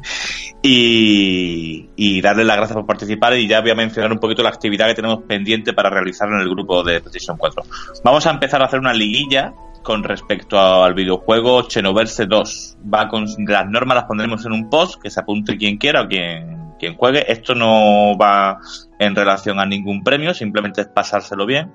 [0.62, 4.48] y, y darle las gracias por participar y ya voy a mencionar un poquito la
[4.48, 7.62] actividad que tenemos pendiente para realizar en el grupo de PlayStation 4.
[8.04, 9.52] Vamos a empezar a hacer una liguilla
[9.82, 12.78] con respecto al videojuego Xenoverse 2.
[12.92, 16.08] Va con las normas las pondremos en un post que se apunte quien quiera o
[16.08, 17.30] quien, quien juegue.
[17.30, 18.58] Esto no va
[18.98, 21.72] en relación a ningún premio, simplemente es pasárselo bien.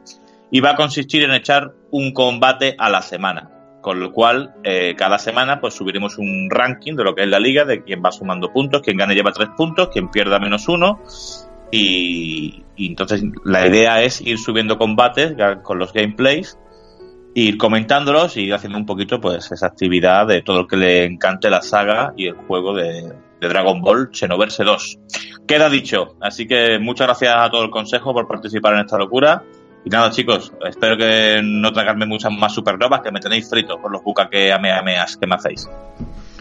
[0.52, 3.50] Y va a consistir en echar un combate a la semana.
[3.82, 7.40] Con lo cual, eh, cada semana pues subiremos un ranking de lo que es la
[7.40, 11.02] liga, de quién va sumando puntos, quien gane lleva tres puntos, quien pierda menos uno.
[11.72, 16.58] Y, y entonces la idea es ir subiendo combates con los gameplays
[17.36, 21.50] ir comentándolos y haciendo un poquito pues esa actividad de todo el que le encante
[21.50, 25.00] la saga y el juego de, de Dragon Ball Xenoverse 2.
[25.46, 29.44] Queda dicho, así que muchas gracias a todo el consejo por participar en esta locura.
[29.84, 33.92] Y nada chicos, espero que no tragarme muchas más supernovas que me tenéis frito con
[33.92, 35.70] los bucaque ameameas que me hacéis.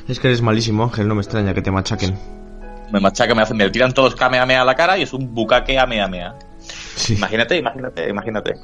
[0.08, 2.16] Es que eres malísimo, Ángel, no me extraña que te machaquen.
[2.92, 5.78] Me machaca, me hacen, me tiran todos kamehameha a la cara y es un bucaque
[5.78, 6.36] ameamea.
[7.08, 8.54] Imagínate, imagínate, imagínate.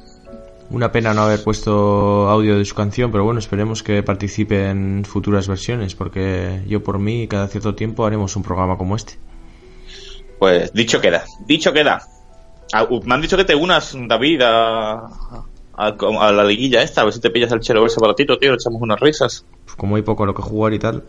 [0.71, 5.03] Una pena no haber puesto audio de su canción, pero bueno, esperemos que participe en
[5.03, 9.19] futuras versiones, porque yo por mí cada cierto tiempo haremos un programa como este.
[10.39, 12.01] Pues dicho queda, dicho queda.
[12.73, 14.93] Ah, me han dicho que te unas, David, a,
[15.73, 18.53] a, a la liguilla esta, a ver si te pillas el chelo ese baratito, tío,
[18.53, 19.45] echamos unas risas.
[19.65, 21.03] Pues como hay poco a lo que jugar y tal.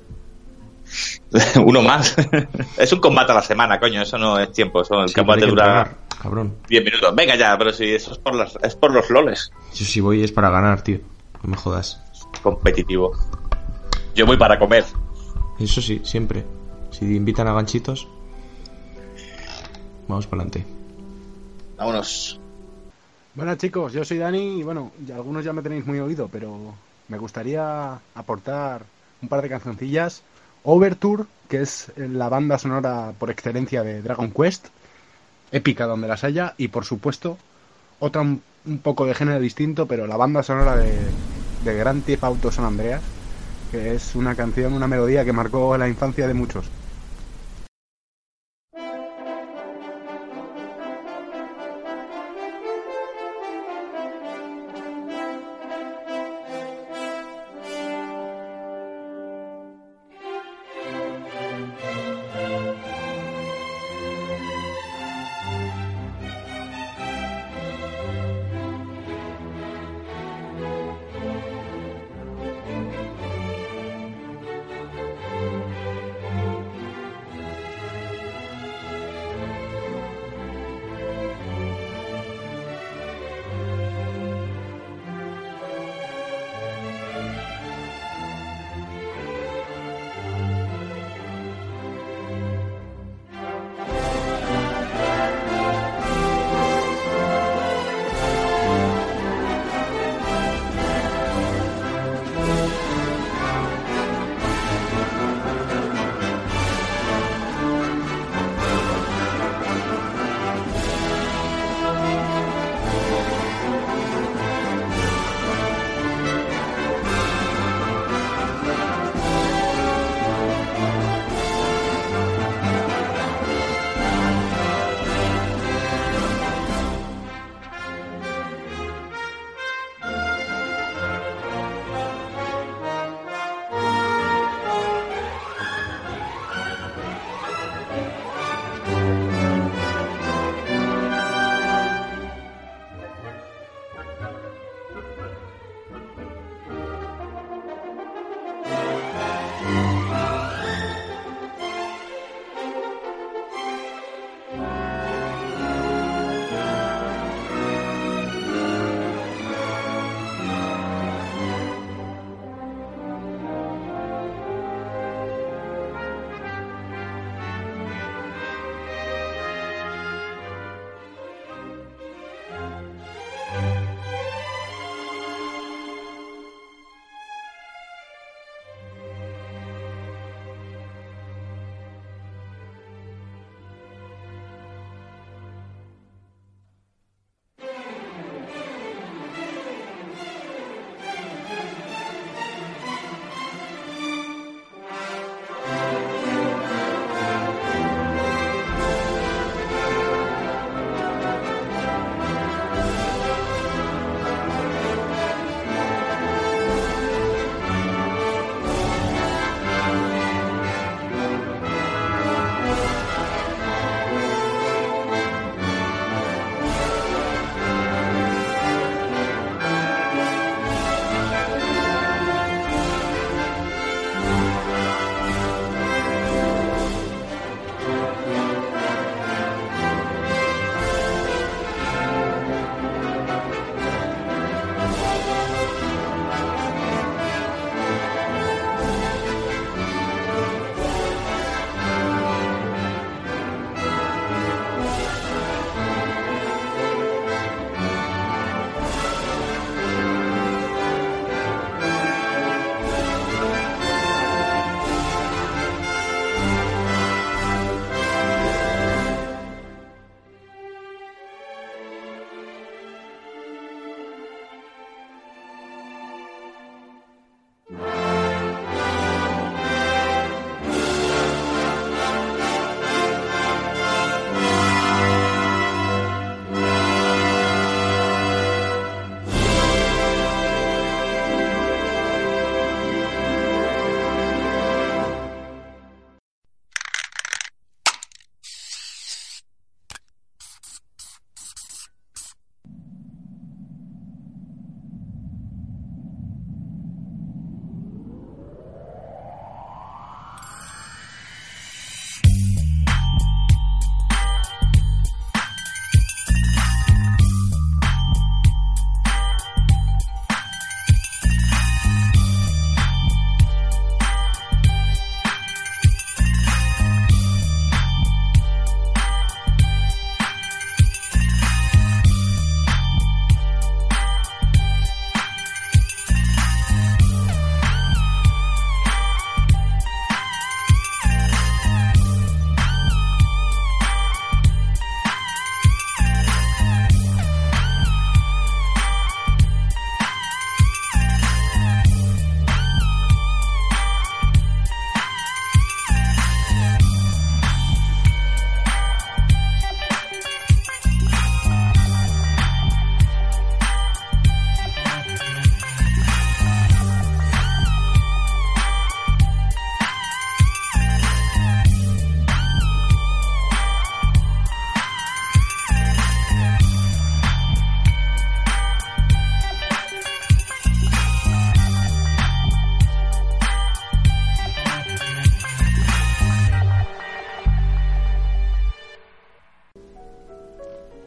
[1.65, 2.17] Uno más.
[2.77, 5.47] es un combate a la semana, coño, eso no es tiempo, eso el Sí, combate
[5.47, 6.57] dura cabrón.
[6.69, 7.15] 10 minutos.
[7.15, 9.53] Venga ya, pero si eso es por, las, es por los loles.
[9.75, 10.99] Yo si voy es para ganar, tío.
[11.43, 12.01] No me jodas.
[12.43, 13.13] Competitivo.
[14.15, 14.85] Yo voy para comer.
[15.59, 16.45] Eso sí, siempre.
[16.91, 18.07] Si invitan a ganchitos,
[20.09, 20.67] vamos para adelante.
[21.77, 22.39] Vámonos.
[23.35, 26.75] Bueno chicos, yo soy Dani y bueno, ya algunos ya me tenéis muy oído, pero
[27.09, 28.83] me gustaría aportar
[29.23, 30.23] un par de cancioncillas.
[30.65, 34.69] Overture, que es la banda sonora por excelencia de Dragon Quest,
[35.53, 37.39] épica donde las haya, y por supuesto
[38.01, 38.43] otra un,
[38.83, 40.93] poco de género distinto, pero la banda sonora de,
[41.65, 43.03] de Grand Auto San Andreas,
[43.71, 46.71] que es una canción, una melodía que marcó la infancia de muchos.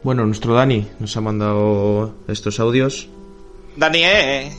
[0.06, 3.09] Bueno, nuestro Dani nos ha mandado estos audios.
[3.75, 4.51] Dani, eh.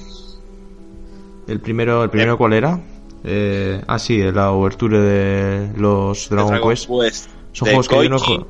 [1.47, 2.81] El primero, el primero ¿cuál era?
[3.23, 6.91] Eh, ah, sí, la obertura de los Dragon, Dragon Quest.
[6.91, 8.45] Quest, Son de juegos que yo no Koichi.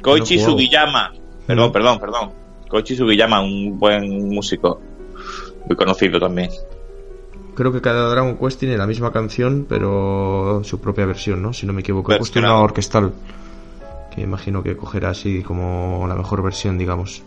[0.00, 0.44] Koichi No.
[0.46, 1.12] Sugiyama.
[1.46, 2.30] Perdón, perdón, perdón.
[2.70, 4.80] Koichi Sugiyama, un buen músico.
[5.66, 6.48] Muy conocido también.
[7.54, 11.52] Creo que cada Dragon Quest tiene la misma canción, pero su propia versión, ¿no?
[11.52, 12.10] Si no me equivoco.
[12.14, 13.12] He puesto una orquestal.
[14.16, 17.22] Que imagino que cogerá así como la mejor versión, digamos.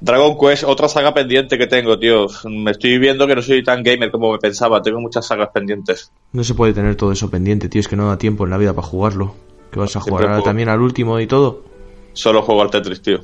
[0.00, 2.26] Dragon Quest, otra saga pendiente que tengo, tío.
[2.44, 4.82] Me estoy viendo que no soy tan gamer como me pensaba.
[4.82, 6.12] Tengo muchas sagas pendientes.
[6.32, 7.80] No se puede tener todo eso pendiente, tío.
[7.80, 9.34] Es que no da tiempo en la vida para jugarlo.
[9.70, 11.64] ¿Qué vas a Siempre jugar ahora también al último y todo?
[12.12, 13.20] Solo juego al Tetris, tío.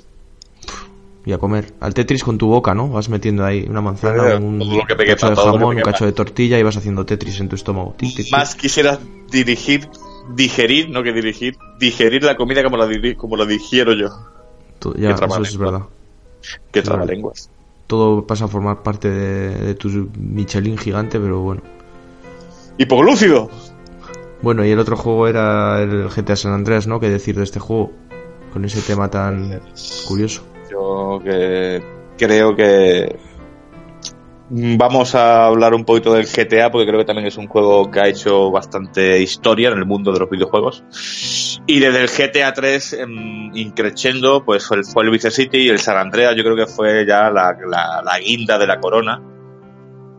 [1.25, 1.75] Y a comer.
[1.81, 2.89] Al Tetris con tu boca, ¿no?
[2.89, 6.59] Vas metiendo ahí una manzana, un lo que cacho de jamón, un cacho de tortilla
[6.59, 7.95] y vas haciendo Tetris en tu estómago.
[7.97, 8.33] Tic, tic, tic.
[8.33, 8.99] Más quisiera
[9.31, 9.89] dirigir,
[10.31, 14.09] digerir, no que dirigir, digerir la comida como la, diri- como la digiero yo.
[14.79, 15.83] Todo- Qué ya, eso es verdad.
[16.73, 16.99] Qué Claro.
[16.99, 17.51] trabalenguas.
[17.87, 21.63] Todo pasa a formar parte de, de tu Michelin gigante, pero bueno.
[22.79, 23.51] ¡Hipoglúcido!
[24.41, 26.99] Bueno, y el otro juego era el GTA San Andreas, ¿no?
[26.99, 27.93] ¿Qué decir de este juego?
[28.53, 29.61] Con ese tema tan
[30.09, 30.43] curioso.
[30.71, 31.83] Yo que
[32.19, 33.17] creo que
[34.55, 38.01] vamos a hablar un poquito del GTA porque creo que también es un juego que
[38.01, 40.85] ha hecho bastante historia en el mundo de los videojuegos.
[41.67, 45.69] Y desde el GTA 3 em, increciendo, pues fue el, fue el Vice City y
[45.71, 47.57] el San Andreas yo creo que fue ya la,
[48.05, 49.23] la- guinda de la corona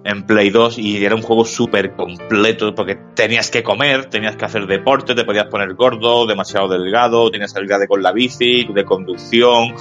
[0.05, 4.45] en Play 2 y era un juego súper completo porque tenías que comer, tenías que
[4.45, 9.75] hacer deporte, te podías poner gordo, demasiado delgado, tenías habilidades con la bici, de conducción,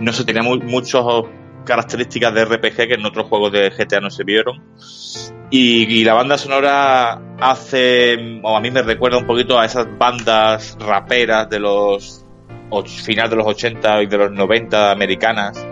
[0.00, 1.04] no sé, tenía mu- muchas
[1.68, 4.64] características de RPG que en otros juegos de GTA no se vieron.
[5.50, 10.76] Y, la banda sonora hace, o a mí me recuerda un poquito a esas bandas
[10.80, 12.24] raperas de los
[13.02, 15.66] final de los 80 y de los 90 americanas.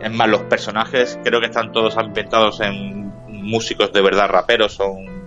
[0.00, 5.22] Es más, los personajes creo que están todos ambientados en músicos de verdad raperos, son...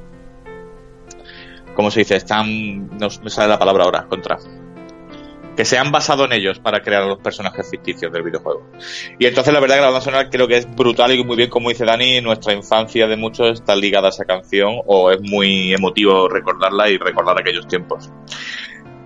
[1.73, 2.15] ¿Cómo se dice?
[2.15, 2.87] Están...
[2.97, 4.37] No me sale la palabra ahora, contra
[5.55, 8.69] que se han basado en ellos para crear los personajes ficticios del videojuego.
[9.19, 11.49] Y entonces la verdad que la banda sonora creo que es brutal y muy bien,
[11.49, 15.73] como dice Dani, nuestra infancia de muchos está ligada a esa canción o es muy
[15.73, 18.09] emotivo recordarla y recordar aquellos tiempos.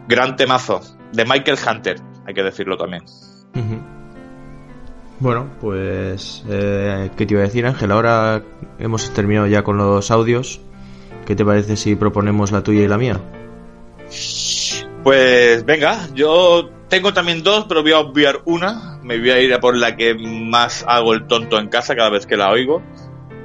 [0.08, 0.82] Gran temazo
[1.14, 3.03] de Michael Hunter, hay que decirlo también.
[5.19, 6.45] Bueno, pues...
[6.50, 7.92] Eh, ¿Qué te iba a decir, Ángel?
[7.92, 8.42] Ahora
[8.80, 10.61] hemos terminado ya con los audios.
[11.26, 13.19] ¿Qué te parece si proponemos la tuya y la mía?
[15.03, 19.00] Pues venga, yo tengo también dos, pero voy a obviar una.
[19.03, 22.10] Me voy a ir a por la que más hago el tonto en casa cada
[22.10, 22.82] vez que la oigo.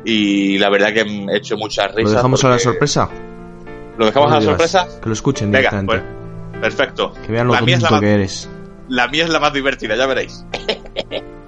[0.05, 2.12] Y la verdad que he hecho muchas risas.
[2.12, 3.08] ¿Lo dejamos a la sorpresa?
[3.97, 5.00] ¿Lo dejamos No a la digas, sorpresa?
[5.00, 6.02] Que lo escuchen Venga, pues,
[6.60, 7.12] perfecto.
[7.24, 8.50] Que vean lo la, mía es la, tonto más, que eres.
[8.89, 10.44] la mía es la más divertida, ya veréis.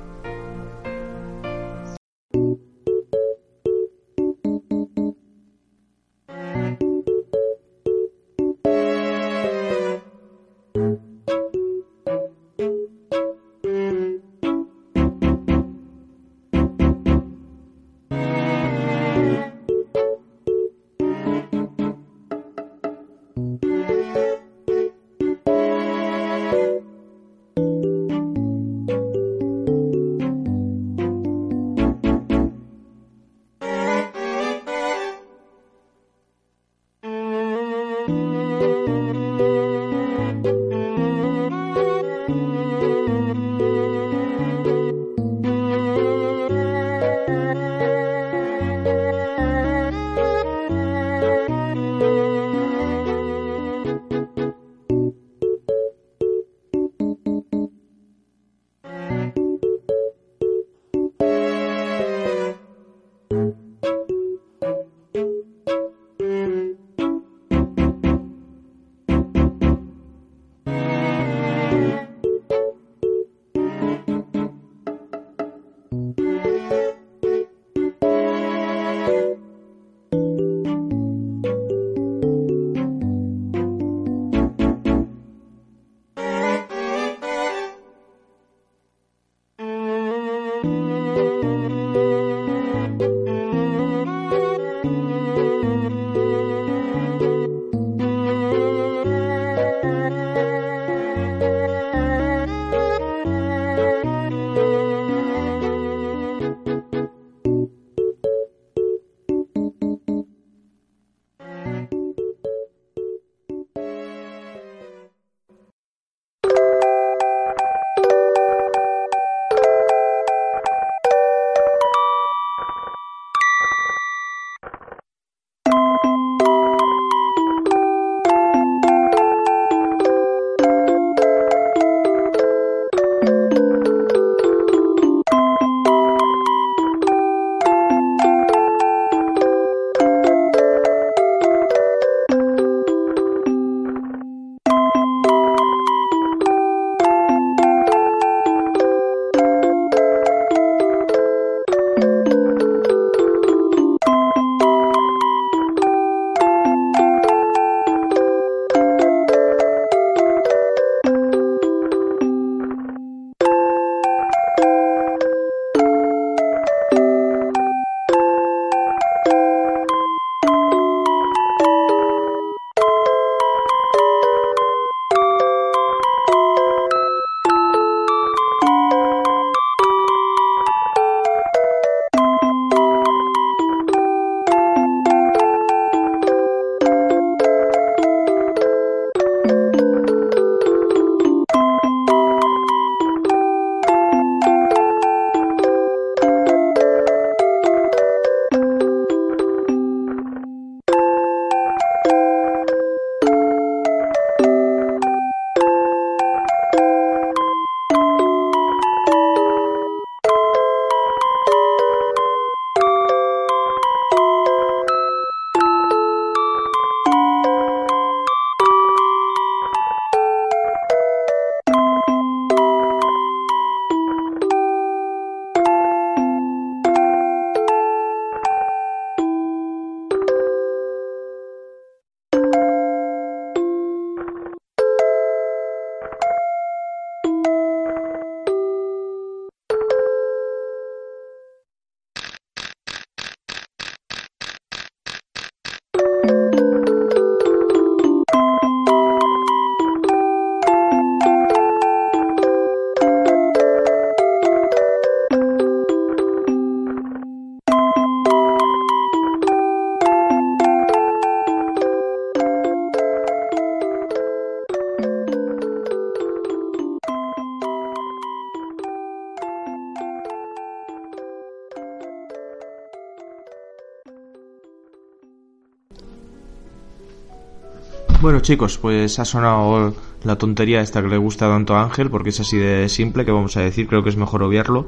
[278.47, 279.93] chicos, pues ha sonado
[280.23, 283.33] la tontería esta que le gusta tanto a Ángel, porque es así de simple que
[283.33, 284.87] vamos a decir, creo que es mejor obviarlo.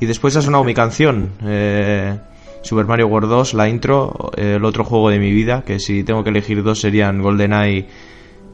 [0.00, 2.18] Y después ha sonado mi canción, eh,
[2.62, 6.02] Super Mario World 2, la intro, eh, el otro juego de mi vida, que si
[6.02, 7.86] tengo que elegir dos serían GoldenEye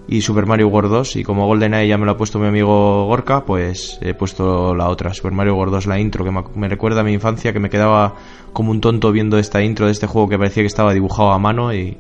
[0.08, 3.06] y Super Mario World 2, y como GoldenEye ya me lo ha puesto mi amigo
[3.06, 6.68] Gorka, pues he puesto la otra, Super Mario World 2, la intro, que me, me
[6.68, 8.16] recuerda a mi infancia, que me quedaba
[8.52, 11.38] como un tonto viendo esta intro de este juego que parecía que estaba dibujado a
[11.38, 11.96] mano y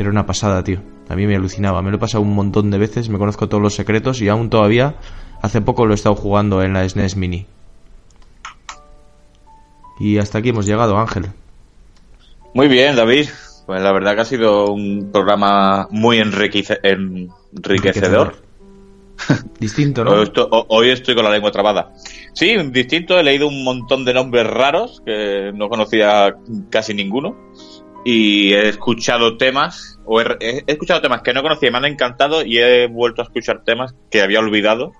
[0.00, 0.95] era una pasada, tío.
[1.08, 1.82] A mí me alucinaba.
[1.82, 4.50] Me lo he pasado un montón de veces, me conozco todos los secretos y aún
[4.50, 4.96] todavía,
[5.42, 7.46] hace poco lo he estado jugando en la SNES Mini.
[9.98, 11.26] Y hasta aquí hemos llegado, Ángel.
[12.54, 13.28] Muy bien, David.
[13.66, 18.36] Pues la verdad que ha sido un programa muy enriquece- enriquecedor.
[19.58, 20.02] Distinto,
[20.50, 21.92] ho- hoy estoy con la lengua trabada.
[22.34, 23.18] Sí, distinto.
[23.18, 26.36] He leído un montón de nombres raros que no conocía
[26.70, 27.34] casi ninguno.
[28.08, 32.44] Y he escuchado temas, o he, escuchado temas que no conocía y me han encantado.
[32.44, 34.92] Y he vuelto a escuchar temas que había olvidado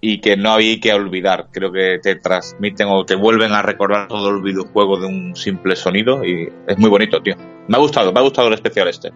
[0.00, 1.46] y que no había que olvidar.
[1.52, 5.76] Creo que te transmiten o te vuelven a recordar todo el videojuego de un simple
[5.76, 6.24] sonido.
[6.24, 7.36] Y es muy bonito, tío.
[7.68, 9.12] Me ha gustado, me ha gustado el especial este.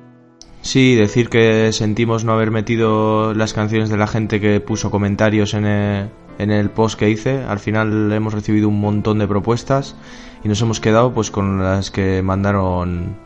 [0.60, 5.54] Sí, decir que sentimos no haber metido las canciones de la gente que puso comentarios
[5.54, 6.08] en el,
[6.38, 7.42] en el post que hice.
[7.42, 9.96] Al final hemos recibido un montón de propuestas
[10.44, 13.16] y nos hemos quedado pues con las que mandaron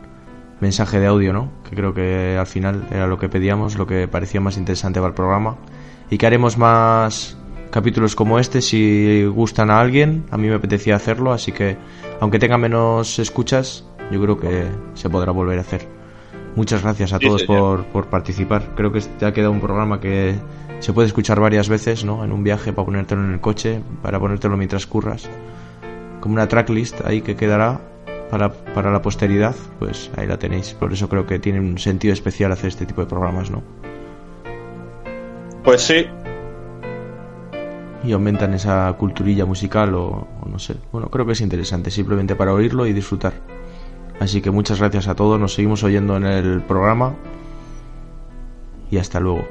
[0.59, 1.51] mensaje de audio, ¿no?
[1.69, 5.09] Que creo que al final era lo que pedíamos, lo que parecía más interesante para
[5.09, 5.57] el programa.
[6.09, 7.37] Y que haremos más
[7.69, 10.25] capítulos como este si gustan a alguien.
[10.31, 11.77] A mí me apetecía hacerlo, así que
[12.19, 15.87] aunque tenga menos escuchas, yo creo que se podrá volver a hacer.
[16.55, 18.73] Muchas gracias a Sí, todos por, por participar.
[18.75, 20.35] Creo que te ha quedado un programa que
[20.79, 22.23] se puede escuchar varias veces, ¿no?
[22.23, 25.29] En un viaje para ponértelo en el coche, para ponértelo mientras curras.
[26.27, 27.79] Como una tracklist ahí que quedará
[28.29, 30.73] para, para la posteridad, pues ahí la tenéis.
[30.73, 33.63] Por eso creo que tiene un sentido especial hacer este tipo de programas, ¿no?
[35.63, 36.05] Pues sí,
[38.03, 40.75] Y aumentan esa culturilla musical o, o no sé.
[40.91, 43.31] Bueno, creo que es interesante, simplemente para oírlo y disfrutar.
[44.19, 47.15] Así que muchas gracias a todos, nos seguimos oyendo en el programa
[48.91, 49.47] y hasta luego.